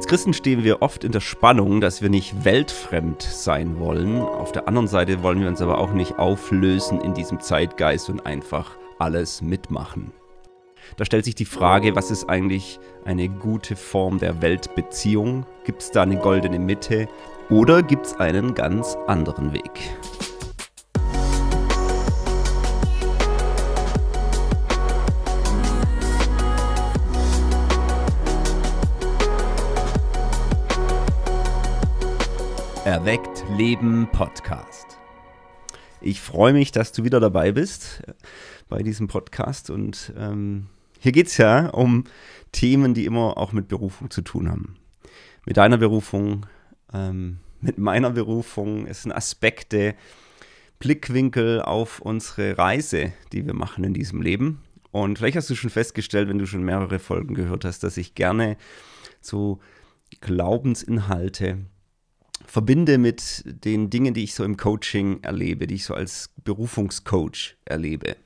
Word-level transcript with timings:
Als 0.00 0.06
Christen 0.06 0.32
stehen 0.32 0.64
wir 0.64 0.80
oft 0.80 1.04
in 1.04 1.12
der 1.12 1.20
Spannung, 1.20 1.82
dass 1.82 2.00
wir 2.00 2.08
nicht 2.08 2.46
weltfremd 2.46 3.20
sein 3.20 3.78
wollen. 3.78 4.22
Auf 4.22 4.50
der 4.50 4.66
anderen 4.66 4.88
Seite 4.88 5.22
wollen 5.22 5.42
wir 5.42 5.48
uns 5.48 5.60
aber 5.60 5.76
auch 5.76 5.92
nicht 5.92 6.18
auflösen 6.18 7.02
in 7.02 7.12
diesem 7.12 7.38
Zeitgeist 7.38 8.08
und 8.08 8.24
einfach 8.24 8.78
alles 8.98 9.42
mitmachen. 9.42 10.10
Da 10.96 11.04
stellt 11.04 11.26
sich 11.26 11.34
die 11.34 11.44
Frage, 11.44 11.96
was 11.96 12.10
ist 12.10 12.30
eigentlich 12.30 12.80
eine 13.04 13.28
gute 13.28 13.76
Form 13.76 14.18
der 14.18 14.40
Weltbeziehung? 14.40 15.44
Gibt 15.64 15.82
es 15.82 15.90
da 15.90 16.00
eine 16.00 16.16
goldene 16.16 16.58
Mitte 16.58 17.06
oder 17.50 17.82
gibt 17.82 18.06
es 18.06 18.14
einen 18.14 18.54
ganz 18.54 18.96
anderen 19.06 19.52
Weg? 19.52 19.70
Erweckt 32.90 33.44
Leben 33.56 34.08
Podcast. 34.10 34.98
Ich 36.00 36.20
freue 36.20 36.52
mich, 36.52 36.72
dass 36.72 36.90
du 36.90 37.04
wieder 37.04 37.20
dabei 37.20 37.52
bist 37.52 38.02
bei 38.68 38.82
diesem 38.82 39.06
Podcast. 39.06 39.70
Und 39.70 40.12
ähm, 40.18 40.66
hier 40.98 41.12
geht 41.12 41.28
es 41.28 41.36
ja 41.36 41.68
um 41.68 42.02
Themen, 42.50 42.92
die 42.92 43.04
immer 43.04 43.38
auch 43.38 43.52
mit 43.52 43.68
Berufung 43.68 44.10
zu 44.10 44.22
tun 44.22 44.50
haben. 44.50 44.74
Mit 45.46 45.56
deiner 45.56 45.78
Berufung, 45.78 46.46
ähm, 46.92 47.38
mit 47.60 47.78
meiner 47.78 48.10
Berufung. 48.10 48.88
Es 48.88 49.02
sind 49.02 49.12
Aspekte, 49.12 49.94
Blickwinkel 50.80 51.62
auf 51.62 52.00
unsere 52.00 52.58
Reise, 52.58 53.12
die 53.32 53.46
wir 53.46 53.54
machen 53.54 53.84
in 53.84 53.94
diesem 53.94 54.20
Leben. 54.20 54.62
Und 54.90 55.18
vielleicht 55.18 55.36
hast 55.36 55.48
du 55.48 55.54
schon 55.54 55.70
festgestellt, 55.70 56.28
wenn 56.28 56.38
du 56.38 56.46
schon 56.46 56.64
mehrere 56.64 56.98
Folgen 56.98 57.36
gehört 57.36 57.64
hast, 57.64 57.84
dass 57.84 57.96
ich 57.96 58.16
gerne 58.16 58.56
so 59.20 59.60
Glaubensinhalte 60.20 61.58
verbinde 62.46 62.98
mit 62.98 63.44
den 63.46 63.90
Dingen, 63.90 64.14
die 64.14 64.24
ich 64.24 64.34
so 64.34 64.44
im 64.44 64.56
Coaching 64.56 65.22
erlebe, 65.22 65.66
die 65.66 65.76
ich 65.76 65.84
so 65.84 65.94
als 65.94 66.30
Berufungscoach 66.44 67.56
erlebe. 67.64 68.16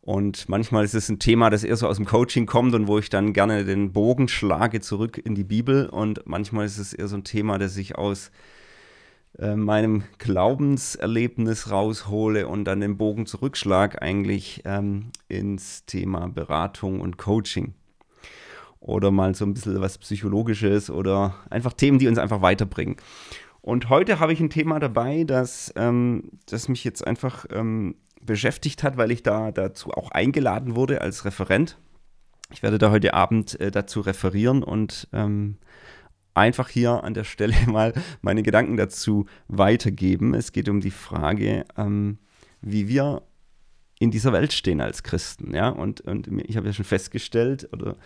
Und 0.00 0.50
manchmal 0.50 0.84
ist 0.84 0.94
es 0.94 1.08
ein 1.08 1.18
Thema, 1.18 1.48
das 1.48 1.64
eher 1.64 1.76
so 1.76 1.88
aus 1.88 1.96
dem 1.96 2.04
Coaching 2.04 2.44
kommt 2.44 2.74
und 2.74 2.88
wo 2.88 2.98
ich 2.98 3.08
dann 3.08 3.32
gerne 3.32 3.64
den 3.64 3.92
Bogen 3.92 4.28
schlage 4.28 4.80
zurück 4.80 5.18
in 5.24 5.34
die 5.34 5.44
Bibel. 5.44 5.86
Und 5.88 6.26
manchmal 6.26 6.66
ist 6.66 6.76
es 6.76 6.92
eher 6.92 7.08
so 7.08 7.16
ein 7.16 7.24
Thema, 7.24 7.56
das 7.56 7.76
ich 7.78 7.96
aus 7.96 8.30
äh, 9.38 9.56
meinem 9.56 10.04
Glaubenserlebnis 10.18 11.70
raushole 11.70 12.46
und 12.46 12.66
dann 12.66 12.80
den 12.80 12.98
Bogen 12.98 13.24
zurückschlage 13.24 14.02
eigentlich 14.02 14.60
ähm, 14.66 15.10
ins 15.28 15.86
Thema 15.86 16.28
Beratung 16.28 17.00
und 17.00 17.16
Coaching. 17.16 17.72
Oder 18.84 19.10
mal 19.10 19.34
so 19.34 19.46
ein 19.46 19.54
bisschen 19.54 19.80
was 19.80 19.96
Psychologisches 19.96 20.90
oder 20.90 21.36
einfach 21.48 21.72
Themen, 21.72 21.98
die 21.98 22.06
uns 22.06 22.18
einfach 22.18 22.42
weiterbringen. 22.42 22.96
Und 23.62 23.88
heute 23.88 24.20
habe 24.20 24.34
ich 24.34 24.40
ein 24.40 24.50
Thema 24.50 24.78
dabei, 24.78 25.24
das, 25.24 25.72
ähm, 25.74 26.32
das 26.44 26.68
mich 26.68 26.84
jetzt 26.84 27.06
einfach 27.06 27.46
ähm, 27.50 27.94
beschäftigt 28.20 28.82
hat, 28.82 28.98
weil 28.98 29.10
ich 29.10 29.22
da 29.22 29.52
dazu 29.52 29.90
auch 29.92 30.10
eingeladen 30.10 30.76
wurde 30.76 31.00
als 31.00 31.24
Referent. 31.24 31.78
Ich 32.52 32.62
werde 32.62 32.76
da 32.76 32.90
heute 32.90 33.14
Abend 33.14 33.58
äh, 33.58 33.70
dazu 33.70 34.02
referieren 34.02 34.62
und 34.62 35.08
ähm, 35.14 35.56
einfach 36.34 36.68
hier 36.68 37.04
an 37.04 37.14
der 37.14 37.24
Stelle 37.24 37.54
mal 37.66 37.94
meine 38.20 38.42
Gedanken 38.42 38.76
dazu 38.76 39.24
weitergeben. 39.48 40.34
Es 40.34 40.52
geht 40.52 40.68
um 40.68 40.82
die 40.82 40.90
Frage, 40.90 41.64
ähm, 41.78 42.18
wie 42.60 42.86
wir 42.86 43.22
in 43.98 44.10
dieser 44.10 44.34
Welt 44.34 44.52
stehen 44.52 44.82
als 44.82 45.02
Christen. 45.02 45.54
Ja? 45.54 45.70
Und, 45.70 46.02
und 46.02 46.28
ich 46.46 46.58
habe 46.58 46.66
ja 46.66 46.74
schon 46.74 46.84
festgestellt, 46.84 47.70
oder 47.72 47.96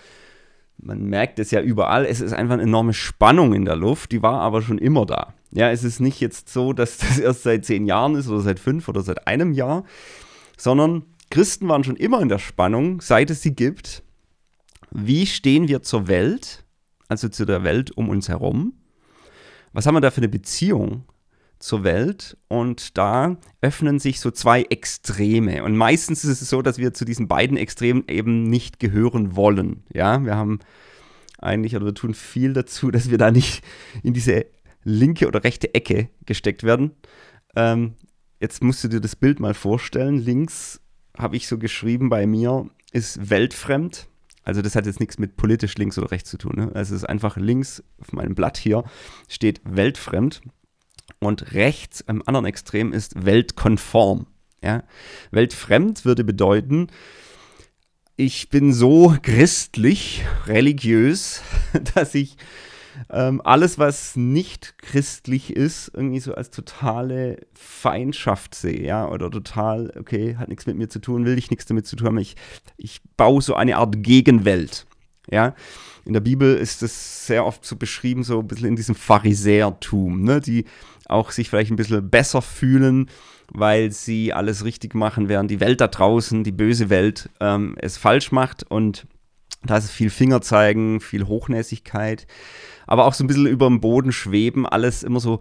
man 0.79 1.05
merkt 1.05 1.39
es 1.39 1.51
ja 1.51 1.61
überall, 1.61 2.07
es 2.07 2.21
ist 2.21 2.33
einfach 2.33 2.55
eine 2.55 2.63
enorme 2.63 2.95
Spannung 2.95 3.53
in 3.53 3.65
der 3.65 3.77
Luft, 3.77 4.13
die 4.13 4.23
war 4.23 4.41
aber 4.41 4.63
schon 4.63 4.79
immer 4.79 5.07
da. 5.07 5.35
Ja, 5.51 5.71
es 5.71 5.85
ist 5.85 6.01
nicht 6.01 6.21
jetzt 6.21 6.49
so, 6.49 6.73
dass 6.73 6.99
das 6.99 7.19
erst 7.19 7.43
seit 7.43 7.65
zehn 7.65 7.87
Jahren 7.87 8.15
ist 8.15 8.29
oder 8.29 8.41
seit 8.41 8.61
fünf 8.61 8.89
oder 8.89 9.03
seit 9.03 9.27
einem 9.27 9.53
Jahr, 9.53 9.85
sondern 10.57 11.05
Christen 11.31 11.69
waren 11.69 11.85
schon 11.85 11.97
immer 11.97 12.21
in 12.21 12.29
der 12.29 12.39
Spannung, 12.39 13.01
seit 13.01 13.31
es 13.31 13.43
sie 13.43 13.55
gibt. 13.55 14.03
Wie 14.91 15.27
stehen 15.27 15.69
wir 15.69 15.83
zur 15.83 16.09
Welt, 16.09 16.65
also 17.09 17.29
zu 17.29 17.45
der 17.45 17.65
Welt 17.65 17.91
um 17.91 18.09
uns 18.09 18.29
herum? 18.29 18.75
Was 19.73 19.87
haben 19.87 19.95
wir 19.95 20.01
da 20.01 20.11
für 20.11 20.19
eine 20.19 20.29
Beziehung 20.29 21.05
zur 21.59 21.85
Welt? 21.85 22.37
Und 22.49 22.97
da 22.99 23.37
öffnen 23.61 23.99
sich 23.99 24.21
so 24.21 24.31
zwei 24.31 24.63
Extreme. 24.63 25.65
Und 25.65 25.77
meistens 25.77 26.25
ist 26.25 26.43
es 26.43 26.51
so, 26.51 26.63
dass 26.63 26.79
wir 26.79 26.95
zu 26.95 27.05
diesen 27.05 27.29
beiden 27.29 27.57
Extremen 27.57 28.05
eben 28.09 28.45
nicht 28.45 28.79
gehören 28.81 29.37
wollen. 29.37 29.85
Ja, 29.93 30.25
wir 30.25 30.37
haben 30.37 30.61
eigentlich, 31.39 31.77
oder 31.77 31.87
wir 31.87 31.95
tun 31.95 32.15
viel 32.15 32.53
dazu, 32.53 32.91
dass 32.91 33.11
wir 33.11 33.19
da 33.19 33.31
nicht 33.31 33.63
in 34.03 34.15
diese 34.15 34.47
linke 34.85 35.27
oder 35.29 35.45
rechte 35.45 35.75
Ecke 35.75 36.09
gesteckt 36.27 36.63
werden. 36.65 36.93
Ähm, 37.57 37.95
jetzt 38.41 38.63
musst 38.63 38.85
du 38.85 38.89
dir 38.89 39.01
das 39.01 39.17
Bild 39.17 39.41
mal 39.41 39.55
vorstellen. 39.55 40.19
Links 40.19 40.81
habe 41.17 41.37
ich 41.37 41.49
so 41.49 41.59
geschrieben 41.59 42.09
bei 42.09 42.27
mir, 42.27 42.69
ist 42.93 43.31
weltfremd. 43.31 44.09
Also 44.45 44.63
das 44.63 44.77
hat 44.77 44.87
jetzt 44.87 45.01
nichts 45.01 45.19
mit 45.19 45.37
politisch 45.37 45.77
links 45.77 45.99
oder 45.99 46.11
rechts 46.11 46.31
zu 46.31 46.39
tun. 46.39 46.55
Ne? 46.57 46.71
Also 46.75 46.95
es 46.95 47.03
ist 47.03 47.09
einfach 47.09 47.37
links 47.37 47.83
auf 48.01 48.13
meinem 48.13 48.35
Blatt 48.35 48.57
hier 48.57 48.85
steht 49.29 49.61
weltfremd 49.65 50.41
und 51.21 51.53
rechts 51.53 52.07
am 52.07 52.23
anderen 52.27 52.47
Extrem 52.47 52.93
ist 52.93 53.25
weltkonform. 53.25 54.27
Ja? 54.63 54.85
Weltfremd 55.31 56.05
würde 56.05 56.25
bedeuten, 56.25 56.89
ich 58.17 58.49
bin 58.51 58.73
so 58.73 59.17
christlich, 59.23 60.25
religiös, 60.47 61.43
dass 61.95 62.17
ich 62.17 62.37
ähm, 63.11 63.41
alles, 63.45 63.79
was 63.79 64.17
nicht 64.17 64.77
christlich 64.79 65.55
ist, 65.55 65.93
irgendwie 65.95 66.19
so 66.19 66.35
als 66.35 66.51
totale 66.51 67.47
Feindschaft 67.55 68.57
sehe, 68.57 68.83
ja, 68.83 69.09
oder 69.09 69.31
total, 69.31 69.93
okay, 69.99 70.37
hat 70.37 70.49
nichts 70.49 70.67
mit 70.67 70.77
mir 70.77 70.89
zu 70.89 70.99
tun, 70.99 71.25
will 71.25 71.39
ich 71.39 71.51
nichts 71.51 71.67
damit 71.67 71.87
zu 71.87 71.95
tun 71.95 72.09
haben. 72.09 72.19
Ich, 72.19 72.35
ich 72.77 73.01
baue 73.17 73.41
so 73.41 73.55
eine 73.55 73.77
Art 73.77 74.03
Gegenwelt, 74.03 74.87
ja. 75.31 75.55
In 76.05 76.15
der 76.15 76.21
Bibel 76.21 76.57
ist 76.57 76.83
es 76.83 77.27
sehr 77.27 77.45
oft 77.45 77.65
so 77.65 77.77
beschrieben, 77.77 78.25
so 78.25 78.41
ein 78.41 78.49
bisschen 78.49 78.69
in 78.69 78.77
diesem 78.77 78.95
Pharisäertum, 78.95 80.23
ne, 80.23 80.41
die 80.41 80.65
auch 81.09 81.31
sich 81.31 81.51
vielleicht 81.51 81.71
ein 81.71 81.77
bisschen 81.77 82.11
besser 82.11 82.43
fühlen, 82.43 83.09
weil 83.51 83.91
sie 83.93 84.33
alles 84.33 84.65
richtig 84.65 84.95
machen, 84.95 85.29
während 85.29 85.51
die 85.51 85.61
Welt 85.61 85.81
da 85.81 85.89
draußen, 85.89 86.45
die 86.45 86.53
böse 86.53 86.91
Welt, 86.91 87.31
ähm, 87.41 87.77
es 87.81 87.97
falsch 87.97 88.33
macht. 88.33 88.65
Und 88.69 89.07
da 89.65 89.79
ist 89.79 89.91
viel 89.91 90.11
Fingerzeigen, 90.11 91.01
viel 91.01 91.27
Hochnäsigkeit 91.27 92.27
aber 92.89 93.05
auch 93.05 93.13
so 93.13 93.23
ein 93.23 93.27
bisschen 93.27 93.47
über 93.47 93.67
dem 93.67 93.81
Boden 93.81 94.13
schweben, 94.13 94.67
alles 94.67 95.03
immer 95.03 95.21
so 95.21 95.41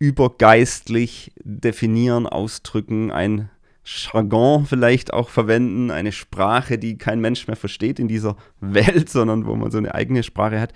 übergeistlich 0.00 1.32
definieren, 1.42 2.26
ausdrücken, 2.26 3.12
ein 3.12 3.48
Jargon 3.84 4.66
vielleicht 4.66 5.12
auch 5.12 5.28
verwenden, 5.30 5.92
eine 5.92 6.10
Sprache, 6.10 6.78
die 6.78 6.98
kein 6.98 7.20
Mensch 7.20 7.46
mehr 7.46 7.56
versteht 7.56 8.00
in 8.00 8.08
dieser 8.08 8.36
Welt, 8.60 9.08
sondern 9.08 9.46
wo 9.46 9.54
man 9.54 9.70
so 9.70 9.78
eine 9.78 9.94
eigene 9.94 10.24
Sprache 10.24 10.60
hat, 10.60 10.72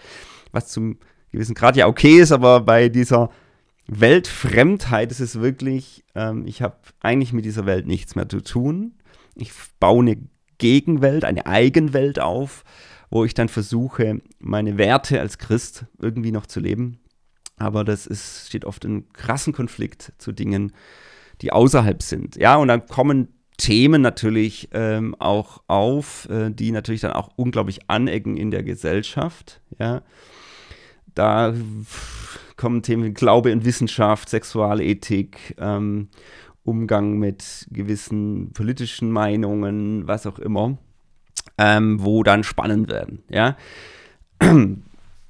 was 0.53 0.69
zum 0.69 0.99
gewissen 1.33 1.57
Grad 1.57 1.75
ja 1.75 1.89
okay 1.89 2.21
ist, 2.21 2.31
aber 2.31 2.61
bei 2.61 2.89
dieser 2.89 3.29
Weltfremdheit 3.87 5.11
ist 5.11 5.21
es 5.21 5.41
wirklich, 5.41 6.05
ähm, 6.15 6.47
ich 6.47 6.63
habe 6.63 6.77
eigentlich 7.01 7.33
mit 7.33 7.45
dieser 7.45 7.67
Welt 7.67 7.87
nichts 7.87 8.15
mehr 8.15 8.29
zu 8.29 8.41
tun. 8.43 8.95
Ich 9.35 9.53
baue 9.79 10.03
eine 10.03 10.17
Gegenwelt, 10.59 11.25
eine 11.25 11.47
Eigenwelt 11.47 12.21
auf 12.21 12.65
wo 13.15 13.25
ich 13.25 13.33
dann 13.33 13.49
versuche, 13.49 14.21
meine 14.41 14.77
Werte 14.77 15.21
als 15.21 15.39
Christ 15.39 15.87
irgendwie 16.01 16.33
noch 16.33 16.47
zu 16.47 16.59
leben. 16.59 16.99
Aber 17.57 17.85
das 17.85 18.07
ist, 18.09 18.49
steht 18.49 18.65
oft 18.65 18.85
in 18.85 19.09
krassen 19.13 19.53
Konflikt 19.53 20.13
zu 20.19 20.33
Dingen, 20.33 20.73
die 21.41 21.53
außerhalb 21.53 22.03
sind. 22.03 22.35
Ja, 22.35 22.57
und 22.57 22.67
dann 22.67 22.87
kommen 22.87 23.29
Themen 23.57 24.03
natürlich 24.03 24.69
ähm, 24.73 25.15
auch 25.21 25.63
auf, 25.69 26.29
äh, 26.29 26.51
die 26.51 26.73
natürlich 26.73 27.03
dann 27.03 27.13
auch 27.13 27.31
unglaublich 27.37 27.89
anecken 27.89 28.37
in 28.37 28.51
der 28.51 28.65
Gesellschaft. 28.65 29.61
Ja, 29.79 30.03
da 31.15 31.55
kommen 32.57 32.83
Themen 32.83 33.05
wie 33.05 33.13
Glaube 33.13 33.53
und 33.53 33.65
Wissenschaft, 33.65 34.29
Sexualethik, 34.29 35.57
ähm, 35.59 36.09
Umgang 36.63 37.19
mit 37.19 37.67
gewissen 37.71 38.53
politischen 38.53 39.11
Meinungen, 39.11 40.07
was 40.07 40.27
auch 40.27 40.39
immer 40.39 40.79
ähm, 41.59 42.03
wo 42.03 42.23
dann 42.23 42.45
spannend 42.45 42.91
werden. 42.91 43.23
Ja? 43.29 43.57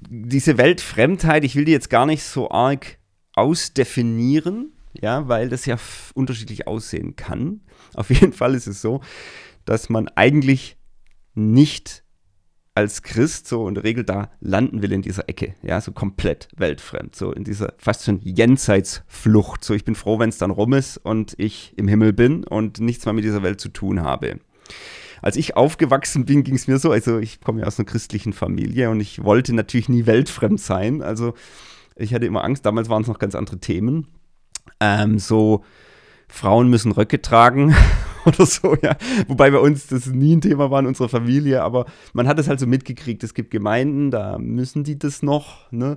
Diese 0.09 0.57
Weltfremdheit, 0.57 1.43
ich 1.43 1.55
will 1.55 1.65
die 1.65 1.71
jetzt 1.71 1.89
gar 1.89 2.05
nicht 2.05 2.23
so 2.23 2.51
arg 2.51 2.97
ausdefinieren, 3.33 4.71
ja, 4.93 5.27
weil 5.27 5.49
das 5.49 5.65
ja 5.65 5.77
unterschiedlich 6.13 6.67
aussehen 6.67 7.15
kann. 7.15 7.61
Auf 7.93 8.09
jeden 8.09 8.33
Fall 8.33 8.55
ist 8.55 8.67
es 8.67 8.81
so, 8.81 9.01
dass 9.65 9.89
man 9.89 10.07
eigentlich 10.09 10.77
nicht 11.33 12.03
als 12.75 13.01
Christ 13.03 13.47
so 13.47 13.67
in 13.69 13.73
der 13.73 13.85
Regel 13.85 14.03
da 14.03 14.29
landen 14.41 14.81
will 14.81 14.91
in 14.91 15.01
dieser 15.01 15.29
Ecke, 15.29 15.55
ja, 15.63 15.79
so 15.79 15.93
komplett 15.93 16.49
weltfremd, 16.57 17.15
so 17.15 17.31
in 17.31 17.45
dieser 17.45 17.73
fast 17.77 18.03
schon 18.03 18.19
Jenseitsflucht. 18.21 19.63
So, 19.63 19.73
ich 19.73 19.85
bin 19.85 19.95
froh, 19.95 20.19
wenn 20.19 20.29
es 20.29 20.37
dann 20.37 20.51
rum 20.51 20.73
ist 20.73 20.97
und 20.97 21.35
ich 21.37 21.73
im 21.77 21.87
Himmel 21.87 22.11
bin 22.11 22.43
und 22.43 22.81
nichts 22.81 23.05
mehr 23.05 23.13
mit 23.13 23.23
dieser 23.23 23.43
Welt 23.43 23.61
zu 23.61 23.69
tun 23.69 24.03
habe. 24.03 24.39
als 25.21 25.37
ich 25.37 25.55
aufgewachsen 25.55 26.25
bin, 26.25 26.43
ging 26.43 26.55
es 26.55 26.67
mir 26.67 26.77
so, 26.77 26.91
also 26.91 27.17
ich 27.17 27.39
komme 27.39 27.61
ja 27.61 27.67
aus 27.67 27.79
einer 27.79 27.85
christlichen 27.85 28.33
Familie 28.33 28.89
und 28.89 28.99
ich 28.99 29.23
wollte 29.23 29.53
natürlich 29.53 29.89
nie 29.89 30.05
weltfremd 30.05 30.59
sein. 30.59 31.01
Also 31.01 31.33
ich 31.95 32.13
hatte 32.13 32.25
immer 32.25 32.43
Angst, 32.43 32.65
damals 32.65 32.89
waren 32.89 33.01
es 33.01 33.07
noch 33.07 33.19
ganz 33.19 33.35
andere 33.35 33.57
Themen. 33.57 34.07
Ähm, 34.81 35.17
so, 35.17 35.63
Frauen 36.35 36.69
müssen 36.69 36.91
Röcke 36.91 37.21
tragen 37.21 37.73
oder 38.25 38.45
so, 38.45 38.75
ja. 38.81 38.97
Wobei 39.27 39.51
bei 39.51 39.59
uns 39.59 39.87
das 39.87 40.07
nie 40.07 40.35
ein 40.35 40.41
Thema 40.41 40.69
war 40.69 40.81
in 40.81 40.85
unserer 40.85 41.07
Familie, 41.07 41.63
aber 41.63 41.85
man 42.13 42.27
hat 42.27 42.37
es 42.39 42.49
halt 42.49 42.59
so 42.59 42.67
mitgekriegt. 42.67 43.23
Es 43.23 43.33
gibt 43.33 43.51
Gemeinden, 43.51 44.11
da 44.11 44.37
müssen 44.37 44.83
die 44.83 44.99
das 44.99 45.23
noch, 45.23 45.71
ne? 45.71 45.95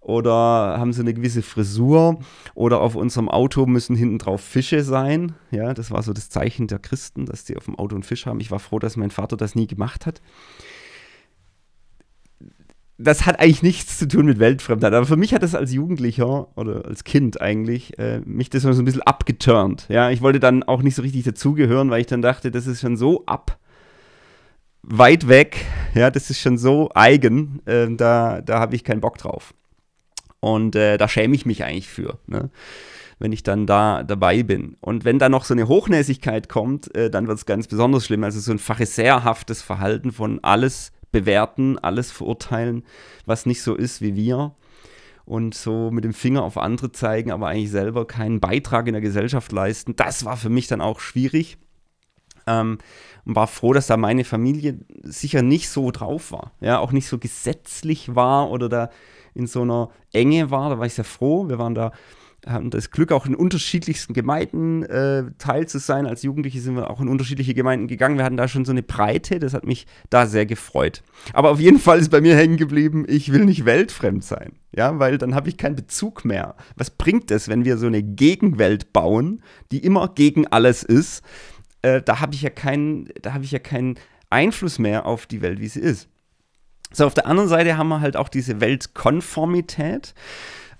Oder 0.00 0.76
haben 0.78 0.92
sie 0.92 1.00
eine 1.00 1.14
gewisse 1.14 1.40
Frisur 1.40 2.18
oder 2.54 2.82
auf 2.82 2.94
unserem 2.94 3.30
Auto 3.30 3.64
müssen 3.64 3.96
hinten 3.96 4.18
drauf 4.18 4.42
Fische 4.42 4.82
sein. 4.84 5.34
Ja, 5.50 5.72
das 5.72 5.90
war 5.90 6.02
so 6.02 6.12
das 6.12 6.28
Zeichen 6.28 6.66
der 6.66 6.78
Christen, 6.78 7.24
dass 7.24 7.44
die 7.44 7.56
auf 7.56 7.64
dem 7.64 7.78
Auto 7.78 7.94
einen 7.94 8.02
Fisch 8.02 8.26
haben. 8.26 8.40
Ich 8.40 8.50
war 8.50 8.58
froh, 8.58 8.78
dass 8.78 8.98
mein 8.98 9.10
Vater 9.10 9.38
das 9.38 9.54
nie 9.54 9.66
gemacht 9.66 10.04
hat 10.04 10.20
das 12.96 13.26
hat 13.26 13.40
eigentlich 13.40 13.62
nichts 13.62 13.98
zu 13.98 14.06
tun 14.06 14.26
mit 14.26 14.38
Weltfremdheit. 14.38 14.92
Aber 14.92 15.06
für 15.06 15.16
mich 15.16 15.34
hat 15.34 15.42
das 15.42 15.54
als 15.54 15.72
Jugendlicher 15.72 16.56
oder 16.56 16.84
als 16.84 17.04
Kind 17.04 17.40
eigentlich 17.40 17.98
äh, 17.98 18.20
mich 18.20 18.50
das 18.50 18.62
so 18.62 18.68
ein 18.68 18.84
bisschen 18.84 19.02
abgeturnt. 19.02 19.86
Ja, 19.88 20.10
ich 20.10 20.22
wollte 20.22 20.40
dann 20.40 20.62
auch 20.62 20.82
nicht 20.82 20.94
so 20.94 21.02
richtig 21.02 21.24
dazugehören, 21.24 21.90
weil 21.90 22.00
ich 22.00 22.06
dann 22.06 22.22
dachte, 22.22 22.50
das 22.50 22.66
ist 22.66 22.80
schon 22.80 22.96
so 22.96 23.24
ab, 23.26 23.58
weit 24.82 25.28
weg. 25.28 25.64
Ja, 25.94 26.10
das 26.10 26.30
ist 26.30 26.40
schon 26.40 26.58
so 26.58 26.90
eigen. 26.94 27.60
Äh, 27.66 27.88
da 27.96 28.40
da 28.40 28.60
habe 28.60 28.76
ich 28.76 28.84
keinen 28.84 29.00
Bock 29.00 29.18
drauf. 29.18 29.54
Und 30.40 30.76
äh, 30.76 30.96
da 30.96 31.08
schäme 31.08 31.34
ich 31.34 31.46
mich 31.46 31.64
eigentlich 31.64 31.88
für. 31.88 32.18
Ne? 32.26 32.50
wenn 33.18 33.32
ich 33.32 33.42
dann 33.42 33.66
da 33.66 34.02
dabei 34.02 34.42
bin. 34.42 34.76
Und 34.80 35.04
wenn 35.04 35.18
da 35.18 35.28
noch 35.28 35.44
so 35.44 35.54
eine 35.54 35.68
Hochnäsigkeit 35.68 36.48
kommt, 36.48 36.94
äh, 36.94 37.10
dann 37.10 37.26
wird 37.26 37.38
es 37.38 37.46
ganz 37.46 37.68
besonders 37.68 38.06
schlimm. 38.06 38.24
Also 38.24 38.40
so 38.40 38.52
ein 38.52 38.58
pharisäerhaftes 38.58 39.62
Verhalten 39.62 40.12
von 40.12 40.40
alles 40.42 40.92
bewerten, 41.14 41.78
alles 41.78 42.10
verurteilen, 42.10 42.82
was 43.24 43.46
nicht 43.46 43.62
so 43.62 43.74
ist 43.74 44.02
wie 44.02 44.16
wir. 44.16 44.54
Und 45.24 45.54
so 45.54 45.90
mit 45.90 46.04
dem 46.04 46.12
Finger 46.12 46.42
auf 46.42 46.58
andere 46.58 46.92
zeigen, 46.92 47.30
aber 47.30 47.48
eigentlich 47.48 47.70
selber 47.70 48.06
keinen 48.06 48.40
Beitrag 48.40 48.86
in 48.88 48.92
der 48.92 49.00
Gesellschaft 49.00 49.52
leisten. 49.52 49.96
Das 49.96 50.26
war 50.26 50.36
für 50.36 50.50
mich 50.50 50.66
dann 50.66 50.82
auch 50.82 51.00
schwierig. 51.00 51.56
Ähm, 52.46 52.76
und 53.24 53.34
war 53.34 53.46
froh, 53.46 53.72
dass 53.72 53.86
da 53.86 53.96
meine 53.96 54.24
Familie 54.24 54.80
sicher 55.02 55.40
nicht 55.40 55.70
so 55.70 55.90
drauf 55.90 56.30
war. 56.30 56.52
Ja, 56.60 56.78
auch 56.78 56.92
nicht 56.92 57.06
so 57.06 57.16
gesetzlich 57.16 58.14
war 58.14 58.50
oder 58.50 58.68
da 58.68 58.90
in 59.32 59.46
so 59.46 59.62
einer 59.62 59.88
Enge 60.12 60.50
war. 60.50 60.68
Da 60.68 60.78
war 60.78 60.84
ich 60.84 60.92
sehr 60.92 61.06
froh. 61.06 61.48
Wir 61.48 61.58
waren 61.58 61.74
da 61.74 61.92
haben 62.46 62.70
das 62.70 62.90
Glück, 62.90 63.12
auch 63.12 63.26
in 63.26 63.34
unterschiedlichsten 63.34 64.12
Gemeinden 64.12 64.82
äh, 64.82 65.24
teil 65.38 65.66
zu 65.66 65.78
sein. 65.78 66.06
Als 66.06 66.22
Jugendliche 66.22 66.60
sind 66.60 66.76
wir 66.76 66.90
auch 66.90 67.00
in 67.00 67.08
unterschiedliche 67.08 67.54
Gemeinden 67.54 67.86
gegangen. 67.86 68.18
Wir 68.18 68.24
hatten 68.24 68.36
da 68.36 68.48
schon 68.48 68.64
so 68.64 68.72
eine 68.72 68.82
Breite, 68.82 69.38
das 69.38 69.54
hat 69.54 69.64
mich 69.64 69.86
da 70.10 70.26
sehr 70.26 70.46
gefreut. 70.46 71.02
Aber 71.32 71.50
auf 71.50 71.60
jeden 71.60 71.78
Fall 71.78 71.98
ist 71.98 72.10
bei 72.10 72.20
mir 72.20 72.36
hängen 72.36 72.56
geblieben, 72.56 73.04
ich 73.08 73.32
will 73.32 73.44
nicht 73.44 73.64
weltfremd 73.64 74.24
sein. 74.24 74.52
Ja, 74.76 74.98
weil 74.98 75.18
dann 75.18 75.34
habe 75.34 75.48
ich 75.48 75.56
keinen 75.56 75.76
Bezug 75.76 76.24
mehr. 76.24 76.56
Was 76.76 76.90
bringt 76.90 77.30
es, 77.30 77.48
wenn 77.48 77.64
wir 77.64 77.78
so 77.78 77.86
eine 77.86 78.02
Gegenwelt 78.02 78.92
bauen, 78.92 79.42
die 79.70 79.78
immer 79.78 80.08
gegen 80.08 80.46
alles 80.48 80.82
ist? 80.82 81.22
Äh, 81.82 82.02
da 82.02 82.20
habe 82.20 82.34
ich 82.34 82.42
ja 82.42 82.50
keinen, 82.50 83.08
da 83.22 83.34
habe 83.34 83.44
ich 83.44 83.52
ja 83.52 83.58
keinen 83.58 83.96
Einfluss 84.30 84.78
mehr 84.78 85.06
auf 85.06 85.26
die 85.26 85.42
Welt, 85.42 85.60
wie 85.60 85.68
sie 85.68 85.80
ist. 85.80 86.08
So, 86.92 87.06
auf 87.06 87.14
der 87.14 87.26
anderen 87.26 87.48
Seite 87.48 87.76
haben 87.76 87.88
wir 87.88 88.00
halt 88.00 88.16
auch 88.16 88.28
diese 88.28 88.60
Weltkonformität 88.60 90.14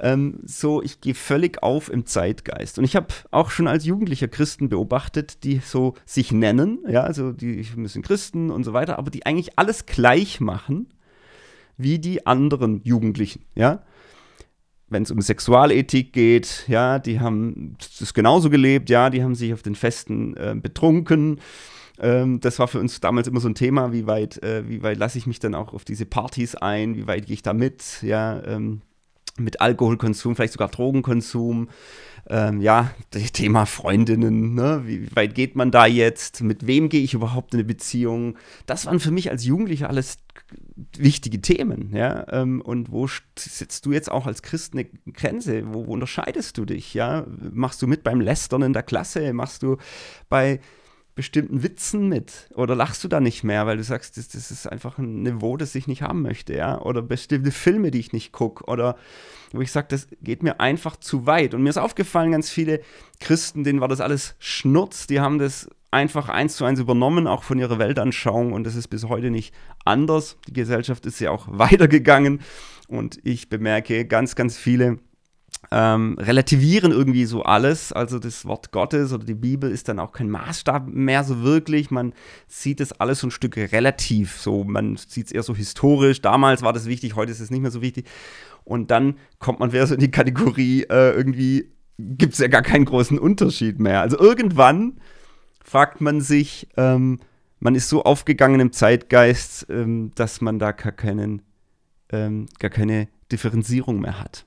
ähm, 0.04 0.40
so, 0.44 0.82
ich 0.82 1.00
gehe 1.00 1.14
völlig 1.14 1.62
auf 1.62 1.90
im 1.90 2.04
Zeitgeist. 2.04 2.78
Und 2.78 2.84
ich 2.84 2.94
habe 2.94 3.06
auch 3.30 3.50
schon 3.50 3.66
als 3.66 3.86
Jugendlicher 3.86 4.28
Christen 4.28 4.68
beobachtet, 4.68 5.42
die 5.44 5.60
so 5.64 5.94
sich 6.04 6.30
nennen, 6.30 6.80
ja, 6.86 7.04
also 7.04 7.32
die 7.32 7.66
müssen 7.74 8.02
Christen 8.02 8.50
und 8.50 8.64
so 8.64 8.74
weiter, 8.74 8.98
aber 8.98 9.10
die 9.10 9.24
eigentlich 9.24 9.58
alles 9.58 9.86
gleich 9.86 10.40
machen 10.40 10.88
wie 11.78 11.98
die 11.98 12.26
anderen 12.26 12.82
Jugendlichen, 12.84 13.46
ja. 13.54 13.82
Wenn 14.88 15.04
es 15.04 15.10
um 15.10 15.22
Sexualethik 15.22 16.12
geht, 16.12 16.66
ja, 16.68 16.98
die 16.98 17.18
haben 17.18 17.76
das 17.98 18.12
genauso 18.12 18.50
gelebt, 18.50 18.90
ja, 18.90 19.08
die 19.08 19.24
haben 19.24 19.34
sich 19.34 19.54
auf 19.54 19.62
den 19.62 19.74
Festen 19.74 20.36
äh, 20.36 20.54
betrunken. 20.54 21.40
Ähm, 21.98 22.40
das 22.40 22.58
war 22.58 22.68
für 22.68 22.78
uns 22.78 23.00
damals 23.00 23.26
immer 23.26 23.40
so 23.40 23.48
ein 23.48 23.54
Thema, 23.54 23.92
wie 23.92 24.06
weit, 24.06 24.42
äh, 24.42 24.68
wie 24.68 24.82
weit 24.82 24.98
lasse 24.98 25.16
ich 25.16 25.26
mich 25.26 25.38
dann 25.38 25.54
auch 25.54 25.72
auf 25.72 25.86
diese 25.86 26.04
Partys 26.04 26.54
ein, 26.54 26.94
wie 26.94 27.06
weit 27.06 27.24
gehe 27.26 27.34
ich 27.34 27.42
da 27.42 27.54
mit, 27.54 28.02
ja. 28.02 28.44
Ähm, 28.44 28.82
mit 29.38 29.60
Alkoholkonsum, 29.60 30.36
vielleicht 30.36 30.52
sogar 30.52 30.68
Drogenkonsum. 30.68 31.68
Ähm, 32.28 32.60
ja, 32.60 32.90
das 33.10 33.32
Thema 33.32 33.66
Freundinnen, 33.66 34.54
ne? 34.54 34.82
wie 34.86 35.14
weit 35.14 35.34
geht 35.34 35.56
man 35.56 35.70
da 35.70 35.86
jetzt? 35.86 36.42
Mit 36.42 36.66
wem 36.66 36.88
gehe 36.88 37.02
ich 37.02 37.14
überhaupt 37.14 37.54
in 37.54 37.60
eine 37.60 37.66
Beziehung? 37.66 38.36
Das 38.66 38.86
waren 38.86 39.00
für 39.00 39.10
mich 39.10 39.30
als 39.30 39.44
Jugendlicher 39.44 39.88
alles 39.88 40.18
wichtige 40.96 41.40
Themen, 41.40 41.94
ja. 41.94 42.26
Ähm, 42.32 42.60
und 42.60 42.90
wo 42.90 43.08
setzt 43.36 43.86
du 43.86 43.92
jetzt 43.92 44.10
auch 44.10 44.26
als 44.26 44.42
Christ 44.42 44.74
eine 44.74 44.84
Grenze? 45.12 45.72
Wo, 45.72 45.86
wo 45.86 45.92
unterscheidest 45.92 46.58
du 46.58 46.64
dich, 46.64 46.94
ja? 46.94 47.26
Machst 47.52 47.82
du 47.82 47.86
mit 47.86 48.02
beim 48.02 48.20
Lästern 48.20 48.62
in 48.62 48.72
der 48.72 48.82
Klasse? 48.82 49.32
Machst 49.32 49.62
du 49.62 49.76
bei 50.28 50.60
bestimmten 51.14 51.62
Witzen 51.62 52.08
mit? 52.08 52.48
Oder 52.54 52.74
lachst 52.74 53.04
du 53.04 53.08
da 53.08 53.20
nicht 53.20 53.44
mehr, 53.44 53.66
weil 53.66 53.76
du 53.76 53.84
sagst, 53.84 54.16
das, 54.16 54.28
das 54.28 54.50
ist 54.50 54.66
einfach 54.66 54.98
ein 54.98 55.22
Niveau, 55.22 55.56
das 55.56 55.74
ich 55.74 55.86
nicht 55.86 56.02
haben 56.02 56.22
möchte, 56.22 56.54
ja? 56.54 56.80
Oder 56.80 57.02
bestimmte 57.02 57.52
Filme, 57.52 57.90
die 57.90 58.00
ich 58.00 58.12
nicht 58.12 58.32
gucke, 58.32 58.64
oder 58.64 58.96
wo 59.52 59.60
ich 59.60 59.70
sage, 59.70 59.86
das 59.90 60.08
geht 60.22 60.42
mir 60.42 60.60
einfach 60.60 60.96
zu 60.96 61.26
weit. 61.26 61.54
Und 61.54 61.62
mir 61.62 61.70
ist 61.70 61.78
aufgefallen, 61.78 62.32
ganz 62.32 62.50
viele 62.50 62.80
Christen, 63.20 63.64
denen 63.64 63.80
war 63.80 63.88
das 63.88 64.00
alles 64.00 64.34
Schnurz, 64.38 65.06
die 65.06 65.20
haben 65.20 65.38
das 65.38 65.68
einfach 65.90 66.28
eins 66.28 66.56
zu 66.56 66.64
eins 66.64 66.80
übernommen, 66.80 67.28
auch 67.28 67.44
von 67.44 67.58
ihrer 67.58 67.78
Weltanschauung, 67.78 68.52
und 68.52 68.64
das 68.64 68.74
ist 68.74 68.88
bis 68.88 69.04
heute 69.04 69.30
nicht 69.30 69.54
anders. 69.84 70.36
Die 70.48 70.52
Gesellschaft 70.52 71.06
ist 71.06 71.20
ja 71.20 71.30
auch 71.30 71.46
weitergegangen, 71.50 72.40
und 72.88 73.18
ich 73.24 73.48
bemerke 73.48 74.04
ganz, 74.04 74.34
ganz 74.34 74.56
viele, 74.58 74.98
ähm, 75.70 76.16
relativieren 76.18 76.92
irgendwie 76.92 77.24
so 77.24 77.42
alles. 77.42 77.92
Also 77.92 78.18
das 78.18 78.44
Wort 78.44 78.72
Gottes 78.72 79.12
oder 79.12 79.24
die 79.24 79.34
Bibel 79.34 79.70
ist 79.70 79.88
dann 79.88 79.98
auch 79.98 80.12
kein 80.12 80.30
Maßstab 80.30 80.86
mehr 80.88 81.24
so 81.24 81.42
wirklich. 81.42 81.90
Man 81.90 82.12
sieht 82.46 82.80
das 82.80 82.92
alles 82.92 83.20
so 83.20 83.28
ein 83.28 83.30
Stück 83.30 83.56
relativ. 83.56 84.36
So, 84.38 84.64
man 84.64 84.96
sieht 84.96 85.26
es 85.26 85.32
eher 85.32 85.42
so 85.42 85.54
historisch. 85.54 86.20
Damals 86.20 86.62
war 86.62 86.72
das 86.72 86.86
wichtig, 86.86 87.16
heute 87.16 87.32
ist 87.32 87.40
es 87.40 87.50
nicht 87.50 87.60
mehr 87.60 87.70
so 87.70 87.82
wichtig. 87.82 88.06
Und 88.64 88.90
dann 88.90 89.16
kommt 89.38 89.60
man 89.60 89.72
wieder 89.72 89.86
so 89.86 89.94
in 89.94 90.00
die 90.00 90.10
Kategorie, 90.10 90.82
äh, 90.84 91.10
irgendwie 91.10 91.70
gibt 91.98 92.32
es 92.32 92.38
ja 92.38 92.48
gar 92.48 92.62
keinen 92.62 92.84
großen 92.84 93.18
Unterschied 93.18 93.78
mehr. 93.78 94.00
Also 94.00 94.18
irgendwann 94.18 95.00
fragt 95.64 96.00
man 96.00 96.20
sich, 96.20 96.68
ähm, 96.76 97.20
man 97.60 97.74
ist 97.74 97.88
so 97.88 98.04
aufgegangen 98.04 98.60
im 98.60 98.72
Zeitgeist, 98.72 99.66
ähm, 99.70 100.12
dass 100.14 100.40
man 100.40 100.58
da 100.58 100.72
gar, 100.72 100.92
keinen, 100.92 101.42
ähm, 102.10 102.46
gar 102.58 102.70
keine 102.70 103.08
Differenzierung 103.30 104.00
mehr 104.00 104.20
hat 104.20 104.44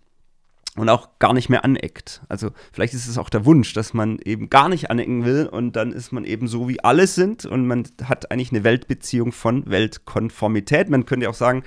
und 0.77 0.89
auch 0.89 1.19
gar 1.19 1.33
nicht 1.33 1.49
mehr 1.49 1.65
aneckt. 1.65 2.21
Also 2.29 2.51
vielleicht 2.71 2.93
ist 2.93 3.07
es 3.07 3.17
auch 3.17 3.29
der 3.29 3.45
Wunsch, 3.45 3.73
dass 3.73 3.93
man 3.93 4.19
eben 4.19 4.49
gar 4.49 4.69
nicht 4.69 4.89
anecken 4.89 5.25
will 5.25 5.47
und 5.47 5.75
dann 5.75 5.91
ist 5.91 6.11
man 6.11 6.23
eben 6.23 6.47
so, 6.47 6.69
wie 6.69 6.83
alle 6.83 7.07
sind 7.07 7.45
und 7.45 7.67
man 7.67 7.83
hat 8.03 8.31
eigentlich 8.31 8.51
eine 8.51 8.63
Weltbeziehung 8.63 9.31
von 9.31 9.69
Weltkonformität. 9.69 10.89
Man 10.89 11.05
könnte 11.05 11.29
auch 11.29 11.33
sagen, 11.33 11.63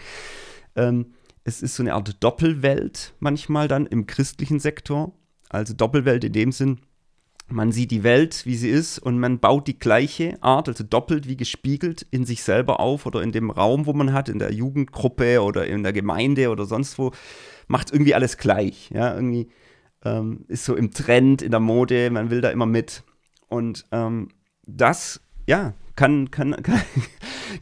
ähm, 0.77 1.13
es 1.45 1.63
ist 1.63 1.77
so 1.77 1.83
eine 1.83 1.95
Art 1.95 2.23
Doppelwelt 2.23 3.15
manchmal 3.19 3.69
dann 3.69 3.87
im 3.87 4.07
christlichen 4.07 4.61
Sektor. 4.61 5.13
Also 5.49 5.75
Doppelwelt 5.75 6.23
in 6.23 6.33
dem 6.33 6.53
Sinn, 6.53 6.79
man 7.53 7.73
sieht 7.73 7.91
die 7.91 8.05
Welt, 8.05 8.47
wie 8.47 8.55
sie 8.55 8.69
ist, 8.69 9.01
und 9.01 9.19
man 9.19 9.41
baut 9.41 9.67
die 9.67 9.79
gleiche 9.79 10.41
Art, 10.41 10.69
also 10.69 10.85
doppelt 10.85 11.27
wie 11.27 11.37
gespiegelt, 11.37 12.07
in 12.13 12.25
sich 12.25 12.45
selber 12.45 12.79
auf 12.79 13.07
oder 13.07 13.23
in 13.23 13.33
dem 13.33 13.51
Raum, 13.51 13.87
wo 13.87 13.93
man 13.93 14.13
hat, 14.13 14.29
in 14.29 14.39
der 14.39 14.53
Jugendgruppe 14.53 15.43
oder 15.43 15.67
in 15.67 15.83
der 15.83 15.93
Gemeinde 15.93 16.51
oder 16.51 16.65
sonst 16.65 16.97
wo 16.99 17.11
macht 17.71 17.93
irgendwie 17.93 18.15
alles 18.15 18.37
gleich. 18.37 18.91
Ja, 18.93 19.15
irgendwie 19.15 19.49
ähm, 20.05 20.45
ist 20.49 20.65
so 20.65 20.75
im 20.75 20.91
Trend, 20.91 21.41
in 21.41 21.53
der 21.53 21.61
Mode, 21.61 22.11
man 22.11 22.31
will 22.31 22.41
da 22.41 22.51
immer 22.51 22.67
mit. 22.67 23.05
Und 23.49 23.87
ähm, 23.93 24.29
das, 24.67 25.21
ja, 25.47 25.75
kann, 25.95 26.31
kann, 26.33 26.57
kann, 26.63 26.83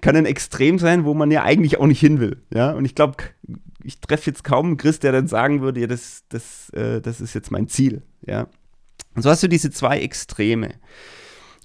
kann 0.00 0.16
ein 0.16 0.26
Extrem 0.26 0.78
sein, 0.78 1.04
wo 1.04 1.12
man 1.12 1.30
ja 1.30 1.42
eigentlich 1.44 1.78
auch 1.78 1.86
nicht 1.86 2.00
hin 2.00 2.20
will. 2.20 2.42
Ja, 2.52 2.72
und 2.72 2.86
ich 2.86 2.94
glaube, 2.94 3.16
ich 3.84 4.00
treffe 4.00 4.30
jetzt 4.30 4.44
kaum 4.44 4.66
einen 4.66 4.76
Christ, 4.78 5.02
der 5.02 5.12
dann 5.12 5.28
sagen 5.28 5.60
würde, 5.60 5.80
ja, 5.80 5.86
das, 5.86 6.24
das, 6.30 6.70
äh, 6.70 7.02
das 7.02 7.20
ist 7.20 7.34
jetzt 7.34 7.50
mein 7.50 7.68
Ziel. 7.68 8.02
Ja. 8.26 8.48
Und 9.14 9.22
so 9.22 9.30
hast 9.30 9.42
du 9.42 9.48
diese 9.48 9.70
zwei 9.70 10.00
Extreme. 10.00 10.70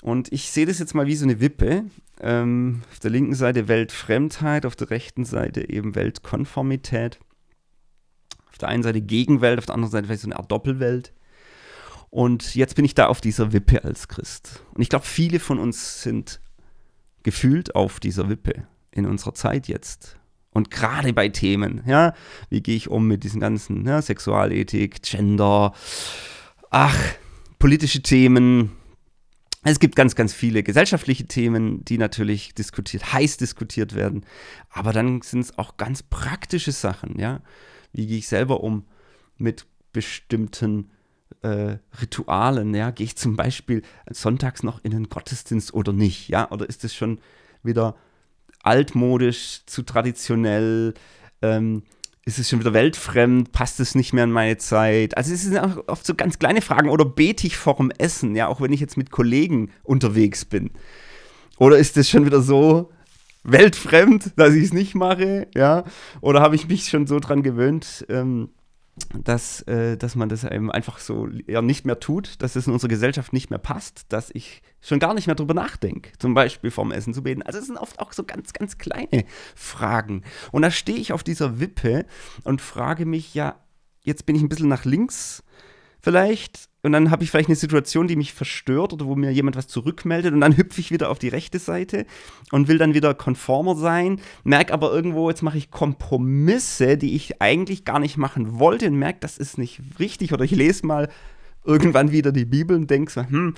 Und 0.01 0.33
ich 0.33 0.51
sehe 0.51 0.65
das 0.65 0.79
jetzt 0.79 0.95
mal 0.95 1.07
wie 1.07 1.15
so 1.15 1.23
eine 1.23 1.39
Wippe. 1.39 1.85
Ähm, 2.19 2.81
auf 2.91 2.99
der 2.99 3.11
linken 3.11 3.35
Seite 3.35 3.69
Weltfremdheit, 3.69 4.65
auf 4.65 4.75
der 4.75 4.89
rechten 4.89 5.23
Seite 5.23 5.69
eben 5.69 5.95
Weltkonformität 5.95 7.19
auf 8.53 8.59
der 8.59 8.69
einen 8.69 8.83
Seite 8.83 9.01
Gegenwelt, 9.01 9.59
auf 9.59 9.65
der 9.65 9.75
anderen 9.75 9.91
Seite 9.91 10.07
vielleicht 10.07 10.21
so 10.21 10.27
eine 10.27 10.37
Art 10.37 10.51
Doppelwelt. 10.51 11.11
Und 12.09 12.55
jetzt 12.55 12.75
bin 12.75 12.85
ich 12.85 12.93
da 12.93 13.07
auf 13.07 13.19
dieser 13.19 13.51
Wippe 13.51 13.83
als 13.83 14.07
Christ. 14.07 14.63
Und 14.73 14.81
ich 14.81 14.89
glaube, 14.89 15.05
viele 15.05 15.39
von 15.39 15.59
uns 15.59 16.03
sind 16.03 16.39
gefühlt 17.23 17.75
auf 17.75 17.99
dieser 17.99 18.29
Wippe 18.29 18.67
in 18.91 19.07
unserer 19.07 19.33
Zeit 19.33 19.67
jetzt. 19.67 20.17
Und 20.51 20.69
gerade 20.69 21.13
bei 21.13 21.29
Themen, 21.29 21.81
ja, 21.87 22.13
wie 22.49 22.61
gehe 22.61 22.75
ich 22.75 22.87
um 22.87 23.07
mit 23.07 23.23
diesen 23.23 23.41
ganzen 23.41 23.87
ja, 23.87 23.99
Sexualethik, 23.99 25.01
Gender, 25.01 25.73
ach, 26.69 26.97
politische 27.57 28.03
Themen, 28.03 28.71
Es 29.65 29.79
gibt 29.79 29.95
ganz, 29.95 30.13
ganz 30.15 30.33
viele 30.33 30.61
gesellschaftliche 30.61 31.25
Themen, 31.25 31.85
die 31.85 31.97
natürlich 31.97 32.53
diskutiert, 32.53 33.13
heiß 33.13 33.37
diskutiert 33.37 33.95
werden. 33.95 34.25
Aber 34.69 34.91
dann 34.91 35.21
sind 35.21 35.39
es 35.39 35.57
auch 35.57 35.77
ganz 35.77 36.03
praktische 36.03 36.73
Sachen, 36.73 37.17
ja. 37.17 37.41
Wie 37.93 38.07
gehe 38.07 38.17
ich 38.17 38.27
selber 38.27 38.63
um 38.63 38.85
mit 39.37 39.65
bestimmten 39.93 40.91
äh, 41.41 41.77
Ritualen, 42.01 42.73
ja? 42.73 42.91
Gehe 42.91 43.05
ich 43.05 43.15
zum 43.15 43.35
Beispiel 43.35 43.83
sonntags 44.09 44.63
noch 44.63 44.83
in 44.83 44.91
den 44.91 45.09
Gottesdienst 45.09 45.73
oder 45.73 45.93
nicht, 45.93 46.27
ja? 46.29 46.49
Oder 46.51 46.67
ist 46.67 46.83
es 46.83 46.95
schon 46.95 47.19
wieder 47.61 47.95
altmodisch, 48.63 49.61
zu 49.65 49.83
traditionell? 49.83 50.93
Ähm, 51.41 51.83
ist 52.25 52.39
es 52.39 52.49
schon 52.49 52.59
wieder 52.59 52.73
weltfremd? 52.73 53.51
Passt 53.51 53.79
es 53.81 53.95
nicht 53.95 54.13
mehr 54.13 54.23
in 54.23 54.31
meine 54.31 54.57
Zeit? 54.57 55.17
Also 55.17 55.33
es 55.33 55.43
sind 55.43 55.57
auch 55.57 55.83
oft 55.87 56.05
so 56.05 56.15
ganz 56.15 56.39
kleine 56.39 56.61
Fragen. 56.61 56.89
Oder 56.89 57.03
bete 57.03 57.45
ich 57.45 57.57
vor 57.57 57.75
dem 57.75 57.91
Essen, 57.91 58.35
ja, 58.35 58.47
auch 58.47 58.61
wenn 58.61 58.71
ich 58.71 58.79
jetzt 58.79 58.95
mit 58.95 59.11
Kollegen 59.11 59.71
unterwegs 59.83 60.45
bin? 60.45 60.71
Oder 61.57 61.77
ist 61.77 61.97
es 61.97 62.09
schon 62.09 62.25
wieder 62.25 62.41
so 62.41 62.92
weltfremd, 63.43 64.33
dass 64.35 64.53
ich 64.53 64.65
es 64.65 64.73
nicht 64.73 64.95
mache, 64.95 65.47
ja? 65.55 65.83
Oder 66.21 66.41
habe 66.41 66.55
ich 66.55 66.67
mich 66.67 66.89
schon 66.89 67.07
so 67.07 67.19
dran 67.19 67.43
gewöhnt, 67.43 68.05
ähm, 68.09 68.49
dass, 69.23 69.61
äh, 69.63 69.97
dass 69.97 70.15
man 70.15 70.29
das 70.29 70.43
eben 70.43 70.71
einfach 70.71 70.99
so 70.99 71.27
ja, 71.47 71.61
nicht 71.61 71.85
mehr 71.85 71.99
tut, 71.99 72.41
dass 72.41 72.55
es 72.55 72.67
in 72.67 72.73
unserer 72.73 72.89
Gesellschaft 72.89 73.33
nicht 73.33 73.49
mehr 73.49 73.59
passt, 73.59 74.05
dass 74.09 74.29
ich 74.33 74.61
schon 74.81 74.99
gar 74.99 75.15
nicht 75.15 75.25
mehr 75.25 75.35
drüber 75.35 75.55
nachdenke, 75.55 76.11
zum 76.19 76.35
Beispiel 76.35 76.69
vorm 76.69 76.91
Essen 76.91 77.13
zu 77.13 77.23
beten. 77.23 77.41
Also 77.41 77.57
es 77.57 77.65
sind 77.65 77.77
oft 77.77 77.99
auch 77.99 78.13
so 78.13 78.23
ganz, 78.23 78.53
ganz 78.53 78.77
kleine 78.77 79.25
Fragen. 79.55 80.23
Und 80.51 80.61
da 80.61 80.69
stehe 80.69 80.99
ich 80.99 81.11
auf 81.11 81.23
dieser 81.23 81.59
Wippe 81.59 82.05
und 82.43 82.61
frage 82.61 83.05
mich, 83.05 83.33
ja, 83.33 83.55
jetzt 84.01 84.25
bin 84.25 84.35
ich 84.35 84.43
ein 84.43 84.49
bisschen 84.49 84.69
nach 84.69 84.85
links 84.85 85.43
vielleicht 86.03 86.69
und 86.83 86.91
dann 86.91 87.11
habe 87.11 87.23
ich 87.23 87.31
vielleicht 87.31 87.47
eine 87.47 87.55
Situation, 87.55 88.07
die 88.07 88.17
mich 88.17 88.33
verstört 88.33 88.91
oder 88.91 89.05
wo 89.05 89.15
mir 89.15 89.31
jemand 89.31 89.55
was 89.55 89.67
zurückmeldet 89.67 90.33
und 90.33 90.41
dann 90.41 90.57
hüpfe 90.57 90.81
ich 90.81 90.91
wieder 90.91 91.09
auf 91.09 91.17
die 91.17 91.29
rechte 91.29 91.57
Seite 91.57 92.05
und 92.51 92.67
will 92.67 92.77
dann 92.77 92.93
wieder 92.93 93.13
konformer 93.13 93.75
sein, 93.75 94.19
merke 94.43 94.73
aber 94.73 94.91
irgendwo, 94.91 95.29
jetzt 95.29 95.43
mache 95.43 95.57
ich 95.57 95.71
Kompromisse, 95.71 96.97
die 96.97 97.15
ich 97.15 97.41
eigentlich 97.41 97.85
gar 97.85 97.99
nicht 97.99 98.17
machen 98.17 98.59
wollte 98.59 98.87
und 98.87 98.95
merke, 98.95 99.19
das 99.21 99.37
ist 99.37 99.57
nicht 99.57 99.81
richtig 99.97 100.33
oder 100.33 100.43
ich 100.43 100.51
lese 100.51 100.85
mal 100.85 101.09
irgendwann 101.63 102.11
wieder 102.11 102.33
die 102.33 102.45
Bibel 102.45 102.75
und 102.75 102.89
denke 102.89 103.11
so, 103.11 103.21
hm, 103.21 103.55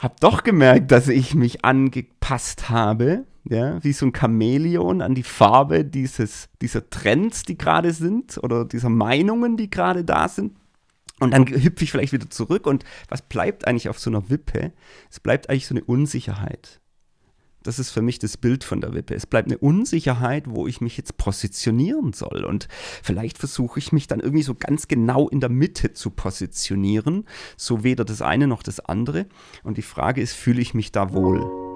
habe 0.00 0.16
doch 0.20 0.42
gemerkt, 0.42 0.90
dass 0.90 1.06
ich 1.06 1.36
mich 1.36 1.64
angepasst 1.64 2.68
habe, 2.68 3.26
ja, 3.44 3.82
wie 3.82 3.92
so 3.92 4.06
ein 4.06 4.12
Chamäleon 4.12 5.02
an 5.02 5.14
die 5.14 5.22
Farbe 5.22 5.84
dieses, 5.84 6.48
dieser 6.60 6.90
Trends, 6.90 7.44
die 7.44 7.56
gerade 7.56 7.92
sind 7.92 8.38
oder 8.42 8.64
dieser 8.64 8.90
Meinungen, 8.90 9.56
die 9.56 9.70
gerade 9.70 10.04
da 10.04 10.28
sind. 10.28 10.52
Und 11.20 11.32
dann 11.32 11.46
hüpfe 11.46 11.84
ich 11.84 11.90
vielleicht 11.90 12.12
wieder 12.12 12.30
zurück 12.30 12.66
und 12.66 12.84
was 13.08 13.22
bleibt 13.22 13.66
eigentlich 13.66 13.88
auf 13.88 13.98
so 13.98 14.10
einer 14.10 14.30
Wippe? 14.30 14.72
Es 15.10 15.20
bleibt 15.20 15.50
eigentlich 15.50 15.66
so 15.66 15.74
eine 15.74 15.84
Unsicherheit. 15.84 16.80
Das 17.64 17.78
ist 17.78 17.90
für 17.90 18.02
mich 18.02 18.18
das 18.18 18.36
Bild 18.36 18.62
von 18.62 18.80
der 18.80 18.94
Wippe. 18.94 19.14
Es 19.14 19.26
bleibt 19.26 19.48
eine 19.48 19.58
Unsicherheit, 19.58 20.44
wo 20.48 20.66
ich 20.66 20.80
mich 20.80 20.96
jetzt 20.96 21.16
positionieren 21.16 22.12
soll. 22.12 22.44
Und 22.44 22.68
vielleicht 23.02 23.36
versuche 23.36 23.80
ich 23.80 23.92
mich 23.92 24.06
dann 24.06 24.20
irgendwie 24.20 24.44
so 24.44 24.54
ganz 24.54 24.86
genau 24.86 25.28
in 25.28 25.40
der 25.40 25.50
Mitte 25.50 25.92
zu 25.92 26.10
positionieren. 26.10 27.26
So 27.56 27.82
weder 27.82 28.04
das 28.04 28.22
eine 28.22 28.46
noch 28.46 28.62
das 28.62 28.80
andere. 28.80 29.26
Und 29.64 29.76
die 29.76 29.82
Frage 29.82 30.20
ist, 30.20 30.34
fühle 30.34 30.62
ich 30.62 30.72
mich 30.72 30.92
da 30.92 31.12
wohl? 31.12 31.67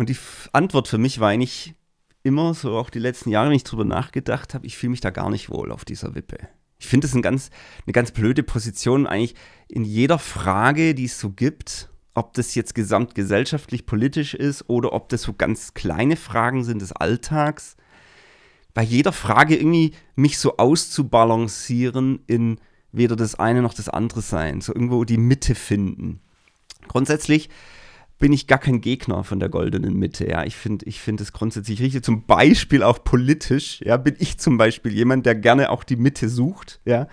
Und 0.00 0.08
die 0.08 0.16
Antwort 0.54 0.88
für 0.88 0.96
mich 0.96 1.20
war 1.20 1.28
eigentlich 1.28 1.74
immer, 2.22 2.54
so 2.54 2.74
auch 2.78 2.88
die 2.88 2.98
letzten 2.98 3.28
Jahre, 3.28 3.50
wenn 3.50 3.56
ich 3.56 3.64
drüber 3.64 3.84
nachgedacht 3.84 4.54
habe, 4.54 4.66
ich 4.66 4.78
fühle 4.78 4.92
mich 4.92 5.02
da 5.02 5.10
gar 5.10 5.28
nicht 5.28 5.50
wohl 5.50 5.70
auf 5.70 5.84
dieser 5.84 6.14
Wippe. 6.14 6.38
Ich 6.78 6.86
finde 6.86 7.06
das 7.06 7.14
ein 7.14 7.20
ganz, 7.20 7.50
eine 7.84 7.92
ganz 7.92 8.10
blöde 8.10 8.42
Position 8.42 9.06
eigentlich 9.06 9.34
in 9.68 9.84
jeder 9.84 10.18
Frage, 10.18 10.94
die 10.94 11.04
es 11.04 11.20
so 11.20 11.28
gibt, 11.28 11.90
ob 12.14 12.32
das 12.32 12.54
jetzt 12.54 12.74
gesamtgesellschaftlich 12.74 13.84
politisch 13.84 14.32
ist 14.32 14.70
oder 14.70 14.94
ob 14.94 15.10
das 15.10 15.20
so 15.20 15.34
ganz 15.34 15.74
kleine 15.74 16.16
Fragen 16.16 16.64
sind 16.64 16.80
des 16.80 16.92
Alltags. 16.92 17.76
Bei 18.72 18.82
jeder 18.82 19.12
Frage 19.12 19.54
irgendwie 19.54 19.92
mich 20.16 20.38
so 20.38 20.56
auszubalancieren 20.56 22.20
in 22.26 22.58
weder 22.90 23.16
das 23.16 23.34
eine 23.34 23.60
noch 23.60 23.74
das 23.74 23.90
andere 23.90 24.22
sein, 24.22 24.62
so 24.62 24.74
irgendwo 24.74 25.04
die 25.04 25.18
Mitte 25.18 25.54
finden. 25.54 26.20
Grundsätzlich 26.88 27.50
bin 28.20 28.32
ich 28.32 28.46
gar 28.46 28.58
kein 28.58 28.80
Gegner 28.80 29.24
von 29.24 29.40
der 29.40 29.48
goldenen 29.48 29.96
Mitte. 29.96 30.28
Ja, 30.28 30.44
ich 30.44 30.54
finde, 30.54 30.84
ich 30.86 31.00
finde 31.00 31.22
es 31.24 31.32
grundsätzlich 31.32 31.80
richtig. 31.80 32.04
Zum 32.04 32.26
Beispiel 32.26 32.82
auch 32.82 33.02
politisch. 33.02 33.80
Ja, 33.80 33.96
bin 33.96 34.14
ich 34.18 34.38
zum 34.38 34.58
Beispiel 34.58 34.92
jemand, 34.92 35.26
der 35.26 35.34
gerne 35.34 35.70
auch 35.70 35.82
die 35.82 35.96
Mitte 35.96 36.28
sucht. 36.28 36.80
Ja. 36.84 37.08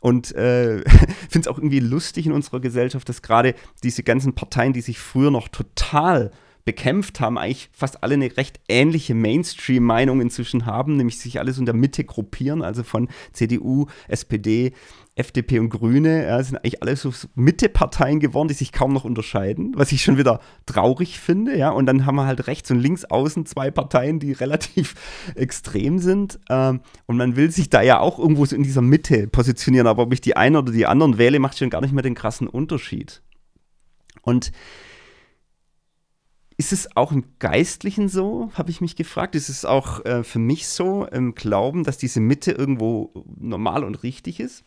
Und 0.00 0.34
äh, 0.36 0.78
finde 1.28 1.40
es 1.40 1.48
auch 1.48 1.58
irgendwie 1.58 1.80
lustig 1.80 2.26
in 2.26 2.32
unserer 2.32 2.60
Gesellschaft, 2.60 3.08
dass 3.08 3.22
gerade 3.22 3.54
diese 3.82 4.04
ganzen 4.04 4.34
Parteien, 4.34 4.72
die 4.72 4.80
sich 4.80 5.00
früher 5.00 5.32
noch 5.32 5.48
total 5.48 6.30
bekämpft 6.64 7.20
haben, 7.20 7.38
eigentlich 7.38 7.68
fast 7.72 8.02
alle 8.02 8.14
eine 8.14 8.36
recht 8.36 8.60
ähnliche 8.68 9.14
Mainstream-Meinung 9.14 10.20
inzwischen 10.20 10.64
haben, 10.64 10.96
nämlich 10.96 11.18
sich 11.18 11.38
alles 11.40 11.58
in 11.58 11.64
der 11.64 11.74
Mitte 11.74 12.04
gruppieren, 12.04 12.62
also 12.62 12.82
von 12.82 13.08
CDU, 13.32 13.86
SPD, 14.08 14.72
FDP 15.16 15.60
und 15.60 15.70
Grüne, 15.70 16.26
ja, 16.26 16.42
sind 16.42 16.58
eigentlich 16.58 16.82
alle 16.82 16.94
so 16.94 17.10
Mitte-Parteien 17.34 18.20
geworden, 18.20 18.48
die 18.48 18.54
sich 18.54 18.70
kaum 18.70 18.92
noch 18.92 19.04
unterscheiden, 19.04 19.72
was 19.74 19.90
ich 19.90 20.04
schon 20.04 20.18
wieder 20.18 20.40
traurig 20.66 21.18
finde, 21.18 21.56
ja. 21.56 21.70
Und 21.70 21.86
dann 21.86 22.04
haben 22.04 22.16
wir 22.16 22.26
halt 22.26 22.46
rechts 22.46 22.70
und 22.70 22.80
links 22.80 23.06
außen 23.06 23.46
zwei 23.46 23.70
Parteien, 23.70 24.20
die 24.20 24.32
relativ 24.32 24.94
extrem 25.34 25.98
sind. 25.98 26.38
Ähm, 26.50 26.80
und 27.06 27.16
man 27.16 27.34
will 27.34 27.50
sich 27.50 27.70
da 27.70 27.80
ja 27.80 27.98
auch 27.98 28.18
irgendwo 28.18 28.44
so 28.44 28.54
in 28.54 28.62
dieser 28.62 28.82
Mitte 28.82 29.26
positionieren, 29.26 29.86
aber 29.86 30.02
ob 30.02 30.12
ich 30.12 30.20
die 30.20 30.36
einen 30.36 30.56
oder 30.56 30.70
die 30.70 30.84
anderen 30.84 31.16
wähle, 31.16 31.38
macht 31.38 31.58
schon 31.58 31.70
gar 31.70 31.80
nicht 31.80 31.94
mehr 31.94 32.02
den 32.02 32.14
krassen 32.14 32.46
Unterschied. 32.46 33.22
Und 34.20 34.52
ist 36.58 36.72
es 36.72 36.94
auch 36.94 37.12
im 37.12 37.24
Geistlichen 37.38 38.10
so, 38.10 38.50
habe 38.52 38.70
ich 38.70 38.82
mich 38.82 38.96
gefragt. 38.96 39.34
Ist 39.34 39.48
es 39.48 39.64
auch 39.64 40.04
äh, 40.04 40.24
für 40.24 40.38
mich 40.38 40.68
so 40.68 41.06
im 41.06 41.34
Glauben, 41.34 41.84
dass 41.84 41.96
diese 41.96 42.20
Mitte 42.20 42.52
irgendwo 42.52 43.24
normal 43.38 43.82
und 43.82 44.02
richtig 44.02 44.40
ist? 44.40 44.62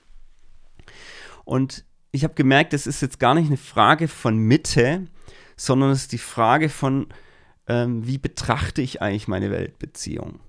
Und 1.49 1.83
ich 2.11 2.23
habe 2.23 2.35
gemerkt, 2.35 2.75
es 2.75 2.85
ist 2.85 3.01
jetzt 3.01 3.19
gar 3.19 3.33
nicht 3.33 3.47
eine 3.47 3.57
Frage 3.57 4.07
von 4.07 4.37
Mitte, 4.37 5.07
sondern 5.57 5.89
es 5.89 6.01
ist 6.01 6.11
die 6.11 6.19
Frage 6.19 6.69
von, 6.69 7.07
ähm, 7.67 8.05
wie 8.05 8.19
betrachte 8.19 8.83
ich 8.83 9.01
eigentlich 9.01 9.27
meine 9.27 9.49
Weltbeziehung? 9.49 10.41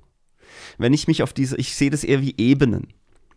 Wenn 0.76 0.92
ich 0.92 1.08
mich 1.08 1.22
auf 1.22 1.32
diese, 1.32 1.56
ich 1.56 1.74
sehe 1.74 1.88
das 1.88 2.04
eher 2.04 2.20
wie 2.20 2.34
Ebenen. 2.36 2.88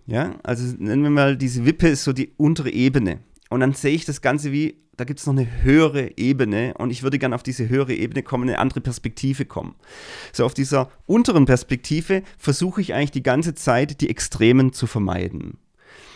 Ja, 0.08 0.36
also 0.44 0.76
nennen 0.78 1.04
wir 1.04 1.10
mal, 1.10 1.38
diese 1.38 1.66
Wippe 1.66 1.88
ist 1.88 2.04
so 2.04 2.12
die 2.12 2.34
untere 2.36 2.70
Ebene. 2.70 3.20
Und 3.50 3.62
dann 3.62 3.72
sehe 3.72 3.96
ich 3.96 4.04
das 4.04 4.22
Ganze 4.22 4.52
wie, 4.52 4.84
da 4.98 5.06
gibt 5.06 5.22
es 5.22 5.26
noch 5.26 5.34
eine 5.34 5.64
höhere 5.64 6.18
Ebene 6.18 6.74
und 6.78 6.90
ich 6.90 7.02
würde 7.02 7.18
gerne 7.18 7.36
auf 7.36 7.44
diese 7.44 7.70
höhere 7.70 7.94
Ebene 7.94 8.24
kommen, 8.24 8.50
eine 8.50 8.60
andere 8.60 8.82
Perspektive 8.82 9.46
kommen. 9.46 9.76
So 10.34 10.44
auf 10.44 10.54
dieser 10.54 10.92
unteren 11.06 11.46
Perspektive 11.46 12.24
versuche 12.38 12.82
ich 12.82 12.94
eigentlich 12.94 13.12
die 13.12 13.24
ganze 13.24 13.56
Zeit, 13.56 14.02
die 14.02 14.10
Extremen 14.10 14.74
zu 14.74 14.86
vermeiden. 14.86 15.60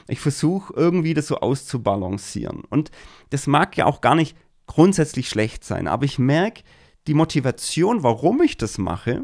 Ich 0.08 0.20
versuche 0.20 0.74
irgendwie 0.76 1.14
das 1.14 1.28
so 1.28 1.38
auszubalancieren. 1.40 2.64
Und 2.70 2.92
das 3.30 3.48
mag 3.48 3.76
ja 3.78 3.86
auch 3.86 4.02
gar 4.02 4.16
nicht 4.16 4.36
grundsätzlich 4.68 5.30
schlecht 5.30 5.64
sein, 5.64 5.88
aber 5.88 6.06
ich 6.06 6.20
merke, 6.20 6.64
die 7.08 7.14
Motivation, 7.14 8.04
warum 8.04 8.42
ich 8.42 8.58
das 8.58 8.78
mache 8.78 9.24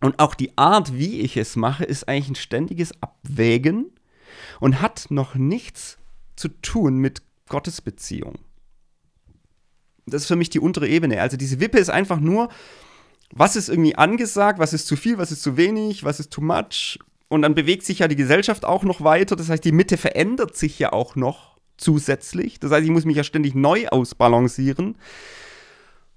und 0.00 0.18
auch 0.18 0.34
die 0.34 0.56
Art, 0.58 0.94
wie 0.94 1.20
ich 1.20 1.36
es 1.36 1.56
mache, 1.56 1.84
ist 1.84 2.08
eigentlich 2.08 2.28
ein 2.28 2.34
ständiges 2.34 2.92
Abwägen 3.00 3.90
und 4.60 4.82
hat 4.82 5.06
noch 5.08 5.34
nichts 5.34 5.98
zu 6.36 6.48
tun 6.48 6.98
mit 6.98 7.22
Gottesbeziehung. 7.48 8.38
Das 10.04 10.22
ist 10.22 10.28
für 10.28 10.36
mich 10.36 10.50
die 10.50 10.60
untere 10.60 10.88
Ebene. 10.88 11.20
Also 11.20 11.36
diese 11.36 11.58
Wippe 11.58 11.78
ist 11.78 11.90
einfach 11.90 12.20
nur, 12.20 12.50
was 13.32 13.56
ist 13.56 13.68
irgendwie 13.68 13.96
angesagt, 13.96 14.58
was 14.58 14.72
ist 14.72 14.86
zu 14.86 14.96
viel, 14.96 15.18
was 15.18 15.32
ist 15.32 15.42
zu 15.42 15.56
wenig, 15.56 16.04
was 16.04 16.20
ist 16.20 16.30
too 16.30 16.42
much. 16.42 16.98
Und 17.28 17.42
dann 17.42 17.54
bewegt 17.54 17.84
sich 17.84 18.00
ja 18.00 18.08
die 18.08 18.16
Gesellschaft 18.16 18.64
auch 18.64 18.84
noch 18.84 19.02
weiter. 19.02 19.36
Das 19.36 19.48
heißt, 19.48 19.64
die 19.64 19.72
Mitte 19.72 19.96
verändert 19.96 20.56
sich 20.56 20.78
ja 20.78 20.92
auch 20.92 21.16
noch 21.16 21.56
zusätzlich. 21.76 22.60
Das 22.60 22.70
heißt, 22.70 22.84
ich 22.84 22.90
muss 22.90 23.04
mich 23.04 23.16
ja 23.16 23.24
ständig 23.24 23.54
neu 23.54 23.88
ausbalancieren. 23.88 24.96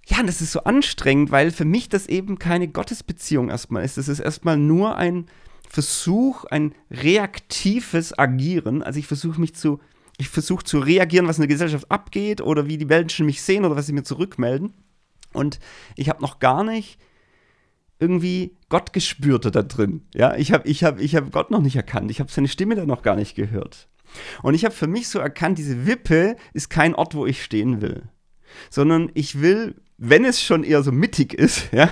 Ja, 0.05 0.19
und 0.19 0.27
das 0.27 0.41
ist 0.41 0.51
so 0.51 0.63
anstrengend, 0.63 1.31
weil 1.31 1.51
für 1.51 1.65
mich 1.65 1.89
das 1.89 2.07
eben 2.07 2.39
keine 2.39 2.67
Gottesbeziehung 2.67 3.49
erstmal 3.49 3.83
ist. 3.83 3.97
Das 3.97 4.07
ist 4.07 4.19
erstmal 4.19 4.57
nur 4.57 4.97
ein 4.97 5.27
Versuch, 5.67 6.45
ein 6.45 6.73
reaktives 6.89 8.17
Agieren. 8.17 8.81
Also 8.81 8.99
ich 8.99 9.07
versuche 9.07 9.39
mich 9.39 9.55
zu 9.55 9.79
ich 10.19 10.27
versuche 10.27 10.65
zu 10.65 10.79
reagieren, 10.79 11.27
was 11.27 11.37
in 11.37 11.43
der 11.43 11.47
Gesellschaft 11.47 11.89
abgeht 11.89 12.41
oder 12.41 12.67
wie 12.67 12.77
die 12.77 12.85
Menschen 12.85 13.25
mich 13.25 13.41
sehen 13.41 13.63
oder 13.63 13.77
was 13.77 13.85
sie 13.85 13.93
mir 13.93 14.03
zurückmelden. 14.03 14.73
Und 15.31 15.59
ich 15.95 16.09
habe 16.09 16.21
noch 16.21 16.39
gar 16.39 16.65
nicht 16.65 16.99
irgendwie 17.99 18.55
Gott 18.69 18.93
gespürte 18.93 19.51
da 19.51 19.61
drin. 19.61 20.01
Ja, 20.13 20.35
ich 20.35 20.51
habe 20.51 20.67
ich 20.67 20.83
hab, 20.83 20.99
ich 20.99 21.15
hab 21.15 21.31
Gott 21.31 21.51
noch 21.51 21.61
nicht 21.61 21.75
erkannt. 21.75 22.11
Ich 22.11 22.19
habe 22.19 22.31
seine 22.31 22.47
Stimme 22.47 22.75
da 22.75 22.85
noch 22.85 23.01
gar 23.01 23.15
nicht 23.15 23.35
gehört. 23.35 23.89
Und 24.41 24.53
ich 24.53 24.65
habe 24.65 24.73
für 24.73 24.87
mich 24.87 25.07
so 25.07 25.19
erkannt, 25.19 25.57
diese 25.57 25.85
Wippe 25.85 26.35
ist 26.53 26.69
kein 26.69 26.95
Ort, 26.95 27.13
wo 27.13 27.25
ich 27.25 27.43
stehen 27.43 27.81
will, 27.81 28.03
sondern 28.69 29.11
ich 29.13 29.41
will 29.41 29.75
wenn 29.99 30.25
es 30.25 30.41
schon 30.41 30.63
eher 30.63 30.81
so 30.81 30.91
mittig 30.91 31.33
ist, 31.33 31.69
ja, 31.71 31.91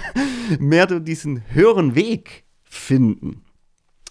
mehr 0.59 0.87
du 0.87 0.99
diesen 0.99 1.43
höheren 1.53 1.93
Weg 1.93 2.45
finden. 2.63 3.43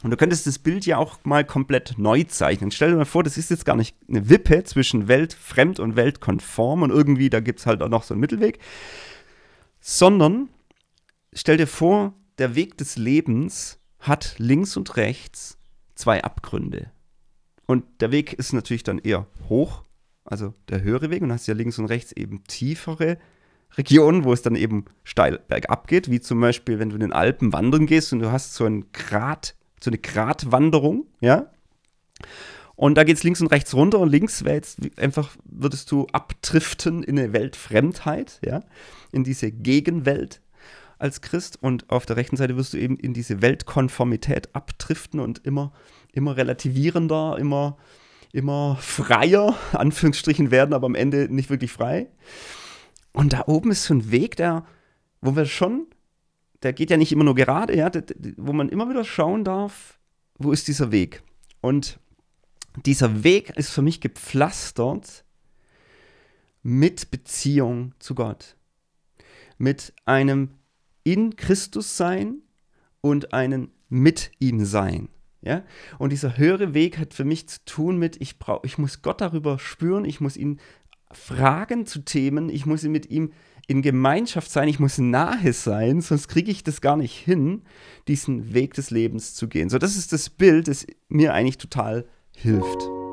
Und 0.03 0.11
du 0.11 0.17
könntest 0.17 0.47
das 0.47 0.59
Bild 0.59 0.85
ja 0.87 0.99
auch 0.99 1.19
mal 1.25 1.45
komplett 1.45 1.95
neu 1.97 2.23
zeichnen. 2.25 2.71
Stell 2.71 2.91
dir 2.91 2.97
mal 2.97 3.07
vor, 3.07 3.25
das 3.25 3.39
ist 3.39 3.51
jetzt 3.51 3.65
gar 3.65 3.77
nicht 3.77 3.97
eine 4.09 4.29
Wippe 4.29 4.63
zwischen 4.63 5.09
weltfremd 5.09 5.81
und 5.81 5.97
weltkonform 5.97 6.83
und 6.83 6.91
irgendwie, 6.91 7.31
da 7.31 7.41
gibt 7.41 7.61
es 7.61 7.67
halt 7.67 7.83
auch 7.83 7.89
noch 7.89 8.03
so 8.03 8.15
einen 8.15 8.21
Mittelweg, 8.21 8.59
sondern 9.81 10.51
stell 11.37 11.57
dir 11.57 11.67
vor, 11.67 12.15
der 12.39 12.55
Weg 12.55 12.77
des 12.79 12.97
Lebens 12.97 13.79
hat 14.01 14.35
links 14.39 14.77
und 14.77 14.97
rechts 14.97 15.59
zwei 15.95 16.23
Abgründe. 16.23 16.91
Und 17.67 17.85
der 18.01 18.11
Weg 18.11 18.33
ist 18.35 18.53
natürlich 18.53 18.85
dann 18.85 18.99
eher 18.99 19.27
hoch, 19.49 19.83
also 20.25 20.55
der 20.69 20.83
höhere 20.83 21.11
Weg, 21.11 21.23
und 21.23 21.33
hast 21.33 21.47
ja 21.47 21.55
links 21.55 21.79
und 21.79 21.87
rechts 21.87 22.13
eben 22.13 22.45
tiefere 22.45 23.19
Regionen, 23.77 24.25
wo 24.25 24.33
es 24.33 24.43
dann 24.43 24.55
eben 24.55 24.85
steil 25.05 25.41
bergab 25.49 25.89
geht, 25.89 26.11
wie 26.11 26.21
zum 26.21 26.41
Beispiel, 26.41 26.79
wenn 26.79 26.91
du 26.91 26.97
in 26.97 27.01
den 27.01 27.13
Alpen 27.13 27.53
wandern 27.53 27.87
gehst 27.87 28.13
und 28.13 28.21
du 28.21 28.31
hast 28.31 28.55
so 28.55 28.65
einen 28.65 28.93
Grat, 28.93 29.57
so 29.83 29.91
eine 29.91 29.99
Gratwanderung, 29.99 31.07
ja. 31.21 31.51
Und 32.77 32.97
da 32.97 33.05
geht 33.05 33.17
es 33.17 33.25
links 33.25 33.41
und 33.41 33.49
rechts 33.49 33.75
runter 33.75 33.99
und 33.99 34.11
links 34.11 34.45
wäre 34.45 34.57
jetzt 34.57 34.79
einfach, 34.99 35.35
würdest 35.45 35.91
du 35.91 36.07
abdriften 36.13 37.03
in 37.03 37.19
eine 37.19 37.33
Weltfremdheit, 37.33 38.39
ja, 38.45 38.63
in 39.13 39.25
diese 39.25 39.51
Gegenwelt 39.51 40.41
als 40.99 41.21
Christ 41.21 41.59
und 41.63 41.91
auf 41.91 42.07
der 42.07 42.17
rechten 42.17 42.37
Seite 42.37 42.57
wirst 42.57 42.73
du 42.73 42.79
eben 42.79 42.97
in 42.97 43.13
diese 43.13 43.43
Weltkonformität 43.43 44.55
abdriften 44.55 45.21
und 45.21 45.45
immer, 45.47 45.73
immer 46.13 46.37
relativierender, 46.37 47.37
immer, 47.39 47.77
immer 48.33 48.77
freier, 48.81 49.57
Anführungsstrichen 49.73 50.51
werden, 50.51 50.73
aber 50.73 50.87
am 50.87 50.95
Ende 50.95 51.29
nicht 51.33 51.51
wirklich 51.51 51.73
frei. 51.73 52.09
Und 53.13 53.33
da 53.33 53.45
oben 53.47 53.71
ist 53.71 53.85
so 53.85 53.95
ein 53.95 54.11
Weg, 54.11 54.37
der, 54.37 54.67
wo 55.21 55.37
wir 55.37 55.47
schon, 55.47 55.87
der 56.63 56.73
geht 56.73 56.91
ja 56.91 56.97
nicht 56.97 57.13
immer 57.13 57.25
nur 57.25 57.35
gerade, 57.35 57.77
ja, 57.77 57.91
wo 58.37 58.53
man 58.53 58.69
immer 58.69 58.89
wieder 58.89 59.05
schauen 59.05 59.45
darf, 59.45 59.99
wo 60.39 60.53
ist 60.53 60.69
dieser 60.69 60.93
Weg. 60.93 61.23
Und 61.61 61.99
dieser 62.85 63.25
Weg 63.25 63.51
ist 63.57 63.71
für 63.71 63.83
mich 63.83 64.01
gepflastert 64.01 65.25
mit 66.63 67.11
Beziehung 67.11 67.95
zu 67.99 68.15
Gott. 68.15 68.57
Mit 69.57 69.95
einem 70.05 70.51
in 71.07 71.37
Christus 71.37 71.97
sein 71.97 72.43
und 73.01 73.33
einen 73.33 73.71
mit 73.89 74.33
ihm 74.41 74.65
sein. 74.65 75.09
Ja? 75.41 75.63
Und 75.99 76.11
dieser 76.11 76.37
höhere 76.37 76.75
Weg 76.75 76.99
hat 76.99 77.15
für 77.15 77.25
mich 77.25 77.49
zu 77.49 77.65
tun 77.65 77.97
mit, 77.97 78.21
ich, 78.21 78.41
brauch, 78.41 78.65
ich 78.65 78.77
muss 78.77 79.03
Gott 79.03 79.21
darüber 79.21 79.61
spüren, 79.61 80.05
ich 80.05 80.21
muss 80.21 80.37
ihn 80.37 80.59
fragen 81.13 81.87
zu 81.87 82.01
Themen, 82.01 82.49
ich 82.49 82.67
muss 82.67 82.83
mit 82.83 83.09
ihm 83.09 83.31
in 83.69 83.83
Gemeinschaft 83.83 84.51
sein, 84.51 84.67
ich 84.67 84.81
muss 84.81 84.99
nahe 84.99 85.53
sein, 85.53 86.01
sonst 86.01 86.27
kriege 86.27 86.51
ich 86.51 86.65
das 86.65 86.81
gar 86.81 86.97
nicht 86.97 87.17
hin, 87.17 87.63
diesen 88.09 88.53
Weg 88.53 88.75
des 88.75 88.91
Lebens 88.91 89.37
zu 89.37 89.47
gehen. 89.47 89.69
So, 89.69 89.79
das 89.79 89.97
ist 89.97 90.13
das 90.13 90.29
Bild, 90.29 90.67
das 90.67 90.87
mir 91.09 91.35
eigentlich 91.35 91.59
total 91.59 92.05
hilft. 92.35 93.06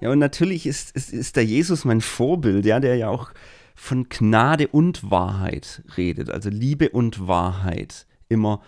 Ja, 0.00 0.10
und 0.10 0.18
natürlich 0.18 0.66
ist, 0.66 0.96
ist, 0.96 1.12
ist 1.12 1.36
der 1.36 1.44
Jesus 1.44 1.84
mein 1.84 2.00
Vorbild, 2.00 2.64
ja, 2.64 2.80
der 2.80 2.96
ja 2.96 3.08
auch 3.08 3.32
von 3.74 4.08
Gnade 4.08 4.68
und 4.68 5.10
Wahrheit 5.10 5.82
redet, 5.96 6.30
also 6.30 6.50
Liebe 6.50 6.90
und 6.90 7.26
Wahrheit 7.26 8.06
immer 8.28 8.60